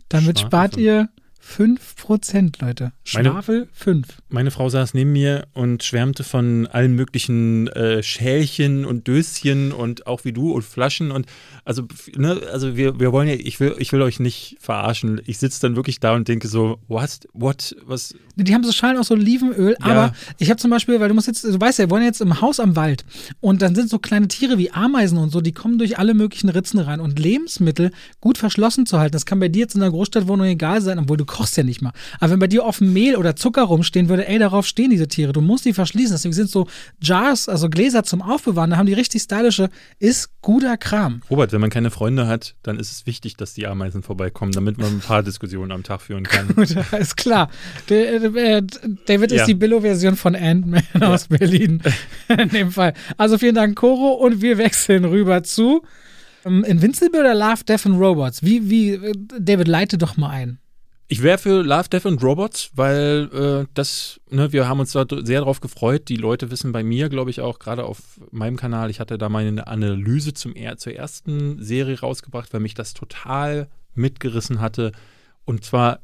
[0.09, 0.85] Damit Schwafel spart 5.
[0.85, 1.09] ihr
[1.45, 2.93] 5%, Leute.
[3.05, 4.07] Schwafel 5.
[4.29, 10.07] Meine Frau saß neben mir und schwärmte von allen möglichen äh, Schälchen und Döschen und
[10.07, 11.27] auch wie du und Flaschen und
[11.65, 11.85] also,
[12.17, 15.21] ne, also wir, wir wollen ja, ich will, ich will euch nicht verarschen.
[15.27, 18.15] Ich sitze dann wirklich da und denke so, what, what, was?
[18.37, 19.87] Die haben so Schalen aus Olivenöl, ja.
[19.87, 22.21] aber ich habe zum Beispiel, weil du musst jetzt, du weißt ja, wir wollen jetzt
[22.21, 23.05] im Haus am Wald
[23.41, 26.49] und dann sind so kleine Tiere wie Ameisen und so, die kommen durch alle möglichen
[26.49, 29.91] Ritzen rein und Lebensmittel gut verschlossen zu halten, das kann bei dir jetzt in der
[29.91, 31.93] Großstadtwohnung egal sein, obwohl du kochst ja nicht mal.
[32.21, 35.33] Aber wenn bei dir offen Mehl oder Zucker rumstehen würde, ey, darauf stehen diese Tiere.
[35.33, 36.15] Du musst die verschließen.
[36.15, 36.69] Deswegen sind so
[37.03, 39.69] Jars, also Gläser zum Aufbewahren, da haben die richtig stylische,
[39.99, 41.23] ist guter Kram.
[41.29, 44.79] Robert, wenn man keine Freunde hat, dann ist es wichtig, dass die Ameisen vorbeikommen, damit
[44.79, 46.47] man ein paar Diskussionen am Tag führen kann.
[46.55, 47.51] Gut, ist klar.
[47.89, 48.63] Äh,
[49.07, 49.47] David ist ja.
[49.47, 51.09] die Billo-Version von Ant-Man ja.
[51.09, 51.83] aus Berlin.
[52.29, 52.95] In dem Fall.
[53.17, 55.83] Also vielen Dank, Coro, und wir wechseln rüber zu
[56.45, 58.43] ähm, Invincible oder Love, Death and Robots?
[58.43, 60.59] Wie, wie, äh, David, leite doch mal ein.
[61.07, 65.05] Ich wäre für Love, Death and Robots, weil äh, das, ne, wir haben uns da
[65.23, 66.09] sehr drauf gefreut.
[66.09, 67.99] Die Leute wissen bei mir, glaube ich, auch gerade auf
[68.31, 72.95] meinem Kanal, ich hatte da meine Analyse zum, zur ersten Serie rausgebracht, weil mich das
[72.95, 74.93] total mitgerissen hatte.
[75.45, 76.01] Und zwar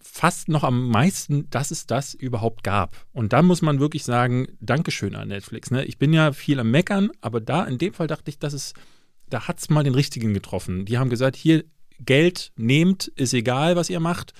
[0.00, 2.96] fast noch am meisten, dass es das überhaupt gab.
[3.12, 5.70] Und da muss man wirklich sagen, Dankeschön an Netflix.
[5.70, 5.84] Ne?
[5.84, 8.72] Ich bin ja viel am Meckern, aber da in dem Fall dachte ich, dass es,
[9.28, 10.84] da hat es mal den richtigen getroffen.
[10.84, 11.64] Die haben gesagt, hier,
[12.04, 14.34] Geld nehmt, ist egal, was ihr macht.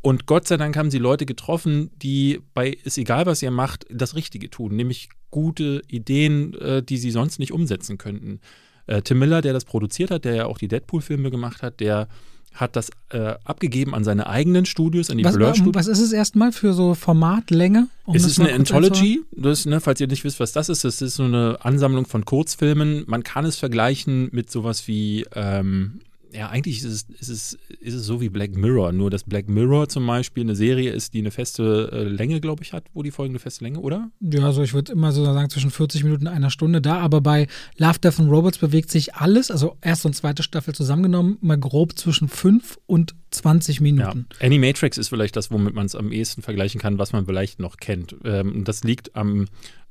[0.00, 3.86] Und Gott sei Dank haben sie Leute getroffen, die bei ist egal, was ihr macht,
[3.90, 8.40] das Richtige tun, nämlich gute Ideen, äh, die sie sonst nicht umsetzen könnten.
[8.86, 12.08] Äh, Tim Miller, der das produziert hat, der ja auch die Deadpool-Filme gemacht hat, der
[12.54, 15.74] hat das äh, abgegeben an seine eigenen Studios, an die was, Blur-Studios.
[15.74, 17.88] Was ist es erstmal für so Formatlänge?
[18.04, 19.20] Um es ist eine Anthology.
[19.32, 22.24] Das, ne, falls ihr nicht wisst, was das ist, das ist so eine Ansammlung von
[22.24, 23.04] Kurzfilmen.
[23.06, 26.00] Man kann es vergleichen mit sowas wie ähm,
[26.32, 29.48] ja, eigentlich ist es, ist, es, ist es so wie Black Mirror, nur dass Black
[29.48, 33.02] Mirror zum Beispiel eine Serie ist, die eine feste äh, Länge, glaube ich, hat, wo
[33.02, 34.10] die Folgen eine feste Länge, oder?
[34.20, 37.20] Ja, also ich würde immer so sagen, zwischen 40 Minuten und einer Stunde da, aber
[37.20, 41.58] bei Love, Death and Robots bewegt sich alles, also erste und zweite Staffel zusammengenommen, mal
[41.58, 44.26] grob zwischen 5 und 20 Minuten.
[44.32, 44.46] Ja.
[44.46, 47.76] Animatrix ist vielleicht das, womit man es am ehesten vergleichen kann, was man vielleicht noch
[47.76, 48.16] kennt.
[48.24, 49.46] Ähm, das liegt am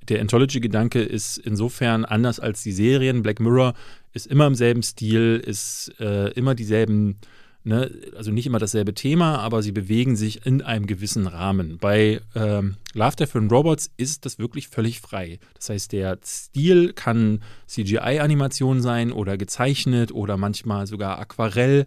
[0.09, 3.23] der Anthology-Gedanke ist insofern anders als die Serien.
[3.23, 3.73] Black Mirror
[4.17, 7.19] ist immer im selben Stil, ist äh, immer dieselben
[7.67, 7.91] Ne?
[8.15, 11.79] Also nicht immer dasselbe Thema, aber sie bewegen sich in einem gewissen Rahmen.
[11.79, 15.39] Bei ähm, Love, Death and Robots ist das wirklich völlig frei.
[15.55, 21.85] Das heißt, der Stil kann CGI-Animation sein oder gezeichnet oder manchmal sogar Aquarell.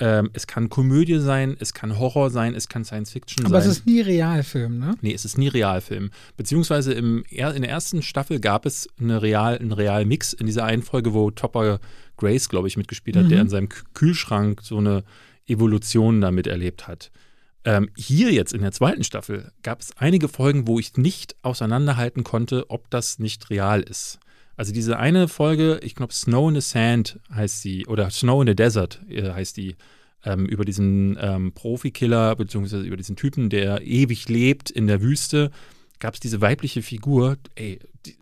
[0.00, 3.70] Ähm, es kann Komödie sein, es kann Horror sein, es kann Science Fiction Aber sein.
[3.70, 4.94] es ist nie Realfilm, ne?
[5.00, 6.10] Nee, es ist nie Realfilm.
[6.36, 10.82] Beziehungsweise im, in der ersten Staffel gab es eine Real, einen Realmix in dieser einen
[10.82, 11.78] Folge, wo Topper
[12.16, 13.28] Grace, glaube ich, mitgespielt hat, Mhm.
[13.28, 15.04] der in seinem Kü- Kühlschrank so eine
[15.46, 17.10] Evolution damit erlebt hat.
[17.64, 22.24] Ähm, hier jetzt in der zweiten Staffel gab es einige Folgen, wo ich nicht auseinanderhalten
[22.24, 24.18] konnte, ob das nicht real ist.
[24.62, 28.46] Also diese eine Folge, ich glaube Snow in the Sand heißt sie, oder Snow in
[28.46, 29.74] the Desert äh, heißt die,
[30.24, 35.50] ähm, über diesen ähm, Profikiller, beziehungsweise über diesen Typen, der ewig lebt in der Wüste,
[35.98, 38.14] gab es diese weibliche Figur, ey, die,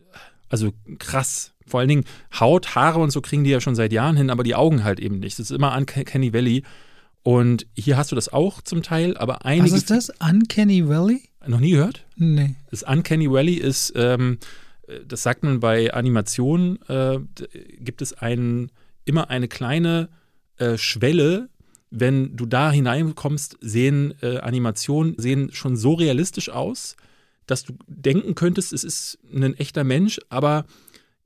[0.49, 1.53] also krass.
[1.67, 2.05] Vor allen Dingen
[2.41, 4.99] Haut, Haare und so kriegen die ja schon seit Jahren hin, aber die Augen halt
[4.99, 5.39] eben nicht.
[5.39, 6.63] Das ist immer an Kenny Valley.
[7.23, 9.73] Und hier hast du das auch zum Teil, aber einige.
[9.73, 10.11] Was ist das?
[10.21, 11.21] Uncanny Valley?
[11.47, 12.07] Noch nie gehört?
[12.17, 12.55] Nee.
[12.71, 14.47] Das Uncanny Valley ist, ähm, äh,
[15.07, 17.19] das sagt man bei Animationen, äh,
[17.79, 18.71] gibt es einen,
[19.05, 20.09] immer eine kleine
[20.59, 21.49] äh, Schwelle.
[21.91, 26.97] Wenn du da hineinkommst, sehen äh, Animationen sehen schon so realistisch aus,
[27.47, 30.67] dass du denken könntest, es ist ein echter Mensch, aber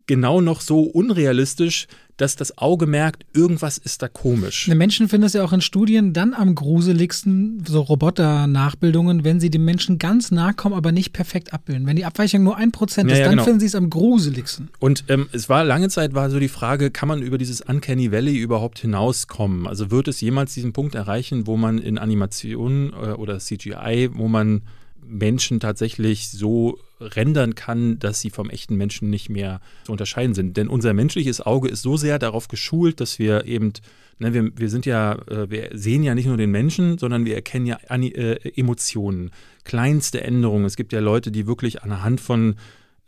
[0.07, 1.87] genau noch so unrealistisch,
[2.17, 4.67] dass das Auge merkt, irgendwas ist da komisch.
[4.67, 9.51] Die Menschen finden es ja auch in Studien dann am gruseligsten, so Roboter-Nachbildungen, wenn sie
[9.51, 11.87] dem Menschen ganz nahe kommen, aber nicht perfekt abbilden.
[11.87, 13.45] Wenn die Abweichung nur ein Prozent Ja, ist, ja, dann genau.
[13.45, 14.71] finden sie es am gruseligsten.
[14.79, 18.13] Und ähm, es war lange Zeit war so die Frage, kann man über dieses Uncanny
[18.13, 19.67] Valley überhaupt hinauskommen?
[19.67, 24.29] Also wird es jemals diesen Punkt erreichen, wo man in Animationen äh, oder CGI, wo
[24.29, 24.63] man
[25.07, 30.57] Menschen tatsächlich so rendern kann, dass sie vom echten Menschen nicht mehr zu unterscheiden sind.
[30.57, 33.73] Denn unser menschliches Auge ist so sehr darauf geschult, dass wir eben,
[34.19, 37.35] ne, wir, wir sind ja, äh, wir sehen ja nicht nur den Menschen, sondern wir
[37.35, 39.31] erkennen ja äh, Emotionen,
[39.65, 40.65] kleinste Änderungen.
[40.65, 42.57] Es gibt ja Leute, die wirklich anhand von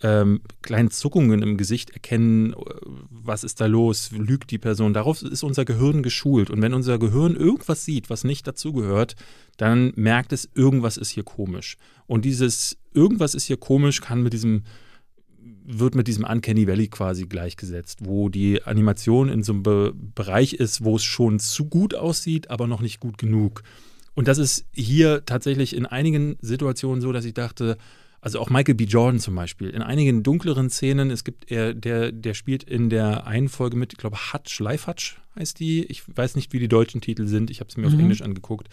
[0.07, 2.57] ähm, kleinen Zuckungen im Gesicht erkennen, äh,
[3.11, 4.95] was ist da los, lügt die Person.
[4.95, 6.49] Darauf ist unser Gehirn geschult.
[6.49, 9.17] Und wenn unser Gehirn irgendwas sieht, was nicht dazugehört,
[9.57, 11.77] dann merkt es, irgendwas ist hier komisch.
[12.07, 14.63] Und dieses irgendwas ist hier komisch kann mit diesem
[15.69, 20.55] wird mit diesem Uncanny Valley quasi gleichgesetzt, wo die Animation in so einem Be Bereich
[20.55, 23.65] ist, wo es schon zu gut aussieht, aber noch nicht gut genug.
[24.15, 27.79] Und das ist hier tatsächlich in einigen Situationen so, dass ich dachte,
[28.21, 28.85] also auch Michael B.
[28.85, 33.27] Jordan zum Beispiel, in einigen dunkleren Szenen, es gibt er, der, der spielt in der
[33.27, 36.69] einen Folge mit, ich glaube, Hutch, Live Hutch heißt die, ich weiß nicht, wie die
[36.69, 38.01] deutschen Titel sind, ich habe es mir auf Mhm.
[38.01, 38.69] Englisch angeguckt,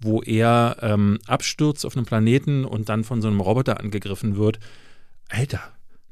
[0.00, 4.58] wo er ähm, abstürzt auf einem Planeten und dann von so einem Roboter angegriffen wird.
[5.28, 5.60] Alter,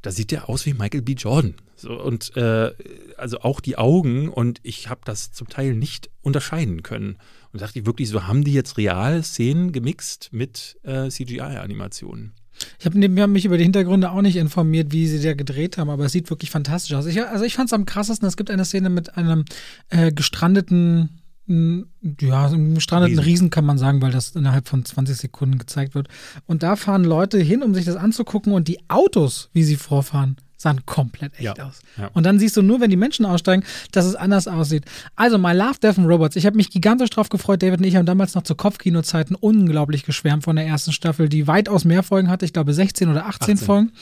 [0.02, 1.12] da sieht der aus wie Michael B.
[1.12, 1.54] Jordan.
[1.76, 2.72] So, und äh,
[3.16, 7.18] also auch die Augen und ich habe das zum Teil nicht unterscheiden können.
[7.52, 12.32] Und dachte ich wirklich, so haben die jetzt real Szenen gemixt mit äh, CGI-Animationen.
[12.78, 15.90] Ich habe hab mich über die Hintergründe auch nicht informiert, wie sie da gedreht haben,
[15.90, 17.06] aber es sieht wirklich fantastisch aus.
[17.06, 19.44] Ich, also ich fand es am krassesten, es gibt eine Szene mit einem
[19.88, 21.86] äh, gestrandeten, m,
[22.20, 23.30] ja, einem gestrandeten Riesen.
[23.30, 23.50] Riesen.
[23.50, 26.08] kann man sagen, weil das innerhalb von 20 Sekunden gezeigt wird.
[26.46, 30.36] Und da fahren Leute hin, um sich das anzugucken und die Autos, wie sie vorfahren,
[30.62, 31.80] sahen komplett echt Ja, aus.
[31.98, 32.10] ja.
[32.14, 34.84] Und dann siehst du nur, wenn die Menschen aussteigen, dass es anders aussieht.
[35.16, 36.36] Also, My Love, Death and Robots.
[36.36, 37.62] Ich habe mich gigantisch drauf gefreut.
[37.62, 41.46] David und ich haben damals noch zu Kopfkinozeiten unglaublich geschwärmt von der ersten Staffel, die
[41.46, 42.44] weitaus mehr Folgen hatte.
[42.44, 43.56] Ich glaube 16 oder 18, 18.
[43.66, 43.92] Folgen.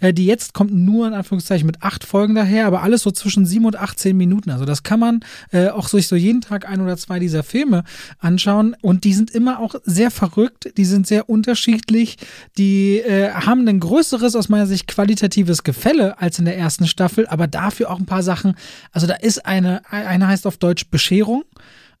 [0.00, 3.46] Äh, die jetzt kommt nur in Anführungszeichen mit acht Folgen daher, aber alles so zwischen
[3.46, 4.50] sieben und 18 Minuten.
[4.50, 7.84] Also das kann man äh, auch sich so jeden Tag ein oder zwei dieser Filme
[8.18, 8.76] anschauen.
[8.82, 12.18] Und die sind immer auch sehr verrückt, die sind sehr unterschiedlich,
[12.58, 17.26] die äh, haben ein größeres, aus meiner Sicht, qualitatives Gefälle als in der ersten Staffel,
[17.26, 18.54] aber dafür auch ein paar Sachen.
[18.92, 21.44] Also da ist eine, eine heißt auf Deutsch Bescherung,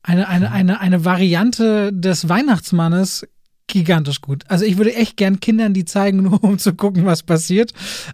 [0.02, 3.26] eine, eine, eine, eine Variante des Weihnachtsmannes
[3.72, 4.44] gigantisch gut.
[4.48, 7.72] Also ich würde echt gern Kindern die zeigen, nur um zu gucken, was passiert.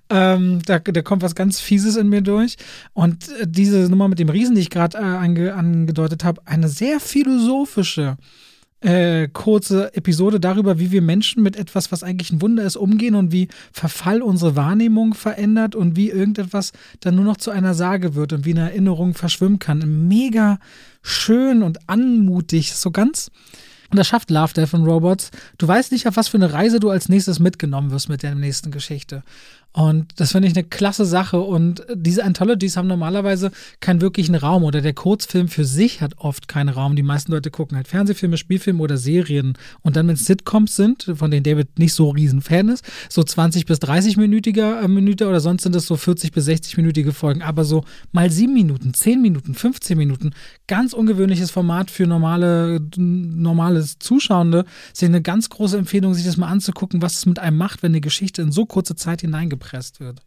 [0.08, 2.56] Ähm, da, da kommt was ganz Fieses in mir durch.
[2.92, 6.68] Und äh, diese Nummer mit dem Riesen, die ich gerade äh, ange, angedeutet habe, eine
[6.68, 8.16] sehr philosophische
[8.80, 13.14] äh, kurze Episode darüber, wie wir Menschen mit etwas, was eigentlich ein Wunder ist, umgehen
[13.14, 18.14] und wie Verfall unsere Wahrnehmung verändert und wie irgendetwas dann nur noch zu einer Sage
[18.14, 20.06] wird und wie eine Erinnerung verschwimmen kann.
[20.08, 20.58] Mega
[21.02, 23.30] schön und anmutig, so ganz.
[23.90, 25.30] Und das schafft Love, Death and Robots.
[25.56, 28.34] Du weißt nicht, auf was für eine Reise du als nächstes mitgenommen wirst mit der
[28.34, 29.22] nächsten Geschichte.
[29.72, 31.40] Und das finde ich eine klasse Sache.
[31.40, 33.50] Und diese Anthologies haben normalerweise
[33.80, 36.96] keinen wirklichen Raum oder der Kurzfilm für sich hat oft keinen Raum.
[36.96, 39.52] Die meisten Leute gucken halt Fernsehfilme, Spielfilme oder Serien.
[39.82, 43.22] Und dann, wenn es Sitcoms sind, von denen David nicht so riesen Fan ist, so
[43.22, 47.12] 20 bis 30 minütiger äh, Minute oder sonst sind es so 40 bis 60 minütige
[47.12, 47.42] Folgen.
[47.42, 50.30] Aber so mal sieben Minuten, 10 Minuten, 15 Minuten,
[50.66, 54.64] ganz ungewöhnliches Format für normale, normales Zuschauende.
[54.92, 57.92] Ist eine ganz große Empfehlung, sich das mal anzugucken, was es mit einem macht, wenn
[57.92, 60.22] eine Geschichte in so kurze Zeit hineingebracht gepresst wird.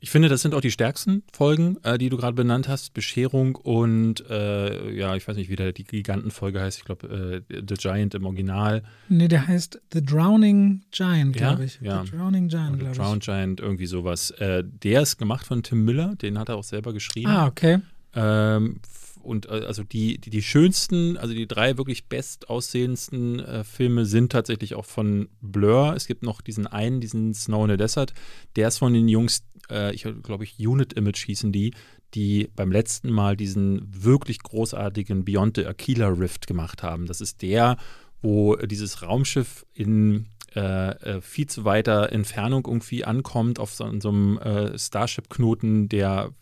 [0.00, 2.94] Ich finde, das sind auch die stärksten Folgen, äh, die du gerade benannt hast.
[2.94, 6.78] Bescherung und, äh, ja, ich weiß nicht, wie der, die Gigantenfolge heißt.
[6.78, 8.84] Ich glaube, äh, The Giant im Original.
[9.08, 11.66] Nee, der heißt The Drowning Giant, glaube ja?
[11.66, 11.80] ich.
[11.82, 12.04] Ja.
[12.04, 12.98] The Drowning Giant, glaube ich.
[12.98, 14.30] Drowned Giant, irgendwie sowas.
[14.32, 17.28] Äh, der ist gemacht von Tim Miller, den hat er auch selber geschrieben.
[17.28, 17.80] Ah, okay.
[18.14, 18.76] Ähm,
[19.22, 24.32] und äh, also die, die, die, schönsten, also die drei wirklich bestaussehendsten äh, Filme sind
[24.32, 25.94] tatsächlich auch von Blur.
[25.96, 28.14] Es gibt noch diesen einen, diesen Snow in the Desert.
[28.56, 31.74] Der ist von den Jungs, äh, ich glaube ich, Unit Image hießen die,
[32.14, 37.06] die beim letzten Mal diesen wirklich großartigen Beyond the Aquila Rift gemacht haben.
[37.06, 37.76] Das ist der,
[38.22, 44.08] wo dieses Raumschiff in äh, äh viel zu weiter Entfernung irgendwie ankommt auf so, so
[44.08, 46.32] einem äh, Starship-Knoten, der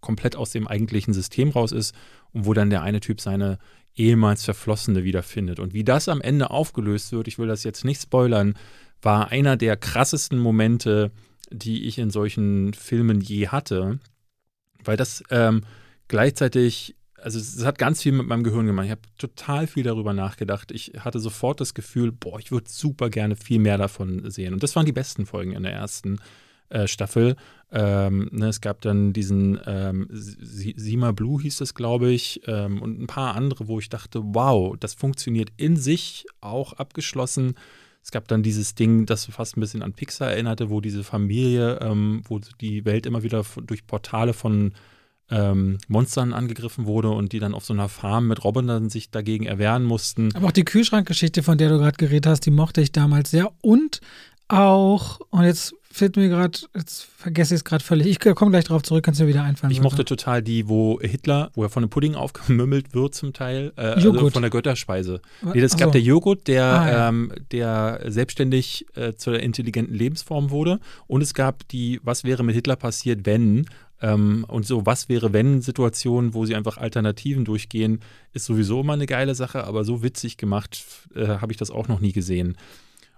[0.00, 1.94] komplett aus dem eigentlichen System raus ist
[2.32, 3.58] und wo dann der eine Typ seine
[3.96, 5.60] ehemals Verflossene wiederfindet.
[5.60, 8.54] Und wie das am Ende aufgelöst wird, ich will das jetzt nicht spoilern,
[9.02, 11.10] war einer der krassesten Momente,
[11.50, 13.98] die ich in solchen Filmen je hatte,
[14.84, 15.62] weil das ähm,
[16.08, 18.86] gleichzeitig, also es hat ganz viel mit meinem Gehirn gemacht.
[18.86, 20.70] Ich habe total viel darüber nachgedacht.
[20.70, 24.54] Ich hatte sofort das Gefühl, boah, ich würde super gerne viel mehr davon sehen.
[24.54, 26.18] Und das waren die besten Folgen in der ersten
[26.70, 27.36] äh, Staffel.
[27.72, 33.00] Ähm, ne, es gab dann diesen ähm, Sima Blue hieß es, glaube ich, ähm, und
[33.00, 37.54] ein paar andere, wo ich dachte, wow, das funktioniert in sich auch abgeschlossen.
[38.02, 41.78] Es gab dann dieses Ding, das fast ein bisschen an Pixar erinnerte, wo diese Familie,
[41.80, 44.72] ähm, wo die Welt immer wieder durch Portale von
[45.30, 49.46] ähm, Monstern angegriffen wurde und die dann auf so einer Farm mit Robotern sich dagegen
[49.46, 50.34] erwehren mussten.
[50.34, 53.52] Aber auch die Kühlschrankgeschichte, von der du gerade geredet hast, die mochte ich damals sehr.
[53.60, 54.00] Und
[54.52, 58.06] auch, und jetzt fällt mir gerade, jetzt vergesse ich es gerade völlig.
[58.06, 59.72] Ich komme gleich drauf zurück, kannst du mir wieder einfallen.
[59.72, 63.72] Ich mochte total die, wo Hitler, wo er von dem Pudding aufgemümmelt wird zum Teil,
[63.76, 65.20] äh, also von der Götterspeise.
[65.42, 67.08] Nee, das gab der Joghurt, der, ah, ja.
[67.08, 70.78] ähm, der selbstständig äh, zur intelligenten Lebensform wurde.
[71.08, 73.66] Und es gab die, was wäre mit Hitler passiert, wenn
[74.02, 78.00] ähm, und so, was wäre, wenn Situationen, wo sie einfach Alternativen durchgehen,
[78.32, 80.82] ist sowieso immer eine geile Sache, aber so witzig gemacht
[81.14, 82.56] äh, habe ich das auch noch nie gesehen.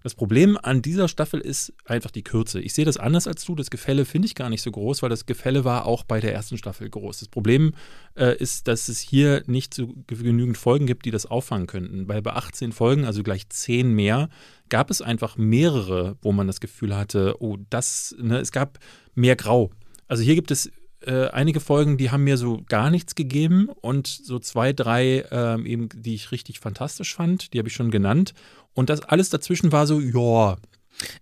[0.02, 2.60] Das Problem an dieser Staffel ist einfach die Kürze.
[2.60, 3.54] Ich sehe das anders als du.
[3.54, 6.32] Das Gefälle finde ich gar nicht so groß, weil das Gefälle war auch bei der
[6.32, 7.20] ersten Staffel groß.
[7.20, 7.74] Das Problem
[8.16, 12.08] äh, ist, dass es hier nicht so genügend Folgen gibt, die das auffangen könnten.
[12.08, 14.28] Weil bei 18 Folgen, also gleich 10 mehr,
[14.68, 18.78] gab es einfach mehrere, wo man das Gefühl hatte, oh, das, ne, es gab
[19.14, 19.70] mehr Grau.
[20.08, 20.70] Also hier gibt es
[21.06, 25.66] äh, einige Folgen, die haben mir so gar nichts gegeben und so zwei, drei ähm,
[25.66, 28.34] eben, die ich richtig fantastisch fand, die habe ich schon genannt.
[28.74, 30.56] Und das alles dazwischen war so, ja.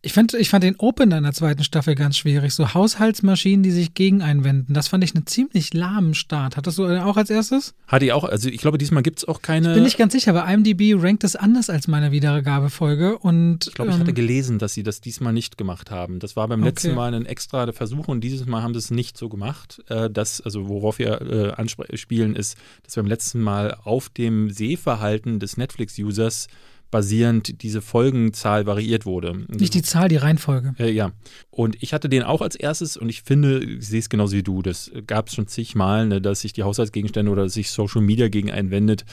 [0.02, 2.54] Ich fand, ich fand den Open in der zweiten Staffel ganz schwierig.
[2.54, 4.74] So Haushaltsmaschinen, die sich gegen einwenden.
[4.74, 6.56] Das fand ich einen ziemlich lahmen Start.
[6.56, 7.74] Hattest du auch als erstes?
[7.86, 8.24] Hatte ich auch.
[8.24, 9.68] Also ich glaube, diesmal gibt es auch keine.
[9.68, 13.18] Ich bin nicht ganz sicher, aber IMDb rankt es anders als meine Wiedergabefolge.
[13.18, 16.18] Und, ich glaube, ich hatte ähm, gelesen, dass sie das diesmal nicht gemacht haben.
[16.18, 16.68] Das war beim okay.
[16.68, 19.82] letzten Mal ein extra Versuch und dieses Mal haben sie es nicht so gemacht.
[19.88, 24.50] Äh, das, also worauf wir äh, anspielen, ist, dass wir beim letzten Mal auf dem
[24.50, 26.48] Sehverhalten des Netflix-Users
[26.90, 29.46] basierend diese Folgenzahl variiert wurde.
[29.48, 30.74] Nicht die Zahl, die Reihenfolge.
[30.78, 31.12] Äh, ja.
[31.50, 34.42] Und ich hatte den auch als erstes und ich finde, ich sehe es genauso wie
[34.42, 34.62] du.
[34.62, 38.50] Das gab es schon zigmal, ne, dass sich die Haushaltsgegenstände oder sich Social Media gegen
[38.50, 39.04] einen wendet.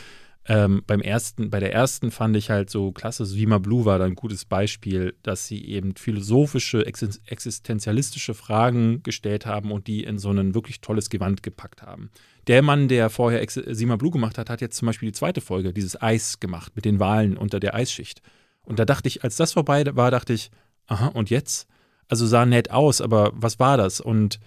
[0.50, 4.06] Ähm, beim ersten, bei der ersten fand ich halt so klasse, Sima Blue war da
[4.06, 10.32] ein gutes Beispiel, dass sie eben philosophische, existenzialistische Fragen gestellt haben und die in so
[10.32, 12.12] ein wirklich tolles Gewand gepackt haben.
[12.48, 15.74] Der Mann, der vorher Sima Blue gemacht hat, hat jetzt zum Beispiel die zweite Folge,
[15.74, 18.22] dieses Eis gemacht mit den Walen unter der Eisschicht.
[18.64, 20.50] Und da dachte ich, als das vorbei war, dachte ich,
[20.86, 21.68] aha, und jetzt?
[22.08, 24.00] Also sah nett aus, aber was war das?
[24.00, 24.40] Und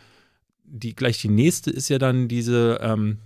[0.64, 3.18] die, gleich die nächste ist ja dann diese, ähm,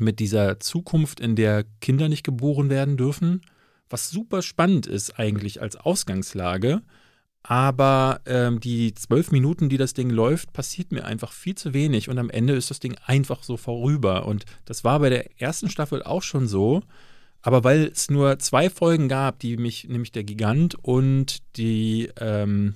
[0.00, 3.42] mit dieser Zukunft, in der Kinder nicht geboren werden dürfen,
[3.90, 6.82] was super spannend ist eigentlich als Ausgangslage.
[7.42, 12.08] Aber ähm, die zwölf Minuten, die das Ding läuft, passiert mir einfach viel zu wenig
[12.08, 14.26] und am Ende ist das Ding einfach so vorüber.
[14.26, 16.82] Und das war bei der ersten Staffel auch schon so.
[17.40, 22.74] Aber weil es nur zwei Folgen gab, die mich, nämlich der Gigant und die ähm,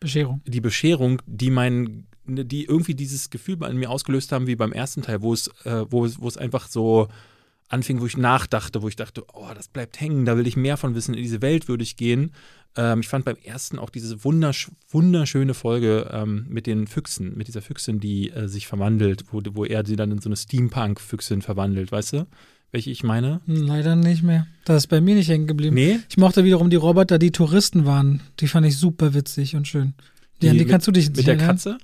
[0.00, 0.40] Bescherung.
[0.46, 4.72] Die Bescherung, die mein Ne, die irgendwie dieses Gefühl bei mir ausgelöst haben wie beim
[4.72, 7.08] ersten Teil, wo es, äh, wo, wo es einfach so
[7.68, 10.76] anfing, wo ich nachdachte, wo ich dachte, oh, das bleibt hängen, da will ich mehr
[10.76, 12.32] von wissen, in diese Welt würde ich gehen.
[12.76, 17.48] Ähm, ich fand beim ersten auch diese wundersch wunderschöne Folge ähm, mit den Füchsen, mit
[17.48, 21.42] dieser Füchsin, die äh, sich verwandelt, wo, wo er sie dann in so eine Steampunk-Füchsin
[21.42, 22.26] verwandelt, weißt du?
[22.70, 23.40] Welche ich meine?
[23.46, 24.46] Hm, Leider nicht mehr.
[24.64, 25.74] Das ist bei mir nicht hängen geblieben.
[25.74, 26.00] Nee?
[26.10, 28.20] Ich mochte wiederum die Roboter, die Touristen waren.
[28.40, 29.94] Die fand ich super witzig und schön.
[30.42, 31.46] Die, an die kannst du dich Mit der erinnern?
[31.48, 31.78] Katze?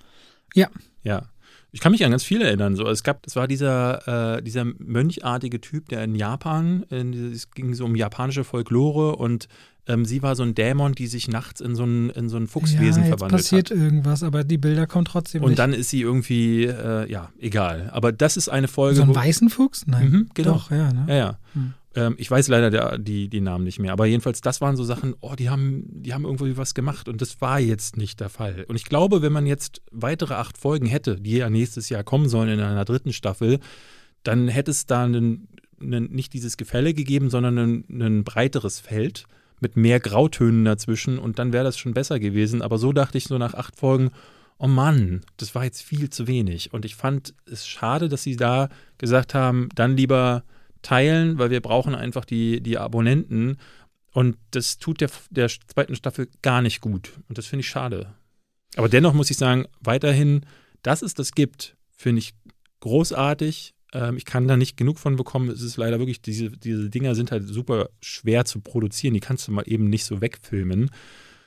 [0.54, 0.68] Ja.
[1.02, 1.26] Ja.
[1.72, 2.76] Ich kann mich an ganz viele erinnern.
[2.76, 7.50] So, es gab, es war dieser, äh, dieser mönchartige Typ, der in Japan, in, es
[7.50, 9.48] ging so um japanische Folklore und
[9.86, 12.46] ähm, sie war so ein Dämon, die sich nachts in so ein, in so ein
[12.46, 13.76] Fuchswesen ja, verwandelt passiert hat.
[13.76, 15.58] irgendwas, aber die Bilder kommen trotzdem Und nicht.
[15.58, 17.90] dann ist sie irgendwie, äh, ja, egal.
[17.92, 18.96] Aber das ist eine Folge.
[19.00, 19.84] so wo- weißen Fuchs?
[19.86, 20.08] Nein.
[20.10, 20.52] Mhm, genau.
[20.54, 21.04] Doch, ja, ne?
[21.08, 21.38] Ja, ja.
[21.54, 21.74] Hm.
[21.94, 23.92] Ähm, ich weiß leider der, die, die Namen nicht mehr.
[23.92, 27.08] Aber jedenfalls, das waren so Sachen, oh, die haben, die haben irgendwie was gemacht.
[27.08, 28.64] Und das war jetzt nicht der Fall.
[28.68, 32.28] Und ich glaube, wenn man jetzt weitere acht Folgen hätte, die ja nächstes Jahr kommen
[32.28, 33.60] sollen in einer dritten Staffel,
[34.22, 35.48] dann hätte es da einen,
[35.80, 39.24] einen, nicht dieses Gefälle gegeben, sondern ein, ein breiteres Feld
[39.60, 41.18] mit mehr Grautönen dazwischen.
[41.18, 42.62] Und dann wäre das schon besser gewesen.
[42.62, 44.10] Aber so dachte ich so nach acht Folgen,
[44.58, 46.72] oh Mann, das war jetzt viel zu wenig.
[46.72, 48.68] Und ich fand es schade, dass sie da
[48.98, 50.44] gesagt haben, dann lieber
[50.84, 53.56] teilen, weil wir brauchen einfach die, die Abonnenten.
[54.12, 57.12] Und das tut der, der zweiten Staffel gar nicht gut.
[57.28, 58.14] Und das finde ich schade.
[58.76, 60.46] Aber dennoch muss ich sagen, weiterhin,
[60.82, 62.34] dass es das gibt, finde ich
[62.80, 63.74] großartig.
[63.92, 65.48] Ähm, ich kann da nicht genug von bekommen.
[65.48, 69.14] Es ist leider wirklich, diese, diese Dinger sind halt super schwer zu produzieren.
[69.14, 70.90] Die kannst du mal eben nicht so wegfilmen.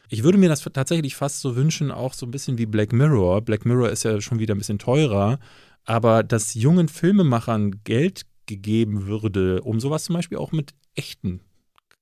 [0.10, 3.42] Ich würde mir das tatsächlich fast so wünschen, auch so ein bisschen wie Black Mirror.
[3.42, 5.38] Black Mirror ist ja schon wieder ein bisschen teurer,
[5.84, 11.42] aber dass jungen Filmemachern Geld gegeben würde, um sowas zum Beispiel auch mit echten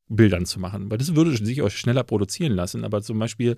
[0.08, 0.90] Bildern zu machen.
[0.90, 2.86] Weil das würde sich auch schneller produzieren lassen.
[2.86, 3.56] Aber zum Beispiel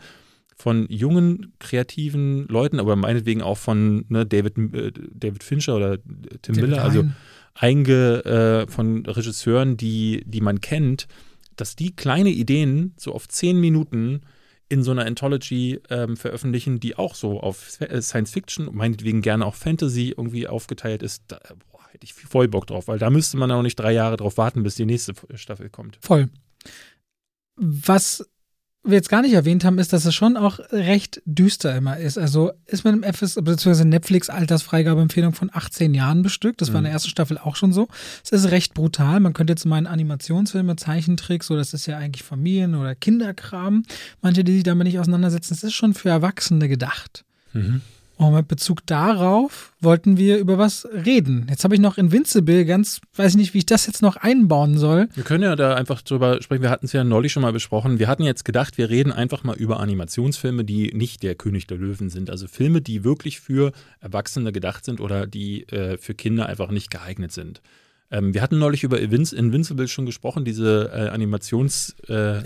[0.56, 5.98] von jungen, kreativen Leuten, aber meinetwegen auch von ne, David, äh, David Fincher oder
[6.42, 7.06] Tim David Miller, also
[7.54, 11.08] einge äh, von Regisseuren, die, die man kennt,
[11.56, 14.22] dass die kleine Ideen so auf zehn Minuten
[14.70, 19.46] in so einer Anthology ähm, veröffentlichen, die auch so auf äh, Science Fiction, meinetwegen gerne
[19.46, 21.24] auch Fantasy irgendwie aufgeteilt ist.
[21.28, 21.40] Da
[21.92, 24.64] hätte ich voll Bock drauf, weil da müsste man auch nicht drei Jahre drauf warten,
[24.64, 25.98] bis die nächste Staffel kommt.
[26.02, 26.30] Voll.
[27.56, 28.24] Was
[28.88, 32.18] wir jetzt gar nicht erwähnt haben, ist, dass es schon auch recht düster immer ist.
[32.18, 33.84] Also ist mit dem FS bzw.
[33.84, 36.62] Netflix Altersfreigabeempfehlung von 18 Jahren bestückt.
[36.62, 37.88] Das war in der ersten Staffel auch schon so.
[38.24, 39.20] Es ist recht brutal.
[39.20, 43.84] Man könnte jetzt meinen Animationsfilme, Zeichentricks, so das ist ja eigentlich Familien- oder Kinderkram.
[44.22, 47.26] Manche, die sich damit nicht auseinandersetzen, es ist schon für Erwachsene gedacht.
[48.18, 51.45] Und mit Bezug darauf wollten wir über was reden.
[51.49, 54.80] Jetzt habe ich noch Invincible, ganz, weiß ich nicht, wie ich das jetzt noch einbauen
[54.80, 55.07] soll.
[55.13, 56.63] Wir können ja da einfach drüber sprechen.
[56.63, 57.99] Wir hatten es ja neulich schon mal besprochen.
[57.99, 61.78] Wir hatten jetzt gedacht, wir reden einfach mal über Animationsfilme, die nicht der König der
[61.78, 62.32] Löwen sind.
[62.32, 66.89] Also Filme, die wirklich für Erwachsene gedacht sind oder die äh, für Kinder einfach nicht
[66.89, 67.61] geeignet sind.
[68.10, 72.41] Ähm, wir hatten neulich über Invin Invincible schon gesprochen, diese äh, Animations äh,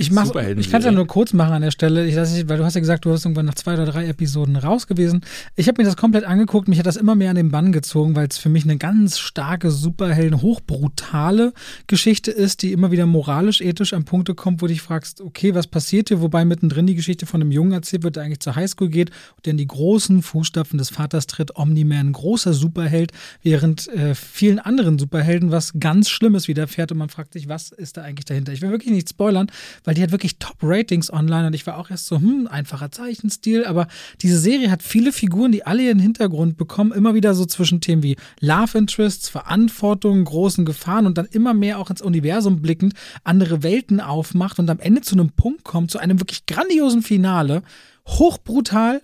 [0.57, 2.65] Ich, ich kann es ja nur kurz machen an der Stelle, ich, ich, weil du
[2.65, 5.21] hast ja gesagt, du hast irgendwann nach zwei oder drei Episoden raus gewesen.
[5.55, 8.15] Ich habe mir das komplett angeguckt, mich hat das immer mehr an den Bann gezogen,
[8.15, 11.53] weil es für mich eine ganz starke, Superhelden, hochbrutale
[11.85, 15.53] Geschichte ist, die immer wieder moralisch, ethisch an Punkte kommt, wo du dich fragst, okay,
[15.53, 16.21] was passiert hier?
[16.21, 19.45] Wobei mittendrin die Geschichte von einem Jungen erzählt wird, der eigentlich zur Highschool geht und
[19.45, 23.11] der in die großen Fußstapfen des Vaters tritt, Omni-Man, großer Superheld,
[23.43, 27.97] während äh, vielen anderen Superhelden was ganz Schlimmes widerfährt und man fragt sich, was ist
[27.97, 28.53] da eigentlich dahinter?
[28.53, 29.47] Ich will wirklich nicht spoilern,
[29.83, 33.65] weil die hat wirklich Top-Ratings online und ich war auch erst so, hm, einfacher Zeichenstil,
[33.65, 33.87] aber
[34.21, 38.03] diese Serie hat viele Figuren, die alle ihren Hintergrund bekommen, immer wieder so zwischen Themen
[38.03, 42.93] wie Love Interests, Verantwortung, großen Gefahren und dann immer mehr auch ins Universum blickend
[43.23, 47.63] andere Welten aufmacht und am Ende zu einem Punkt kommt, zu einem wirklich grandiosen Finale,
[48.07, 49.01] hochbrutal,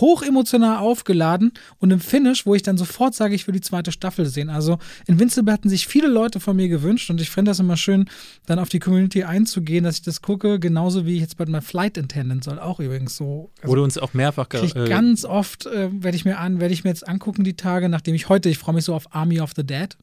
[0.00, 4.26] hochemotional aufgeladen und im Finish, wo ich dann sofort sage, ich will die zweite Staffel
[4.26, 4.48] sehen.
[4.50, 8.08] Also Invincible hatten sich viele Leute von mir gewünscht und ich finde das immer schön,
[8.46, 11.62] dann auf die Community einzugehen, dass ich das gucke, genauso wie ich jetzt bald mein
[11.62, 13.50] Flight Attendant soll, auch übrigens so.
[13.58, 16.60] Also Wurde uns auch mehrfach ge- ich äh, ganz oft äh, werde ich mir an,
[16.60, 19.14] werde ich mir jetzt angucken die Tage, nachdem ich heute, ich freue mich so auf
[19.14, 19.96] Army of the Dead,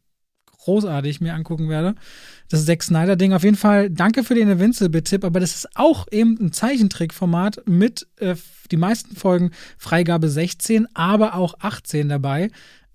[0.67, 1.95] großartig mir angucken werde.
[2.49, 3.89] Das Zack Snyder Ding auf jeden Fall.
[3.89, 8.35] Danke für den Invincible Tipp, aber das ist auch eben ein Zeichentrickformat mit äh,
[8.71, 12.49] die meisten Folgen Freigabe 16, aber auch 18 dabei.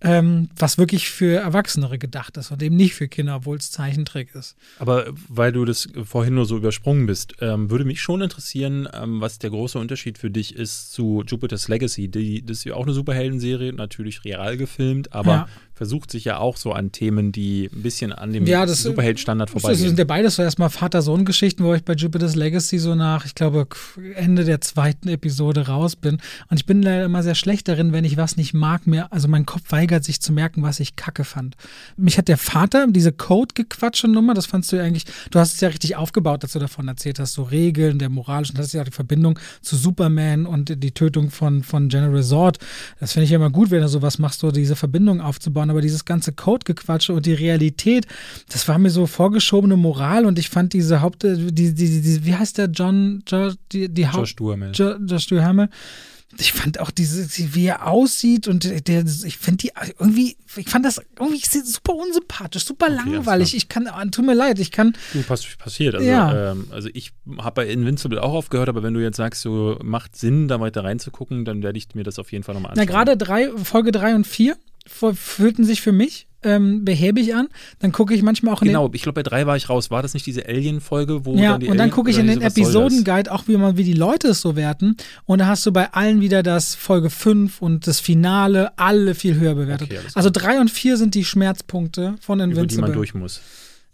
[0.04, 4.34] Ähm, was wirklich für Erwachsenere gedacht ist und eben nicht für Kinder, obwohl es Zeichentrick
[4.34, 4.56] ist.
[4.80, 9.20] Aber weil du das vorhin nur so übersprungen bist, ähm, würde mich schon interessieren, ähm,
[9.20, 12.08] was der große Unterschied für dich ist zu Jupiter's Legacy.
[12.08, 15.48] Die, das ist ja auch eine Superheldenserie, natürlich real gefilmt, aber Ja.
[15.74, 19.48] Versucht sich ja auch so an Themen, die ein bisschen an dem Ja, das- Superheld-Standard
[19.54, 19.88] Das vorbeigehen.
[19.88, 23.66] sind ja beides so erstmal Vater-Sohn-Geschichten, wo ich bei Jupiter's Legacy so nach, ich glaube,
[24.14, 26.18] Ende der zweiten Episode raus bin.
[26.50, 29.28] Und ich bin leider immer sehr schlecht darin, wenn ich was nicht mag, mir, also
[29.28, 31.56] mein Kopf weigert sich zu merken, was ich kacke fand.
[31.96, 35.68] Mich hat der Vater, diese Code-Gequatsche-Nummer, das fandst du ja eigentlich, du hast es ja
[35.68, 38.86] richtig aufgebaut, dass du davon erzählt hast, so Regeln, der moralischen, das ist ja auch
[38.86, 42.58] die Verbindung zu Superman und die Tötung von, von General Zord.
[43.00, 45.61] Das finde ich ja immer gut, wenn du sowas machst, so diese Verbindung aufzubauen.
[45.70, 48.06] Aber dieses ganze Code-Gequatsche und die Realität,
[48.50, 52.24] das war mir so vorgeschobene Moral und ich fand diese Haupt, die, die, die, die
[52.24, 54.72] wie heißt der John, jo, die, die Haupt, Josh Duhamel.
[54.74, 55.68] Jo, Josh Duhamel.
[56.38, 60.66] Ich fand auch diese, die- wie er aussieht und der, ich finde die irgendwie, ich
[60.66, 63.54] fand das irgendwie super unsympathisch, super alles langweilig.
[63.54, 65.94] Ich kann, tut mir leid, ich kann, Du, pass, passiert.
[65.94, 66.52] Also, Ja.
[66.52, 70.16] ähm, also ich habe bei Invincible auch aufgehört, aber wenn du jetzt sagst, so macht
[70.16, 72.94] Sinn, da weiter reinzugucken, dann werde ich mir das auf jeden Fall nochmal na anschauen.
[73.04, 77.48] gerade drei, Folge drei und vier fu- fühlten sich für mich ähm, behäbig an.
[77.78, 79.90] Dann gucke ich manchmal auch in Genau, ich glaube, bei drei war ich raus.
[79.90, 82.40] War das nicht diese Alien-Folge, wo ja, dann die und dann gucke ich in den?
[82.40, 84.96] Episodenguide auch, wie, man, wie die Leute es so werten.
[85.24, 89.36] Und da hast du bei allen wieder das Folge 5 und das Finale, alle viel
[89.38, 89.90] höher bewertet.
[89.90, 92.88] Okay, also drei und vier sind die Schmerzpunkte von Über die Invincible.
[92.88, 93.40] man durch muss.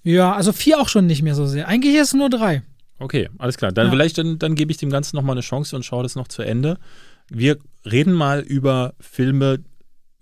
[0.02, 1.68] Ja, also vier auch schon nicht mehr so sehr.
[1.68, 2.62] Eigentlich ist es nur drei.
[2.98, 3.72] Okay, alles klar.
[3.72, 3.92] Dann Ja.
[3.92, 6.42] vielleicht, dann, dann gebe ich dem Ganzen nochmal eine Chance und schaue das noch zu
[6.42, 6.78] Ende.
[7.28, 9.60] Wir reden mal über Filme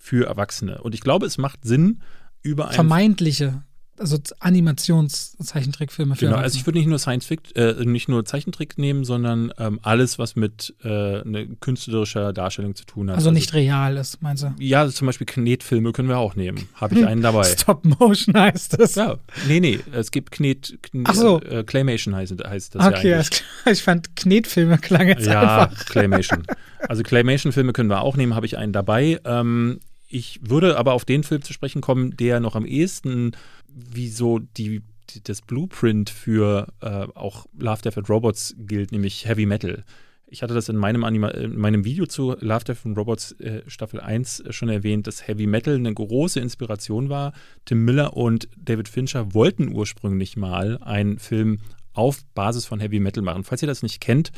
[0.07, 0.81] für Erwachsene.
[0.83, 2.01] Und ich glaube, es macht Sinn,
[2.43, 3.63] über einen Vermeintliche,
[3.99, 8.79] also Animationszeichentrickfilme für Genau, also ich würde nicht nur Science Fiction, äh, nicht nur Zeichentrick
[8.79, 13.17] nehmen, sondern ähm, alles, was mit äh, einer künstlerischer Darstellung zu tun hat.
[13.17, 14.55] also nicht real ist, meinst du?
[14.59, 16.69] Ja, also zum Beispiel Knetfilme können wir auch nehmen.
[16.75, 17.45] Habe ich einen dabei.
[17.45, 18.95] Stop Motion heißt das.
[18.95, 21.41] Ja, nee, nee, es gibt Knet, Kn Ach so.
[21.41, 23.31] äh, Claymation heißt, heißt das Okay, ja eigentlich.
[23.63, 23.73] klar.
[23.73, 25.85] ich fand Knetfilme klang jetzt Ja, einfach.
[25.87, 26.45] Claymation.
[26.89, 29.19] Also Claymation-Filme können wir auch nehmen, habe ich einen dabei.
[29.25, 33.33] Ähm, ich würde aber auf den Film zu sprechen kommen, der noch am ehesten
[33.69, 39.27] wie so die, die das Blueprint für äh, auch Love, Death and Robots gilt, nämlich
[39.27, 39.85] Heavy Metal.
[40.29, 43.63] Ich hatte das in meinem, Anima in meinem Video zu Love, Death and Robots äh,
[43.69, 47.33] Staffel 1 schon erwähnt, dass Heavy Metal eine große Inspiration war.
[47.65, 51.59] Tim Miller und David Fincher wollten ursprünglich mal einen Film
[51.93, 53.45] auf Basis von Heavy Metal machen.
[53.45, 54.33] Falls ihr das nicht kennt,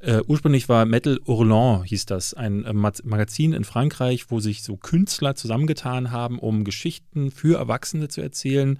[0.00, 4.62] äh, ursprünglich war Metal Hurlant, hieß das, ein äh, Ma- Magazin in Frankreich, wo sich
[4.62, 8.78] so Künstler zusammengetan haben, um Geschichten für Erwachsene zu erzählen.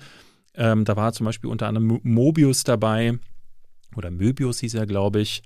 [0.54, 3.18] Ähm, da war zum Beispiel unter anderem Mo- Mobius dabei,
[3.96, 5.42] oder Möbius hieß er, glaube ich.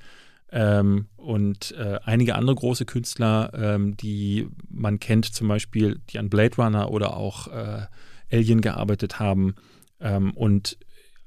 [0.52, 6.30] Ähm, und äh, einige andere große Künstler, ähm, die man kennt, zum Beispiel, die an
[6.30, 7.86] Blade Runner oder auch äh,
[8.30, 9.54] Alien gearbeitet haben.
[10.00, 10.78] Ähm, und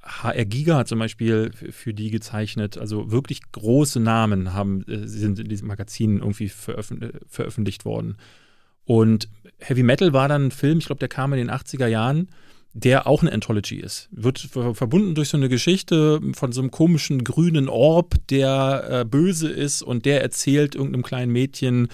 [0.08, 2.78] HR Giga hat zum Beispiel für die gezeichnet.
[2.78, 8.18] Also wirklich große Namen haben, äh, sind in diesem Magazin irgendwie veröffent veröffentlicht worden.
[8.86, 9.28] Und
[9.60, 12.30] Heavy Metal war dann ein Film, ich glaube, der kam in den 80er Jahren,
[12.74, 14.08] der auch eine Anthology ist.
[14.12, 19.06] Wird ver verbunden durch so eine Geschichte von so einem komischen grünen Orb, der äh,
[19.06, 21.90] böse ist und der erzählt irgendeinem kleinen Mädchen,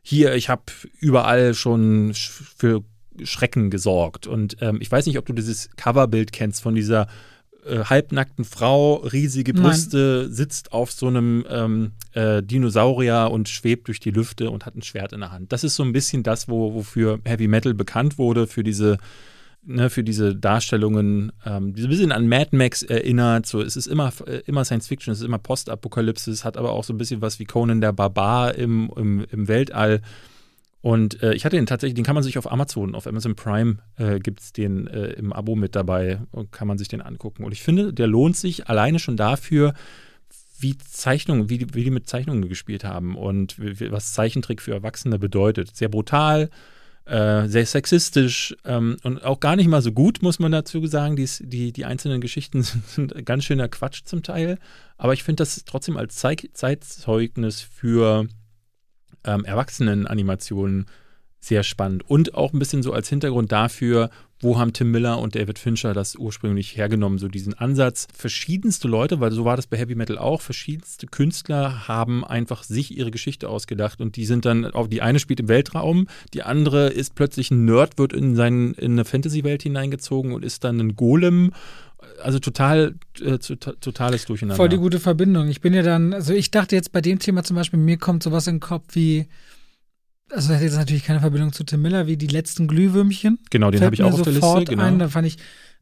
[0.00, 0.62] hier, ich habe
[1.00, 2.82] überall schon sch für
[3.24, 4.26] Schrecken gesorgt.
[4.26, 7.08] Und ähm, ich weiß nicht, ob du dieses Coverbild kennst von dieser
[7.68, 9.62] äh, halbnackten Frau, riesige Nein.
[9.62, 14.74] Brüste, sitzt auf so einem ähm, äh, Dinosaurier und schwebt durch die Lüfte und hat
[14.74, 15.52] ein Schwert in der Hand.
[15.52, 18.98] Das ist so ein bisschen das, wo, wofür Heavy Metal bekannt wurde, für diese,
[19.64, 23.46] ne, für diese Darstellungen, ähm, die so ein bisschen an Mad Max erinnert.
[23.46, 26.72] So, es ist immer, äh, immer Science Fiction, es ist immer Postapokalypse, es hat aber
[26.72, 30.02] auch so ein bisschen was wie Conan der Barbar im, im, im Weltall.
[30.88, 33.76] Und äh, ich hatte den tatsächlich, den kann man sich auf Amazon, auf Amazon Prime
[33.98, 37.44] äh, gibt es den äh, im Abo mit dabei und kann man sich den angucken.
[37.44, 39.74] Und ich finde, der lohnt sich alleine schon dafür,
[40.58, 45.18] wie Zeichnungen, wie wie die mit Zeichnungen gespielt haben und wie, was Zeichentrick für Erwachsene
[45.18, 45.76] bedeutet.
[45.76, 46.48] Sehr brutal,
[47.04, 51.16] äh, sehr sexistisch ähm, und auch gar nicht mal so gut, muss man dazu sagen.
[51.16, 54.58] Dies, die, die einzelnen Geschichten sind, sind ganz schöner Quatsch zum Teil.
[54.96, 58.26] Aber ich finde das trotzdem als Zeig Zeitzeugnis für
[59.24, 60.86] ähm, Erwachsenen-Animationen
[61.40, 62.08] sehr spannend.
[62.08, 64.10] Und auch ein bisschen so als Hintergrund dafür,
[64.40, 68.06] wo haben Tim Miller und David Fincher das ursprünglich hergenommen, so diesen Ansatz.
[68.14, 72.96] Verschiedenste Leute, weil so war das bei Heavy Metal auch, verschiedenste Künstler haben einfach sich
[72.96, 76.88] ihre Geschichte ausgedacht und die sind dann, auf die eine spielt im Weltraum, die andere
[76.88, 80.94] ist plötzlich ein Nerd, wird in, seinen, in eine Fantasy-Welt hineingezogen und ist dann ein
[80.94, 81.52] Golem.
[82.22, 84.56] Also total, äh, to- totales Durcheinander.
[84.56, 85.48] Voll die gute Verbindung.
[85.48, 88.22] Ich bin ja dann, also ich dachte jetzt bei dem Thema zum Beispiel, mir kommt
[88.22, 89.26] sowas in den Kopf wie,
[90.30, 93.38] also das hat jetzt natürlich keine Verbindung zu Tim Miller, wie die letzten Glühwürmchen.
[93.50, 94.64] genau, den habe ich auch auf der Liste.
[94.66, 94.82] Genau.
[94.84, 95.38] ein, da fand ich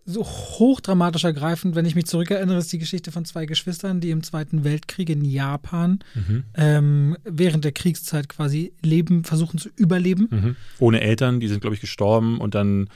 [0.08, 4.22] so hochdramatisch ergreifend, wenn ich mich zurückerinnere, ist die Geschichte von zwei Geschwistern, die im
[4.22, 6.44] Zweiten Weltkrieg in Japan Mhm.
[6.54, 10.28] ähm, während der Kriegszeit quasi leben, versuchen zu überleben.
[10.30, 10.56] Mhm.
[10.78, 12.88] Ohne Eltern, die sind, glaube ich, gestorben und dann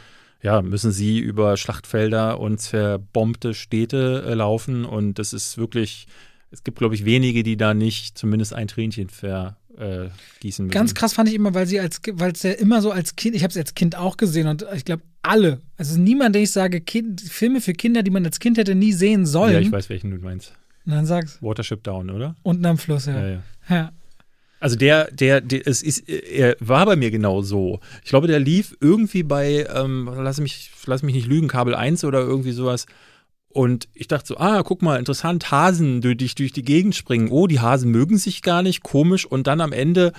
[0.42, 6.06] ja, müssen sie über Schlachtfelder und zerbombte Städte äh, laufen und das ist wirklich,
[6.50, 10.08] es gibt, glaube ich, wenige, die da nicht zumindest ein Tränchen vergießen äh,
[10.40, 10.74] gießen müssen.
[10.74, 13.34] Ganz krass fand ich immer, weil sie als, weil es ja immer so als Kind,
[13.34, 16.50] ich habe es als Kind auch gesehen und ich glaube alle, also niemand, den ich
[16.52, 19.52] sage, kind, Filme für Kinder, die man als Kind hätte nie sehen sollen.
[19.52, 20.54] Ja, ich weiß, welchen du meinst.
[20.86, 22.34] Und dann sagst Watership Down, oder?
[22.42, 23.20] unten am Fluss, ja.
[23.20, 23.42] Ja, ja.
[23.68, 23.92] ja.
[24.60, 27.80] Also der, der, der, es ist, er war bei mir genau so.
[28.04, 32.04] Ich glaube, der lief irgendwie bei, ähm, lass mich, lass mich nicht lügen, Kabel 1
[32.04, 32.86] oder irgendwie sowas.
[33.48, 37.30] Und ich dachte so, ah, guck mal, interessant, Hasen die durch, durch die Gegend springen.
[37.30, 39.26] Oh, die Hasen mögen sich gar nicht, komisch.
[39.26, 40.12] Und dann am Ende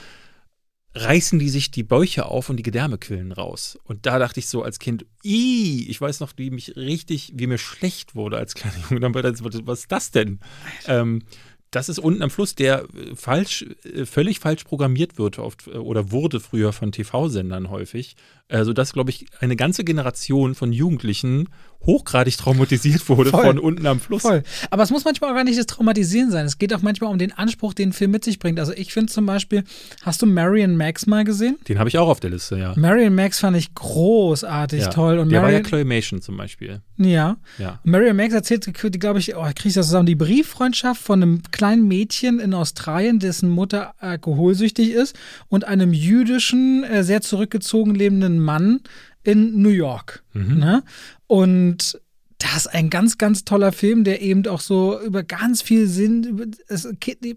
[0.94, 3.80] reißen die sich die Bäuche auf und die Gedärme quillen raus.
[3.86, 7.48] Und da dachte ich so als Kind, ii, ich weiß noch, wie mich richtig, wie
[7.48, 9.00] mir schlecht wurde als kleiner Junge.
[9.00, 10.40] Dann war das, was ist das denn?
[10.88, 11.24] Ähm,
[11.72, 15.72] das ist unten am Fluss, der äh, falsch, äh, völlig falsch programmiert wird oft, äh,
[15.72, 18.16] oder wurde früher von TV-Sendern häufig,
[18.52, 21.48] äh, sodass, glaube ich, eine ganze Generation von Jugendlichen
[21.86, 23.46] hochgradig traumatisiert wurde Voll.
[23.46, 24.22] von unten am Fluss.
[24.22, 24.44] Voll.
[24.70, 26.46] Aber es muss manchmal auch gar nicht das Traumatisieren sein.
[26.46, 28.60] Es geht auch manchmal um den Anspruch, den ein Film mit sich bringt.
[28.60, 29.64] Also ich finde zum Beispiel,
[30.04, 31.58] hast du Marion Max mal gesehen?
[31.68, 32.74] Den habe ich auch auf der Liste, ja.
[32.76, 34.90] Marion Max fand ich großartig ja.
[34.90, 35.18] toll.
[35.18, 36.82] Und der war ja Claymation zum Beispiel.
[36.98, 37.38] ja.
[37.58, 37.80] Ja.
[37.84, 41.88] Marion Max erzählt, glaube ich, oh, kriege ich das zusammen, die Brieffreundschaft von einem kleinen
[41.88, 45.16] Mädchen in Australien, dessen Mutter alkoholsüchtig ist,
[45.50, 48.82] und einem jüdischen, äh, sehr zurückgezogen lebenden Mann
[49.24, 50.24] in New York.
[50.34, 50.58] Mhm.
[50.58, 50.84] Ne?
[51.28, 52.02] Und
[52.42, 56.54] das ist ein ganz, ganz toller Film, der eben auch so über ganz viel Sinn,
[56.68, 56.88] es,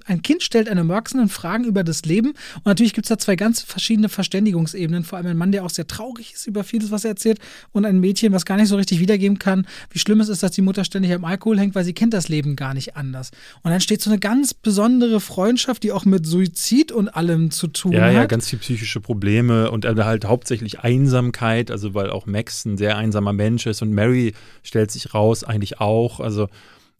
[0.06, 3.36] ein Kind stellt einem Erwachsenen Fragen über das Leben und natürlich gibt es da zwei
[3.36, 7.04] ganz verschiedene Verständigungsebenen, vor allem ein Mann, der auch sehr traurig ist über vieles, was
[7.04, 7.38] er erzählt
[7.72, 10.52] und ein Mädchen, was gar nicht so richtig wiedergeben kann, wie schlimm es ist, dass
[10.52, 13.30] die Mutter ständig am Alkohol hängt, weil sie kennt das Leben gar nicht anders.
[13.62, 17.66] Und dann steht so eine ganz besondere Freundschaft, die auch mit Suizid und allem zu
[17.66, 18.12] tun Ja, hat.
[18.14, 22.96] ja, ganz viel psychische Probleme und halt hauptsächlich Einsamkeit, also weil auch Max ein sehr
[22.96, 24.32] einsamer Mensch ist und Mary
[24.62, 26.20] stellt sich raus, eigentlich auch.
[26.20, 26.48] Also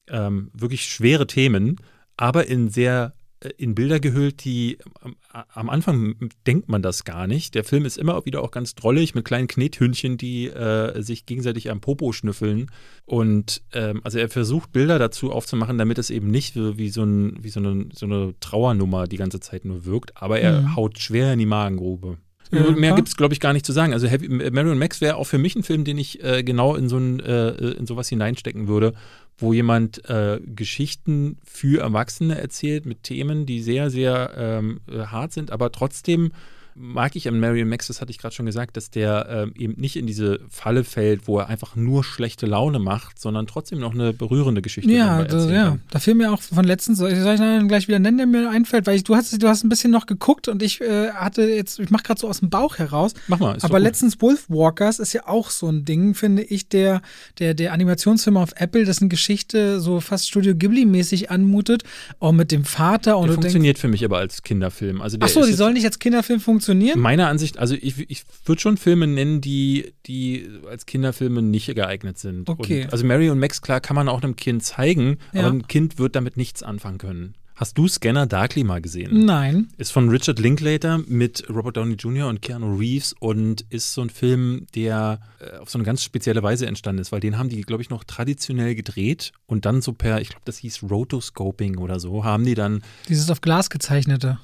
[0.09, 1.77] ähm, wirklich schwere Themen,
[2.17, 5.17] aber in sehr äh, in Bilder gehüllt, die ähm,
[5.53, 7.55] am Anfang denkt man das gar nicht.
[7.55, 11.71] Der Film ist immer wieder auch ganz drollig mit kleinen Knethündchen, die äh, sich gegenseitig
[11.71, 12.71] am Popo schnüffeln.
[13.07, 17.03] Und ähm, also er versucht Bilder dazu aufzumachen, damit es eben nicht wie, wie, so,
[17.03, 20.77] ein, wie so, eine, so eine Trauernummer die ganze Zeit nur wirkt, aber er Mhm.
[20.77, 22.19] haut schwer in die Magengrube.
[22.51, 23.93] Ja, Mehr gibt es, glaube ich, gar nicht zu sagen.
[23.93, 26.89] Also Heavy, Marion Max wäre auch für mich ein Film, den ich äh, genau in
[26.89, 28.95] so ein, äh, in sowas hineinstecken würde,
[29.39, 35.33] wo jemand äh, Geschichten für Erwachsene erzählt mit Themen, die sehr, sehr ähm, äh, hart
[35.33, 36.33] sind, aber trotzdem
[36.77, 39.75] mag ich an Marion Max, das hatte ich gerade schon gesagt, dass der ähm, eben
[39.81, 43.95] nicht in diese Falle fällt, wo er einfach nur schlechte Laune macht, sondern trotzdem noch
[43.95, 45.69] eine berührende Geschichte Ja, das, erzählen ja.
[45.71, 45.83] kann.
[45.91, 48.27] Da fiel mir auch von letztens, soll ich soll ich dann gleich wieder nennen, der
[48.27, 51.11] mir einfällt, weil ich, du hast, du hast ein bisschen noch geguckt und ich äh,
[51.11, 53.15] hatte jetzt, ich mache gerade so aus dem Bauch heraus.
[53.29, 57.03] Mach mal, ist Aber letztens Wolfwalkers ist ja auch so ein Ding, finde ich, der,
[57.39, 61.85] der, der Animationsfilm auf Apple, dessen Geschichte so fast Studio Ghibli-mäßig anmutet,
[62.19, 65.01] auch mit dem Vater und Der du denkst, funktioniert für mich aber als Kinderfilm.
[65.01, 66.64] Also der ach so, die sollen nicht als Kinderfilm funktionieren?
[66.97, 72.19] Meiner Ansicht, also ich, ich würde schon Filme nennen, die, die als Kinderfilme nicht geeignet
[72.19, 72.49] sind.
[72.49, 72.85] Okay.
[72.85, 75.41] Und, also Mary und Max, klar, kann man auch einem Kind zeigen, Ja.
[75.43, 77.35] aber ein Kind wird damit nichts anfangen können.
[77.57, 79.27] Hast du Scanner Darkly mal gesehen?
[79.27, 79.69] Nein.
[79.79, 82.27] Ist von Richard Linklater mit Robert Downey Jr.
[82.29, 86.43] und Keanu Reeves und ist so ein Film, der äh, auf so eine ganz spezielle
[86.43, 89.93] Weise entstanden ist, weil den haben die, glaube ich, noch traditionell gedreht und dann so
[89.93, 94.41] per, ich glaube, das hieß Rotoscoping oder so, haben die dann Dieses auf Glas gezeichnete.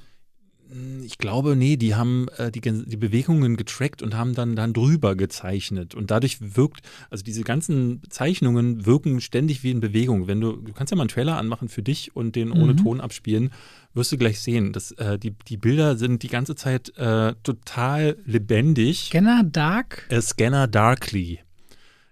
[1.04, 5.16] Ich glaube, nee, die haben äh, die, die Bewegungen getrackt und haben dann, dann drüber
[5.16, 5.94] gezeichnet.
[5.94, 10.26] Und dadurch wirkt, also diese ganzen Zeichnungen wirken ständig wie in Bewegung.
[10.26, 12.76] Wenn du, du kannst ja mal einen Trailer anmachen für dich und den ohne Mhm.
[12.78, 13.50] Ton abspielen,
[13.94, 14.72] wirst du gleich sehen.
[14.72, 19.06] dass äh, die, die Bilder sind die ganze Zeit äh, total lebendig.
[19.08, 20.06] Scanner Dark?
[20.10, 21.40] Äh, Scanner Darkly.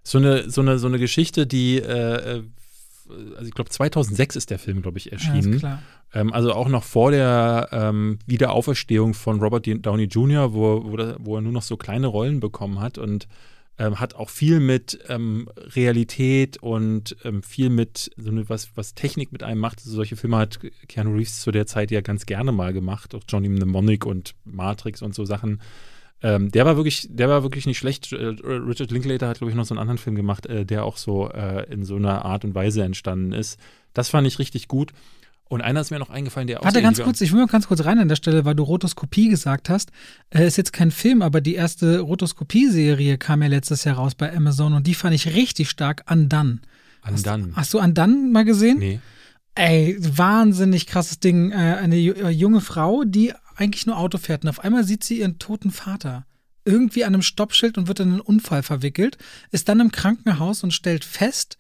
[0.03, 2.43] So eine, so eine, so eine Geschichte, die, äh, äh,
[3.37, 5.59] also ich glaube 2006 ist der Film, glaube ich, Ja, erschienen.
[5.59, 5.83] klar.
[6.13, 11.17] Ähm, also auch noch vor der ähm, Wiederauferstehung von Robert Downey Jr., wo, wo, da,
[11.19, 13.29] wo er nur noch so kleine Rollen bekommen hat und
[13.79, 18.95] ähm, hat auch viel mit ähm, Realität und ähm, viel mit so eine, was, was
[18.95, 19.79] Technik mit einem macht.
[19.79, 23.23] Also solche Filme hat Keanu Reeves zu der Zeit ja ganz gerne mal gemacht, auch
[23.29, 25.61] Johnny Mnemonic und Matrix und so Sachen.
[26.21, 28.13] Ähm, der war wirklich, der war wirklich nicht schlecht.
[28.13, 30.97] Äh, Richard Linklater hat, glaube ich, noch so einen anderen Film gemacht, äh, der auch
[30.97, 33.59] so äh, in so einer Art und Weise entstanden ist.
[33.95, 34.93] Das fand ich richtig gut.
[35.49, 36.65] Und einer ist mir noch eingefallen, der auch.
[36.65, 39.29] Warte ganz kurz, ich will mal ganz kurz rein an der Stelle, weil du Rotoskopie
[39.29, 39.91] gesagt hast.
[40.31, 44.35] Äh, ist jetzt kein Film, aber die erste Rotoskopie-Serie kam ja letztes Jahr raus bei
[44.35, 46.05] Amazon und die fand ich richtig stark.
[46.11, 46.61] Undone.
[47.07, 47.49] Undone.
[47.53, 48.79] Hast, hast du Undone mal gesehen?
[48.79, 49.01] Nee.
[49.55, 51.51] Ey, wahnsinnig krasses Ding.
[51.51, 55.21] Äh, eine äh, junge Frau, die eigentlich nur Auto fährt und auf einmal sieht sie
[55.21, 56.27] ihren toten Vater
[56.65, 59.17] irgendwie an einem Stoppschild und wird in einen Unfall verwickelt,
[59.51, 61.57] ist dann im Krankenhaus und stellt fest,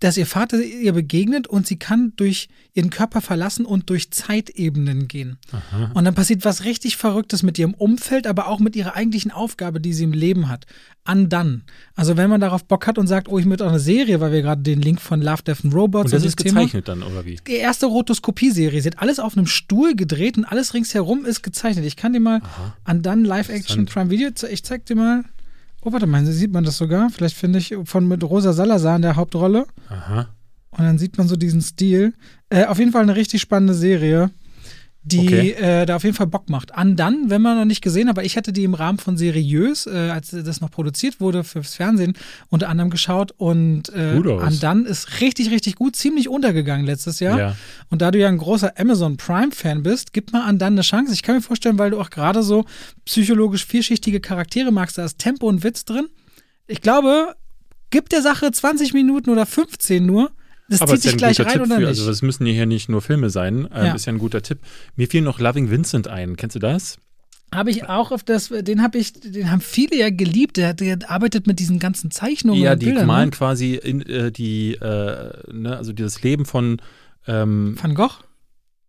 [0.00, 5.08] dass ihr Vater ihr begegnet und sie kann durch ihren Körper verlassen und durch Zeitebenen
[5.08, 5.38] gehen.
[5.50, 5.90] Aha.
[5.94, 9.80] Und dann passiert was richtig Verrücktes mit ihrem Umfeld, aber auch mit ihrer eigentlichen Aufgabe,
[9.80, 10.66] die sie im Leben hat.
[11.08, 11.62] Undone.
[11.94, 14.32] Also wenn man darauf Bock hat und sagt, oh, ich möchte auch eine Serie, weil
[14.32, 17.10] wir gerade den Link von Love, Death and Robots und das ist gezeichnet Thema, dann,
[17.10, 17.36] oder wie?
[17.46, 18.82] Die erste Rotoskopie-Serie.
[18.82, 21.86] Sie hat alles auf einem Stuhl gedreht und alles ringsherum ist gezeichnet.
[21.86, 22.76] Ich kann dir mal Aha.
[22.90, 25.24] Undone Live-Action Prime Video, ich zeig dir mal
[25.86, 27.10] Oh, warte mal, sieht man das sogar?
[27.10, 29.66] Vielleicht finde ich von mit Rosa Salazar in der Hauptrolle.
[29.88, 30.26] Aha.
[30.72, 32.12] Und dann sieht man so diesen Stil.
[32.50, 34.32] Äh, auf jeden Fall eine richtig spannende Serie
[35.06, 35.50] die okay.
[35.52, 36.74] äh, da auf jeden Fall Bock macht.
[36.74, 40.10] Andan, wenn man noch nicht gesehen, aber ich hatte die im Rahmen von Seriös, äh,
[40.12, 42.14] als das noch produziert wurde fürs Fernsehen,
[42.48, 47.38] unter anderem geschaut und äh, Andan ist richtig, richtig gut, ziemlich untergegangen letztes Jahr.
[47.38, 47.56] Ja.
[47.88, 51.12] Und da du ja ein großer Amazon Prime-Fan bist, gib mal Andan eine Chance.
[51.12, 52.64] Ich kann mir vorstellen, weil du auch gerade so
[53.04, 56.08] psychologisch vielschichtige Charaktere magst, da ist Tempo und Witz drin.
[56.66, 57.36] Ich glaube,
[57.90, 60.32] gib der Sache 20 Minuten oder 15 nur
[60.68, 61.88] das Aber zieht sich gleich rein Tipp oder für, nicht?
[61.88, 63.68] Also das müssen hier nicht nur Filme sein.
[63.72, 63.94] Ähm, ja.
[63.94, 64.58] Ist ja ein guter Tipp.
[64.96, 66.36] Mir fiel noch Loving Vincent ein.
[66.36, 66.98] Kennst du das?
[67.54, 70.56] Habe ich auch auf das, den habe ich, den haben viele ja geliebt.
[70.56, 72.60] Der, der arbeitet mit diesen ganzen Zeichnungen.
[72.60, 73.36] Ja, die Bildern, malen ne?
[73.36, 76.82] quasi in, äh, die, äh, ne, also dieses Leben von
[77.26, 78.18] ähm, Van Gogh?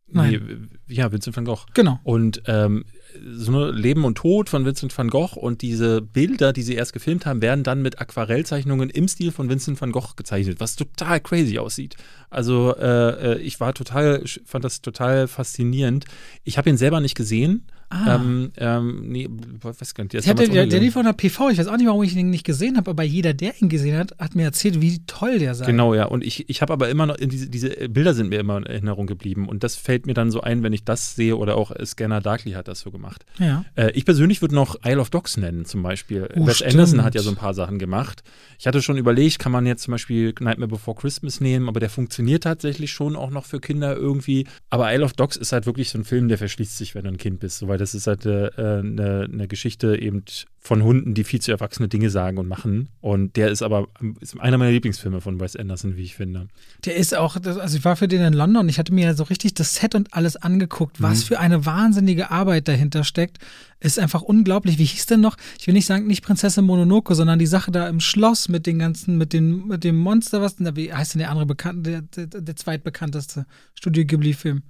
[0.10, 0.68] Nein.
[0.88, 1.66] Nee, ja, Vincent van Gogh.
[1.74, 2.00] Genau.
[2.04, 2.86] Und ähm,
[3.26, 6.94] so eine Leben und Tod von Vincent van Gogh und diese Bilder, die sie erst
[6.94, 11.20] gefilmt haben, werden dann mit Aquarellzeichnungen im Stil von Vincent van Gogh gezeichnet, was total
[11.20, 11.96] crazy aussieht.
[12.30, 16.06] Also äh, äh ich war total, fand das total faszinierend.
[16.44, 18.16] Ich habe ihn selber nicht gesehen, Ah.
[18.16, 19.30] Ähm, ähm, nee,
[19.62, 20.14] weiß gar nicht.
[20.14, 22.30] Ich hatte der, der lief von der PV, ich weiß auch nicht, warum ich ihn
[22.30, 25.56] nicht gesehen habe, aber jeder, der ihn gesehen hat, hat mir erzählt, wie toll der
[25.56, 25.66] sei.
[25.66, 26.06] Genau, ja.
[26.06, 29.08] Und ich, ich habe aber immer noch, diese, diese Bilder sind mir immer in Erinnerung
[29.08, 29.48] geblieben.
[29.48, 32.52] Und das fällt mir dann so ein, wenn ich das sehe oder auch Scanner Darkly
[32.52, 33.26] hat das so gemacht.
[33.40, 33.64] Ja.
[33.76, 36.28] Äh, ich persönlich würde noch Isle of Dogs nennen, zum Beispiel.
[36.36, 38.22] Oh, Wes Anderson hat ja so ein paar Sachen gemacht.
[38.60, 41.90] Ich hatte schon überlegt, kann man jetzt zum Beispiel Nightmare Before Christmas nehmen, aber der
[41.90, 44.46] funktioniert tatsächlich schon auch noch für Kinder irgendwie.
[44.70, 47.12] Aber Isle of Dogs ist halt wirklich so ein Film, der verschließt sich, wenn du
[47.12, 47.60] ein Kind bist.
[47.60, 50.24] Soweit das ist halt äh, eine, eine Geschichte eben
[50.60, 52.90] von Hunden, die viel zu erwachsene Dinge sagen und machen.
[53.00, 53.88] Und der ist aber
[54.20, 56.50] ist einer meiner Lieblingsfilme von Wes Anderson, wie ich finde.
[56.86, 59.24] Der ist auch, also ich war für den in London, ich hatte mir ja so
[59.24, 61.28] richtig das Set und alles angeguckt, was mhm.
[61.28, 63.38] für eine wahnsinnige Arbeit dahinter steckt.
[63.80, 64.78] Ist einfach unglaublich.
[64.78, 65.38] Wie hieß denn noch?
[65.60, 68.80] Ich will nicht sagen, nicht Prinzessin Mononoke, sondern die Sache da im Schloss mit den
[68.80, 72.26] ganzen, mit, den, mit dem Monster, was denn, wie heißt denn der andere bekannte, der,
[72.26, 74.64] der, der zweitbekannteste Studio Ghibli-Film?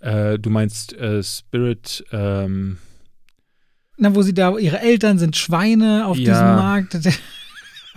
[0.00, 2.78] Äh, du meinst äh, Spirit, ähm
[4.00, 6.32] na, wo sie da, ihre Eltern sind Schweine auf ja.
[6.32, 6.98] diesem Markt.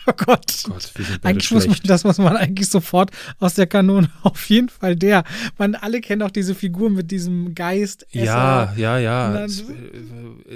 [0.06, 0.66] Oh Gott.
[0.66, 0.91] Gott
[1.24, 4.10] eigentlich muss man, das muss man eigentlich sofort aus der Kanone.
[4.24, 5.24] Auf jeden Fall der.
[5.58, 8.06] Man alle kennen auch diese Figur mit diesem Geist.
[8.12, 9.45] Ja, ja, ja.
[9.45, 9.47] Äh,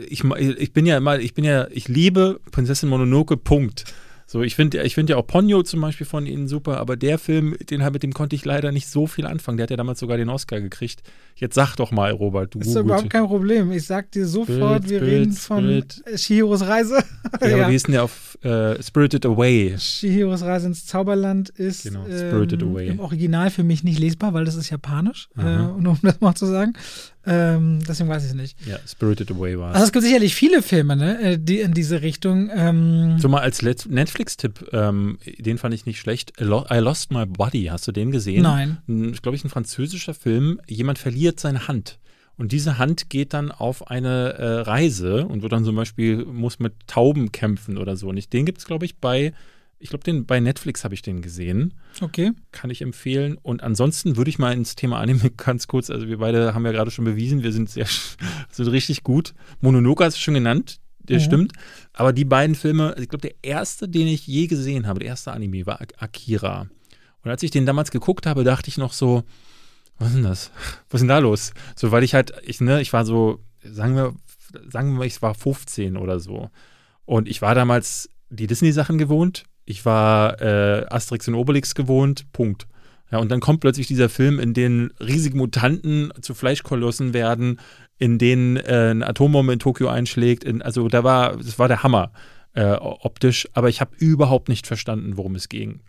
[0.09, 3.85] ich, ich bin ja immer, ich bin ja, ich liebe Prinzessin Mononoke, Punkt.
[4.25, 7.17] So, ich finde ich find ja auch Ponyo zum Beispiel von ihnen super, aber der
[7.17, 9.57] Film, den, mit dem konnte ich leider nicht so viel anfangen.
[9.57, 11.03] Der hat ja damals sogar den Oscar gekriegt.
[11.39, 12.59] Jetzt sag doch mal, Robert, du.
[12.59, 13.71] Ist überhaupt kein Problem.
[13.71, 15.83] Ich sag dir sofort, Spirit, wir Spirit, reden von
[16.15, 16.97] Shihiros Reise.
[17.41, 17.55] Ja, ja.
[17.57, 19.75] aber wie ist denn der auf äh, Spirited Away?
[19.77, 22.87] Shihiros Reise ins Zauberland ist genau, Spirited ähm, Away.
[22.87, 25.41] im Original für mich nicht lesbar, weil das ist japanisch, äh,
[25.77, 26.73] um das mal zu sagen.
[27.29, 28.57] Ähm, deswegen weiß ich es nicht.
[28.65, 29.75] Ja, Spirited Away war es.
[29.75, 32.49] Also es gibt sicherlich viele Filme, ne, äh, die in diese Richtung.
[32.55, 36.33] Ähm so mal als Netflix-Tipp, ähm, den fand ich nicht schlecht.
[36.39, 38.43] I Lost My Body, hast du den gesehen?
[38.43, 38.77] Nein.
[39.21, 40.61] Glaube ich, ein französischer Film.
[40.69, 41.99] Jemand verliert seine Hand.
[42.37, 46.59] Und diese Hand geht dann auf eine äh, Reise und wird dann zum Beispiel, muss
[46.59, 48.09] mit Tauben kämpfen oder so.
[48.09, 49.33] Und ich, den gibt es, glaube ich, bei
[49.79, 51.73] ich glaube, den bei Netflix habe ich den gesehen.
[52.01, 52.31] Okay.
[52.51, 53.37] Kann ich empfehlen.
[53.41, 56.71] Und ansonsten würde ich mal ins Thema Anime ganz kurz, also wir beide haben ja
[56.71, 57.87] gerade schon bewiesen, wir sind sehr
[58.51, 59.33] sind richtig gut.
[59.61, 61.23] Mononoke hast du schon genannt, der ja.
[61.23, 61.53] stimmt.
[61.93, 65.09] Aber die beiden Filme, also ich glaube, der erste, den ich je gesehen habe, der
[65.09, 66.67] erste Anime war Akira.
[67.23, 69.23] Und als ich den damals geguckt habe, dachte ich noch so,
[69.99, 70.51] was ist denn das?
[70.89, 71.53] Was ist denn da los?
[71.75, 74.13] So, weil ich halt, ich, ne, ich war so, sagen wir,
[74.69, 76.49] sagen wir, ich war 15 oder so.
[77.05, 82.67] Und ich war damals die Disney-Sachen gewohnt ich war äh, Asterix und Obelix gewohnt, Punkt.
[83.11, 87.59] Ja, und dann kommt plötzlich dieser Film, in dem riesige Mutanten zu Fleischkolossen werden,
[87.97, 90.45] in denen äh, eine Atombombe in Tokio einschlägt.
[90.45, 92.13] In, also da war, das war der Hammer
[92.53, 95.81] äh, optisch, aber ich habe überhaupt nicht verstanden, worum es ging.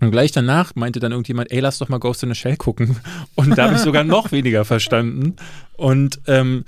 [0.00, 2.96] Und gleich danach meinte dann irgendjemand, ey, lass doch mal Ghost in the Shell gucken.
[3.34, 5.36] Und da habe ich sogar noch weniger verstanden.
[5.76, 6.64] Und ähm,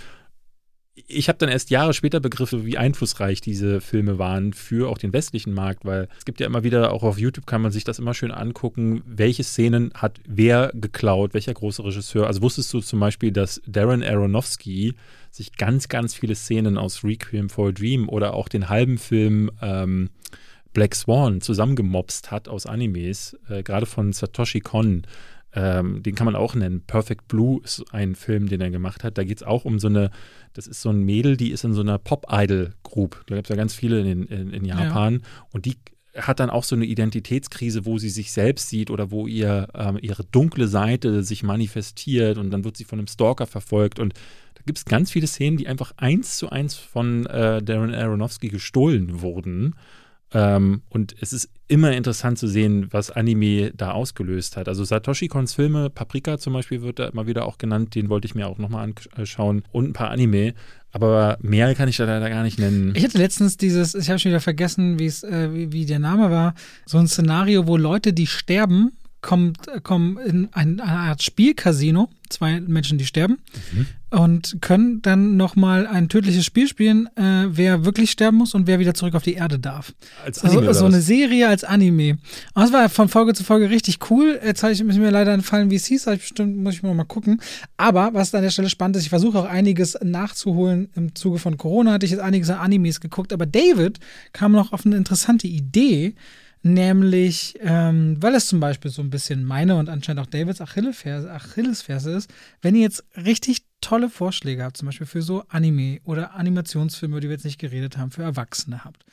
[1.09, 5.13] ich habe dann erst Jahre später begriffen, wie einflussreich diese Filme waren für auch den
[5.13, 7.99] westlichen Markt, weil es gibt ja immer wieder, auch auf YouTube kann man sich das
[7.99, 12.27] immer schön angucken, welche Szenen hat wer geklaut, welcher große Regisseur.
[12.27, 14.95] Also wusstest du zum Beispiel, dass Darren Aronofsky
[15.31, 19.51] sich ganz, ganz viele Szenen aus Requiem for a Dream oder auch den halben Film
[19.61, 20.11] ähm,
[20.77, 25.07] Black Swan zusammengemopst hat aus Animes, äh, gerade von Satoshi Kon.
[25.55, 26.83] Ähm, den kann man auch nennen.
[26.87, 29.17] Perfect Blue ist ein Film, den er gemacht hat.
[29.17, 30.11] Da geht es auch um so eine,
[30.53, 33.25] das ist so ein Mädel, die ist in so einer Pop-Idol-Group.
[33.27, 35.15] Da gibt es ja ganz viele in, in, in Japan.
[35.15, 35.21] Ja.
[35.51, 35.77] Und die
[36.15, 39.99] hat dann auch so eine Identitätskrise, wo sie sich selbst sieht oder wo ihr ähm,
[40.03, 43.99] ihre dunkle Seite sich manifestiert und dann wird sie von einem Stalker verfolgt.
[43.99, 44.13] Und
[44.57, 48.49] da gibt es ganz viele Szenen, die einfach eins zu eins von äh, Darren Aronofsky
[48.49, 49.75] gestohlen wurden.
[50.33, 54.69] Ähm, und es ist immer interessant zu sehen, was Anime da ausgelöst hat.
[54.69, 58.27] Also Satoshi Kons Filme, Paprika zum Beispiel wird da immer wieder auch genannt, den wollte
[58.27, 60.55] ich mir auch nochmal anschauen und ein paar Anime.
[60.93, 62.93] Aber mehr kann ich da leider gar nicht nennen.
[62.97, 66.55] Ich hatte letztens dieses, ich habe schon wieder vergessen, äh, wie, wie der Name war,
[66.87, 72.99] so ein Szenario, wo Leute, die sterben, kommt, kommen in eine Art Spielcasino, zwei Menschen,
[72.99, 73.39] die sterben,
[73.73, 73.87] mhm.
[74.11, 78.79] und können dann nochmal ein tödliches Spiel spielen, äh, wer wirklich sterben muss und wer
[78.79, 79.95] wieder zurück auf die Erde darf.
[80.25, 82.19] Als also Anime, also, so eine Serie als Anime.
[82.55, 84.39] Und das war von Folge zu Folge richtig cool.
[84.45, 87.41] Jetzt habe ich mir leider entfallen, wie es hieß, ich bestimmt, muss ich mal gucken.
[87.77, 90.89] Aber was an der Stelle spannend ist, ich versuche auch einiges nachzuholen.
[90.95, 93.99] Im Zuge von Corona hatte ich jetzt einiges an Animes geguckt, aber David
[94.33, 96.15] kam noch auf eine interessante Idee,
[96.67, 101.31] Nämlich, ähm, weil es zum Beispiel so ein bisschen meine und anscheinend auch Davids Achillesferse,
[101.31, 102.29] Achillesferse ist,
[102.61, 107.21] wenn ihr jetzt richtig tolle Vorschläge habt, zum Beispiel für so Anime oder Animationsfilme, über
[107.21, 109.05] die wir jetzt nicht geredet haben, für Erwachsene habt,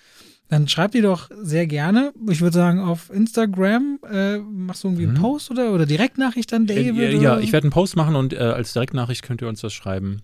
[0.49, 2.11] dann schreibt die doch sehr gerne.
[2.27, 5.21] Ich würde sagen, auf Instagram äh, machst du irgendwie einen mhm.
[5.21, 6.97] Post oder, oder Direktnachricht an äh, David?
[6.97, 9.73] Äh, ja, ich werde einen Post machen und äh, als Direktnachricht könnt ihr uns das
[9.73, 10.23] schreiben.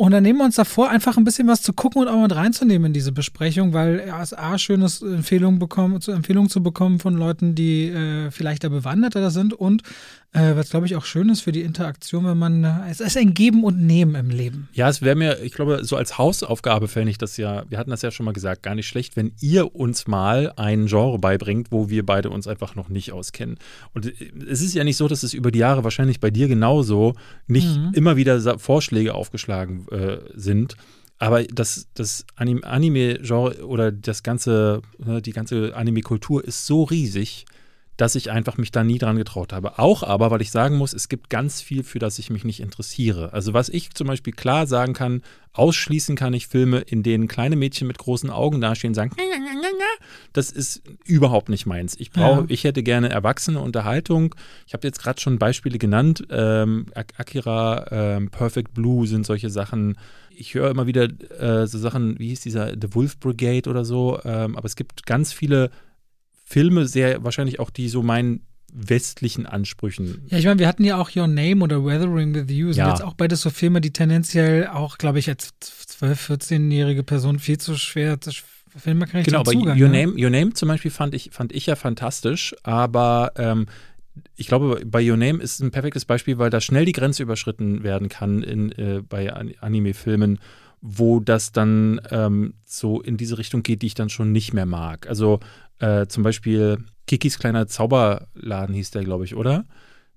[0.00, 2.34] Und dann nehmen wir uns davor, einfach ein bisschen was zu gucken und auch mit
[2.34, 7.12] reinzunehmen in diese Besprechung, weil es A, schön ist, Empfehlungen, bekommen, Empfehlungen zu bekommen von
[7.12, 9.82] Leuten, die äh, vielleicht da bewanderter sind und
[10.32, 13.16] äh, was, glaube ich, auch schön ist für die Interaktion, wenn man, äh, es ist
[13.16, 14.68] ein Geben und Nehmen im Leben.
[14.72, 17.90] Ja, es wäre mir, ich glaube, so als Hausaufgabe fände ich das ja, wir hatten
[17.90, 21.72] das ja schon mal gesagt, gar nicht schlecht, wenn ihr uns mal ein Genre beibringt,
[21.72, 23.58] wo wir beide uns einfach noch nicht auskennen.
[23.92, 26.46] Und äh, es ist ja nicht so, dass es über die Jahre wahrscheinlich bei dir
[26.46, 27.14] genauso
[27.48, 27.90] nicht mhm.
[27.94, 30.76] immer wieder Vorschläge aufgeschlagen äh, sind.
[31.18, 37.46] Aber das, das Anime-Genre oder das ganze, ne, die ganze Anime-Kultur ist so riesig,
[38.00, 39.78] dass ich einfach mich da nie dran getraut habe.
[39.78, 42.60] Auch aber, weil ich sagen muss, es gibt ganz viel, für das ich mich nicht
[42.60, 43.34] interessiere.
[43.34, 45.20] Also was ich zum Beispiel klar sagen kann,
[45.52, 49.10] ausschließen kann ich Filme, in denen kleine Mädchen mit großen Augen dastehen und sagen,
[50.32, 51.94] das ist überhaupt nicht meins.
[51.98, 52.46] Ich brauche, ja.
[52.48, 54.34] ich hätte gerne erwachsene Unterhaltung.
[54.66, 56.24] Ich habe jetzt gerade schon Beispiele genannt.
[56.30, 59.98] Ähm, Akira, ähm, Perfect Blue sind solche Sachen
[60.32, 61.02] ich höre immer wieder
[61.38, 65.04] äh, so Sachen, wie hieß dieser The Wolf Brigade oder so, ähm, aber es gibt
[65.04, 65.70] ganz viele
[66.50, 70.22] Filme sehr wahrscheinlich auch die so meinen westlichen Ansprüchen.
[70.28, 72.90] Ja, ich meine, wir hatten ja auch Your Name oder Weathering with You, sind ja.
[72.90, 77.58] jetzt auch beides so Filme, die tendenziell auch, glaube ich, als 12-, 14-jährige Person viel
[77.58, 78.32] zu schwer zu
[78.76, 80.06] Filme kann ich Genau, aber Zugang, Your, ne?
[80.06, 83.66] Name, Your Name zum Beispiel fand ich, fand ich ja fantastisch, aber ähm,
[84.36, 87.82] ich glaube, bei Your Name ist ein perfektes Beispiel, weil da schnell die Grenze überschritten
[87.82, 90.38] werden kann in, äh, bei Anime-Filmen
[90.82, 94.64] wo das dann ähm, so in diese Richtung geht, die ich dann schon nicht mehr
[94.64, 95.08] mag.
[95.08, 95.40] Also
[95.80, 99.66] äh, zum Beispiel Kikis kleiner Zauberladen hieß der, glaube ich, oder?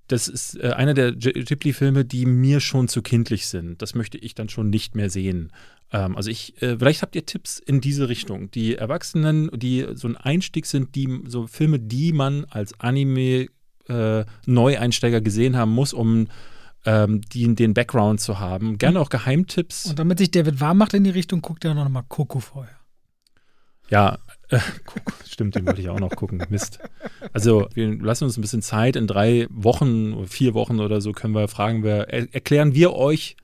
[0.08, 3.80] Das ist äh, einer der Ghibli-Filme, die mir schon zu kindlich sind.
[3.80, 5.50] Das möchte ich dann schon nicht mehr sehen.
[5.92, 8.50] Ähm, also ich, äh, vielleicht habt ihr Tipps in diese Richtung.
[8.50, 15.22] Die Erwachsenen, die so ein Einstieg sind, die so Filme, die man als Anime-Neueinsteiger äh,
[15.22, 16.28] gesehen haben muss, um
[16.84, 18.76] ähm, die, den Background zu haben.
[18.76, 19.86] Gerne auch Geheimtipps.
[19.86, 22.76] Und damit sich David warm macht in die Richtung, guckt er noch mal Coco vorher.
[23.90, 24.18] Ja,
[25.26, 26.42] stimmt, den wollte ich auch noch gucken.
[26.50, 26.78] Mist.
[27.32, 28.96] Also, wir lassen uns ein bisschen Zeit.
[28.96, 33.36] In drei Wochen, vier Wochen oder so können wir fragen, wir, erklären wir euch,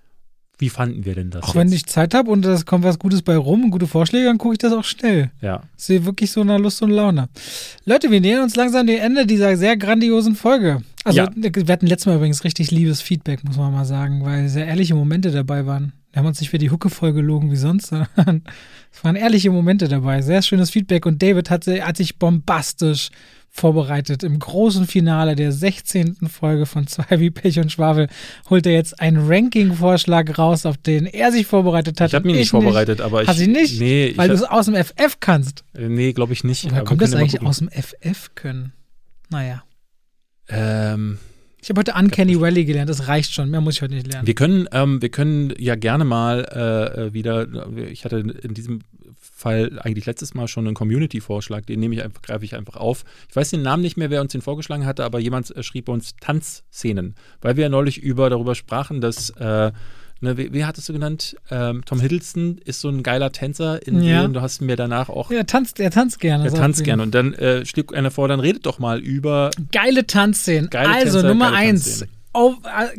[0.60, 1.42] wie fanden wir denn das?
[1.42, 1.56] Auch jetzt?
[1.56, 4.54] wenn ich Zeit habe und es kommt was Gutes bei rum, gute Vorschläge, dann gucke
[4.54, 5.30] ich das auch schnell.
[5.40, 5.62] Ja.
[5.76, 7.28] Sehe wirklich so eine Lust und Laune.
[7.86, 10.82] Leute, wir nähern uns langsam dem Ende dieser sehr grandiosen Folge.
[11.02, 11.30] Also, ja.
[11.34, 14.94] wir hatten letztes Mal übrigens richtig liebes Feedback, muss man mal sagen, weil sehr ehrliche
[14.94, 15.94] Momente dabei waren.
[16.12, 18.42] Wir haben uns nicht für die Hucke voll gelogen wie sonst, sondern
[18.92, 20.22] es waren ehrliche Momente dabei.
[20.22, 23.10] Sehr schönes Feedback und David hatte, hat sich bombastisch
[23.48, 24.22] vorbereitet.
[24.22, 26.28] Im großen Finale der 16.
[26.28, 28.08] Folge von Zwei wie Pech und Schwafel
[28.48, 32.08] holt er jetzt einen Ranking-Vorschlag raus, auf den er sich vorbereitet hat.
[32.08, 33.28] Ich habe mich nicht vorbereitet, aber ich.
[33.28, 33.80] Hast du nicht?
[33.80, 34.12] Nee.
[34.16, 35.64] Weil du es aus dem FF kannst.
[35.74, 36.70] Äh, nee, glaube ich nicht.
[36.70, 38.72] Woher kommt das eigentlich aus dem FF können?
[39.30, 39.62] Naja.
[40.48, 41.18] Ähm,
[41.62, 43.50] Ich habe heute Uncanny Valley gelernt, das reicht schon.
[43.50, 44.26] Mehr muss ich heute nicht lernen.
[44.26, 47.46] wir können, ähm, wir können ja gerne mal äh, äh, wieder,
[47.90, 48.80] ich hatte in diesem
[49.18, 53.04] Fall eigentlich letztes Mal schon einen Community-Vorschlag, den nehme ich einfach, greife ich einfach auf.
[53.28, 55.88] Ich weiß den Namen nicht mehr, wer uns den vorgeschlagen hatte, aber jemand äh, schrieb
[55.88, 59.72] uns Tanzszenen, weil wir ja neulich über darüber sprachen, dass äh,
[60.22, 61.34] Ne, wie, wie hattest du genannt?
[61.50, 64.16] Ähm, Tom Hiddleston ist so ein geiler Tänzer in Ja.
[64.16, 64.32] Serien.
[64.34, 65.30] Du hast mir danach auch.
[65.30, 66.44] er tanzt, er tanzt gerne.
[66.44, 67.02] er tanzt gerne.
[67.02, 69.50] Und dann äh, schlägt einer vor, dann redet doch mal über.
[69.72, 70.68] Geile Tanzszenen.
[70.68, 71.84] Geile also Tänzer, Nummer eins.
[71.84, 72.19] Tanzszenen.
[72.32, 72.54] Oh,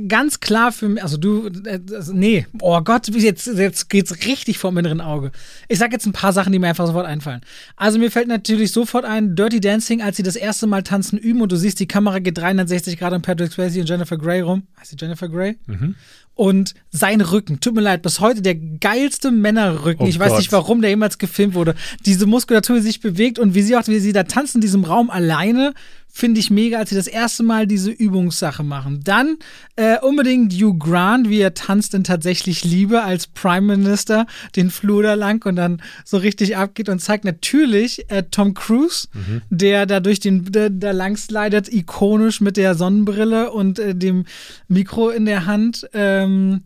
[0.10, 4.78] ganz klar für mich, also du, das- nee, oh Gott, jetzt, jetzt geht's richtig vom
[4.78, 5.32] inneren Auge.
[5.70, 7.40] Ich sag jetzt ein paar Sachen, die mir einfach sofort einfallen.
[7.78, 11.42] Also mir fällt natürlich sofort ein, Dirty Dancing, als sie das erste Mal tanzen üben
[11.42, 14.64] und du siehst, die Kamera geht 360 Grad um Patrick Swayze und Jennifer Grey rum.
[14.78, 15.58] Heißt sie Jennifer Grey?
[15.66, 15.96] Mhm.
[16.34, 20.06] Und sein Rücken, tut mir leid, bis heute der geilste Männerrücken.
[20.06, 20.38] Oh ich weiß Gott.
[20.40, 21.76] nicht, warum der jemals gefilmt wurde.
[22.06, 24.84] Diese Muskulatur, die sich bewegt und wie sie auch, wie sie da tanzen in diesem
[24.84, 25.74] Raum alleine,
[26.12, 29.02] finde ich mega, als sie das erste Mal diese Übungssache machen.
[29.04, 29.38] Dann
[29.76, 35.04] äh, unbedingt Hugh Grant, wie er tanzt in tatsächlich Liebe als Prime Minister den Flur
[35.04, 39.08] da lang und dann so richtig abgeht und zeigt natürlich äh, Tom Cruise,
[39.50, 44.26] der da durch den da, lang slidet, ikonisch mit der Sonnenbrille und äh, dem
[44.68, 45.88] Mikro in der Hand.
[45.94, 46.62] Ähm,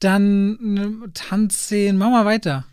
[0.00, 2.64] dann ne, Tanzszenen, mach mal weiter.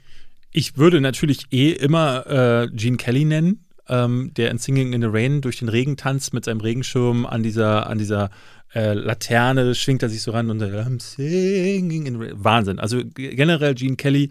[0.51, 3.59] Ich würde natürlich eh immer äh, Gene Kelly nennen,
[3.89, 7.43] ähm, der in Singing in the Rain durch den Regen tanzt mit seinem Regenschirm an
[7.43, 8.29] dieser, an dieser
[8.73, 12.43] äh, Laterne, schwingt er sich so ran und sagt, I'm singing in the rain.
[12.43, 12.79] Wahnsinn.
[12.79, 14.29] Also generell Gene Kelly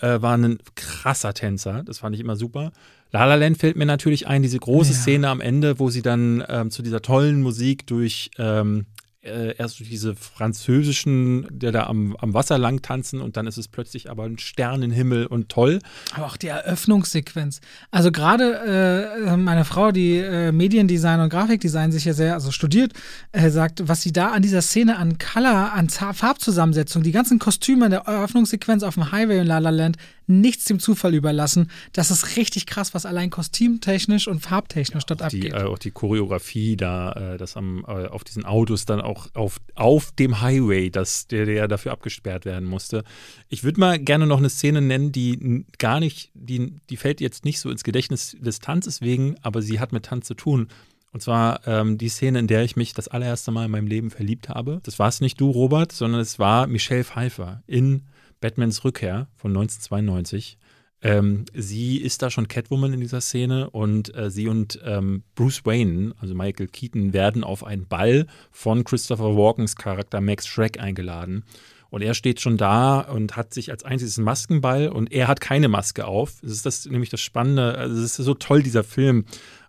[0.00, 1.82] äh, war ein krasser Tänzer.
[1.84, 2.72] Das fand ich immer super.
[3.10, 4.98] La La Land fällt mir natürlich ein, diese große Ja.
[4.98, 8.84] Szene am Ende, wo sie dann ähm, zu dieser tollen Musik durch ähm,
[9.22, 13.68] äh, erst diese französischen, der da am, am Wasser lang tanzen und dann ist es
[13.68, 15.80] plötzlich aber ein Sternenhimmel und toll.
[16.14, 17.60] Aber auch die Eröffnungssequenz.
[17.90, 22.92] Also gerade äh, meine Frau, die äh, Mediendesign und Grafikdesign sich ja sehr, also studiert,
[23.32, 27.86] äh, sagt, was sie da an dieser Szene an Color, an Farbzusammensetzung, die ganzen Kostüme
[27.86, 29.96] in der Eröffnungssequenz auf dem Highway in La La Land,
[30.28, 31.70] nichts dem Zufall überlassen.
[31.92, 35.52] Das ist richtig krass, was allein kostümtechnisch und farbtechnisch dort Die, abgeht.
[35.52, 39.58] äh, auch die Choreografie da, äh, das am, äh, auf diesen Autos dann auch auf,
[39.74, 43.04] auf dem Highway, das, der, der ja dafür abgesperrt werden musste.
[43.48, 47.44] Ich würde mal gerne noch eine Szene nennen, die gar nicht, die, die fällt jetzt
[47.44, 50.68] nicht so ins Gedächtnis des Tanzes wegen, aber sie hat mit Tanz zu tun.
[51.10, 54.10] Und zwar ähm, die Szene, in der ich mich das allererste Mal in meinem Leben
[54.10, 54.80] verliebt habe.
[54.82, 58.02] Das war es nicht du, Robert, sondern es war Michelle Pfeiffer in
[58.40, 60.58] Batmans Rückkehr von 1992.
[61.00, 65.64] Ähm, sie ist da schon Catwoman in dieser Szene und äh, sie und ähm, Bruce
[65.64, 71.44] Wayne, also Michael Keaton, werden auf einen Ball von Christopher Walkens Charakter Max Schreck eingeladen.
[71.90, 75.40] Und er steht schon da und hat sich als einziges einen Maskenball und er hat
[75.40, 76.40] keine Maske auf.
[76.42, 77.78] Das ist das nämlich das Spannende.
[77.78, 79.24] Also es ist so toll, dieser Film.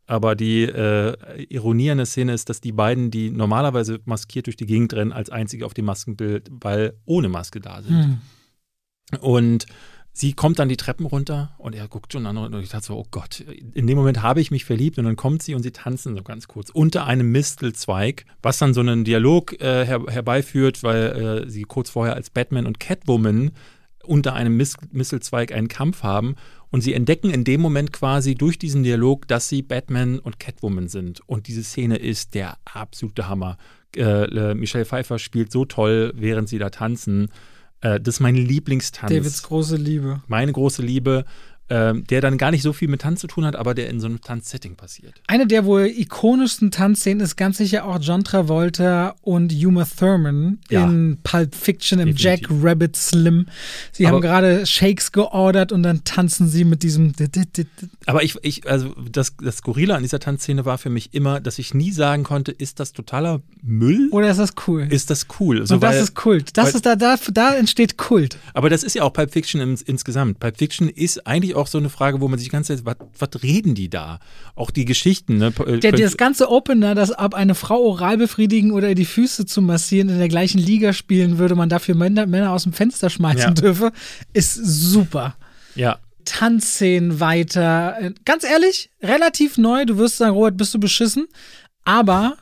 [0.06, 1.16] Aber die äh,
[1.50, 5.14] Ironie an der Szene ist, dass die beiden, die normalerweise maskiert durch die Gegend rennen,
[5.14, 8.04] als einzige auf dem Maskenball ohne Maske da sind.
[8.04, 8.22] Hm.
[9.22, 9.66] Und
[10.14, 12.98] sie kommt dann die Treppen runter und er guckt schon an und ich dachte so,
[12.98, 15.72] oh Gott, in dem Moment habe ich mich verliebt und dann kommt sie und sie
[15.72, 20.84] tanzen so ganz kurz unter einem Mistelzweig, was dann so einen Dialog äh, her herbeiführt,
[20.84, 23.52] weil äh, sie kurz vorher als Batman und Catwoman
[24.04, 26.36] unter einem Mis Mistelzweig einen Kampf haben
[26.72, 30.88] und sie entdecken in dem Moment quasi durch diesen Dialog, dass sie Batman und Catwoman
[30.88, 31.22] sind.
[31.28, 33.58] Und diese Szene ist der absolute Hammer.
[33.96, 37.30] Äh, Michelle Pfeiffer spielt so toll, während sie da tanzen.
[37.82, 39.12] Äh, das ist mein Lieblingstanz.
[39.12, 40.22] Davids große Liebe.
[40.28, 41.26] Meine große Liebe,
[41.70, 44.00] ähm, der dann gar nicht so viel mit Tanz zu tun hat, aber der in
[44.00, 45.14] so einem Tanzsetting passiert.
[45.28, 50.86] Eine der wohl ikonischsten Tanzszenen ist ganz sicher auch John Travolta und Uma Thurman Ja.
[50.86, 52.48] in Pulp Fiction im Definitiv.
[52.50, 53.46] Jack Rabbit Slim.
[53.92, 57.14] Sie Aber- haben gerade Shakes geordert und dann tanzen sie mit diesem.
[58.06, 61.60] Aber ich, ich also das, das Skurrile an dieser Tanzszene war für mich immer, dass
[61.60, 64.10] ich nie sagen konnte, ist das totaler Müll?
[64.12, 64.88] Oder ist das cool?
[64.90, 65.66] Ist das cool?
[65.68, 66.58] So, und das weil- ist Kult.
[66.58, 68.38] Das weil- ist da, da, da entsteht Kult.
[68.54, 70.40] Aber das ist ja auch Pulp Fiction ins, insgesamt.
[70.40, 72.96] Pulp Fiction ist eigentlich auch so eine Frage, wo man sich die ganze Zeit, was,
[73.18, 74.20] was reden die da?
[74.56, 75.52] Auch die Geschichten, ne?
[75.52, 80.10] Der, das ganze Opener, dass ab eine Frau oral befriedigen oder die Füße zu massieren
[80.10, 83.52] in der gleichen Liga spielen würde, man dafür Männer, Männer aus dem Fenster schmeißen Ja.
[83.52, 83.92] dürfe,
[84.34, 85.36] ist super.
[85.76, 87.96] ja, Tanzszenen weiter.
[88.00, 89.86] Äh, Ganz ehrlich, relativ neu.
[89.86, 91.28] Du wirst sagen, Robert, bist du beschissen.
[91.86, 92.38] Aber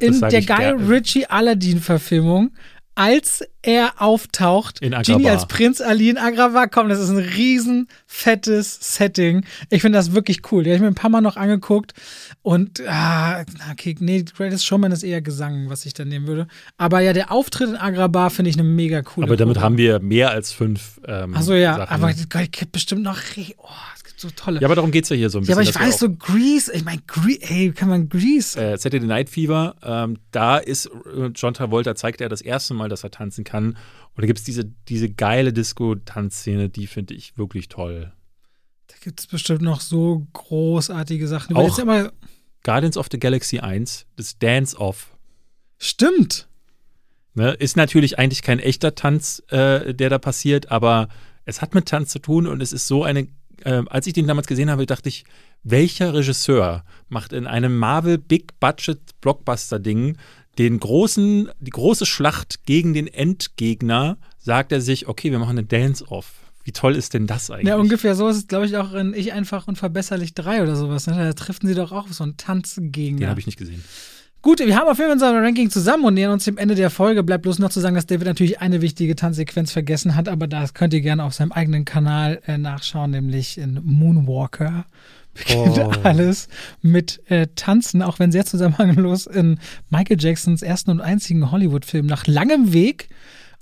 [0.00, 0.66] in der Guy.
[0.88, 2.50] Ritchie Aladdin-Verfilmung,
[2.94, 4.80] als er auftaucht.
[4.80, 9.44] Genie als Prinz Ali in Agrabah, komm, das ist ein riesen fettes Setting.
[9.70, 10.64] Ich finde das wirklich cool.
[10.64, 11.94] Die habe ich mir ein paar Mal noch angeguckt.
[12.42, 16.48] Und, ah, okay, nee, Greatest Showman ist eher Gesang, was ich dann nehmen würde.
[16.76, 19.64] Aber ja, der Auftritt in Agrabah finde ich eine mega coole aber damit Choreo.
[19.64, 21.94] haben wir mehr als fünf ähm, Achso, ja, Sachen.
[21.94, 23.18] aber es gibt bestimmt noch.
[23.58, 23.68] Oh,
[24.22, 24.60] so tolle.
[24.60, 25.76] Ja, aber darum geht es ja hier so ein Ja, bisschen.
[25.76, 28.58] aber ich weiß so, Grease, ich meine, Grease, ey, kann man Grease.
[28.58, 32.88] äh, Saturday Night Fever, ähm, da ist äh, John Travolta, zeigt er das erste Mal,
[32.88, 33.76] dass er tanzen kann.
[34.14, 38.12] Und da gibt es diese, diese geile Disco-Tanzszene, die finde ich wirklich toll.
[38.88, 41.56] Da gibt es bestimmt noch so großartige Sachen.
[41.56, 42.12] Auch- immer,
[42.62, 45.08] Guardians of the Galaxy 1, das Dance-Off.
[45.78, 46.48] stimmt.
[47.34, 47.52] Ne?
[47.54, 51.08] Ist natürlich eigentlich kein echter Tanz, äh, der da passiert, aber
[51.44, 53.26] es hat mit Tanz zu tun und es ist so eine.
[53.64, 55.24] Äh, als ich den damals gesehen habe, dachte ich,
[55.62, 60.16] welcher Regisseur macht in einem Marvel Big Budget Blockbuster Ding
[60.58, 65.64] den großen, die große Schlacht gegen den Endgegner, sagt er sich, okay, wir machen eine
[65.64, 66.34] Dance-Off.
[66.64, 67.68] Wie toll ist denn das eigentlich?
[67.68, 71.06] Ja, ungefähr so ist es, glaube ich, auch in Ich einfach unverbesserlich 3 oder sowas.
[71.06, 71.14] Ne?
[71.16, 73.28] Da treffen sie doch auch so einen den Tanzgegner.
[73.28, 73.82] habe ich nicht gesehen.
[74.42, 76.90] Gut, wir haben auf jeden Fall unser Ranking zusammen und nähern uns dem Ende der
[76.90, 77.22] Folge.
[77.22, 80.74] Bleibt bloß noch zu sagen, dass David natürlich eine wichtige Tanzsequenz vergessen hat, aber das
[80.74, 84.84] könnt ihr gerne auf seinem eigenen Kanal äh, nachschauen, nämlich in Moonwalker.
[85.34, 85.92] Beginnt Oh.
[86.02, 86.48] alles
[86.82, 92.26] mit äh, Tanzen, auch wenn sehr zusammenhanglos in Michael Jacksons ersten und einzigen Hollywood-Film nach
[92.26, 93.08] langem Weg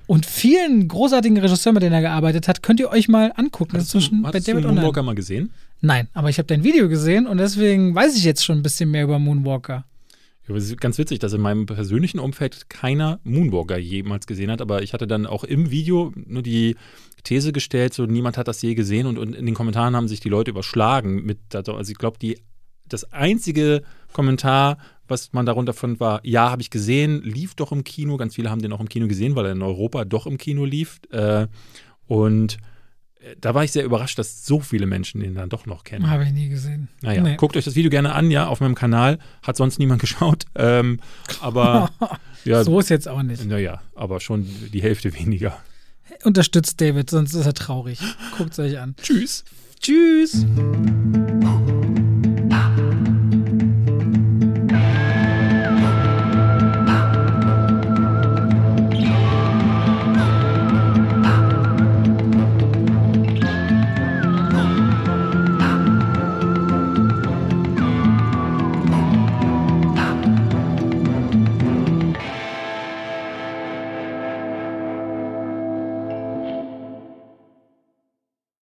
[0.07, 3.75] und vielen großartigen Regisseuren, mit denen er gearbeitet hat, könnt ihr euch mal angucken.
[3.75, 4.81] Das ist Hast du, zwischen bei du David Online.
[4.81, 5.51] Moonwalker mal gesehen?
[5.83, 8.91] Nein, aber ich habe dein Video gesehen und deswegen weiß ich jetzt schon ein bisschen
[8.91, 9.85] mehr über Moonwalker.
[10.57, 14.83] Es ist ganz witzig, dass in meinem persönlichen Umfeld keiner Moonwalker jemals gesehen hat, aber
[14.83, 16.77] ich hatte dann auch im Video nur die
[17.25, 20.21] These gestellt, so niemand hat das je gesehen und, und in den Kommentaren haben sich
[20.21, 22.19] die Leute überschlagen mit, also ich glaube,
[22.89, 23.83] das einzige
[24.13, 24.79] Kommentar,
[25.09, 28.17] was man darunter fand, war, ja, habe ich gesehen, lief doch im Kino.
[28.17, 30.65] Ganz viele haben den auch im Kino gesehen, weil er in Europa doch im Kino
[30.65, 31.01] lief.
[31.11, 31.47] Äh,
[32.07, 32.59] und
[33.41, 36.11] da war ich sehr überrascht, dass so viele Menschen den dann doch noch kennen.
[36.11, 36.89] Habe ich nie gesehen.
[37.03, 37.37] Naja, Nee.
[37.37, 39.19] guckt euch das Video gerne an, ja, auf meinem Kanal.
[39.43, 40.45] Hat sonst niemand geschaut.
[40.55, 41.01] Ähm,
[41.41, 41.91] aber
[42.45, 43.45] ja, so ist jetzt auch nicht.
[43.45, 45.59] naja, aber schon die Hälfte weniger.
[46.25, 48.01] Unterstützt David, sonst ist er traurig.
[48.39, 48.95] Guckt es euch an.
[49.03, 49.45] Tschüss.
[49.81, 50.45] Tschüss.
[50.45, 52.10] Ooh,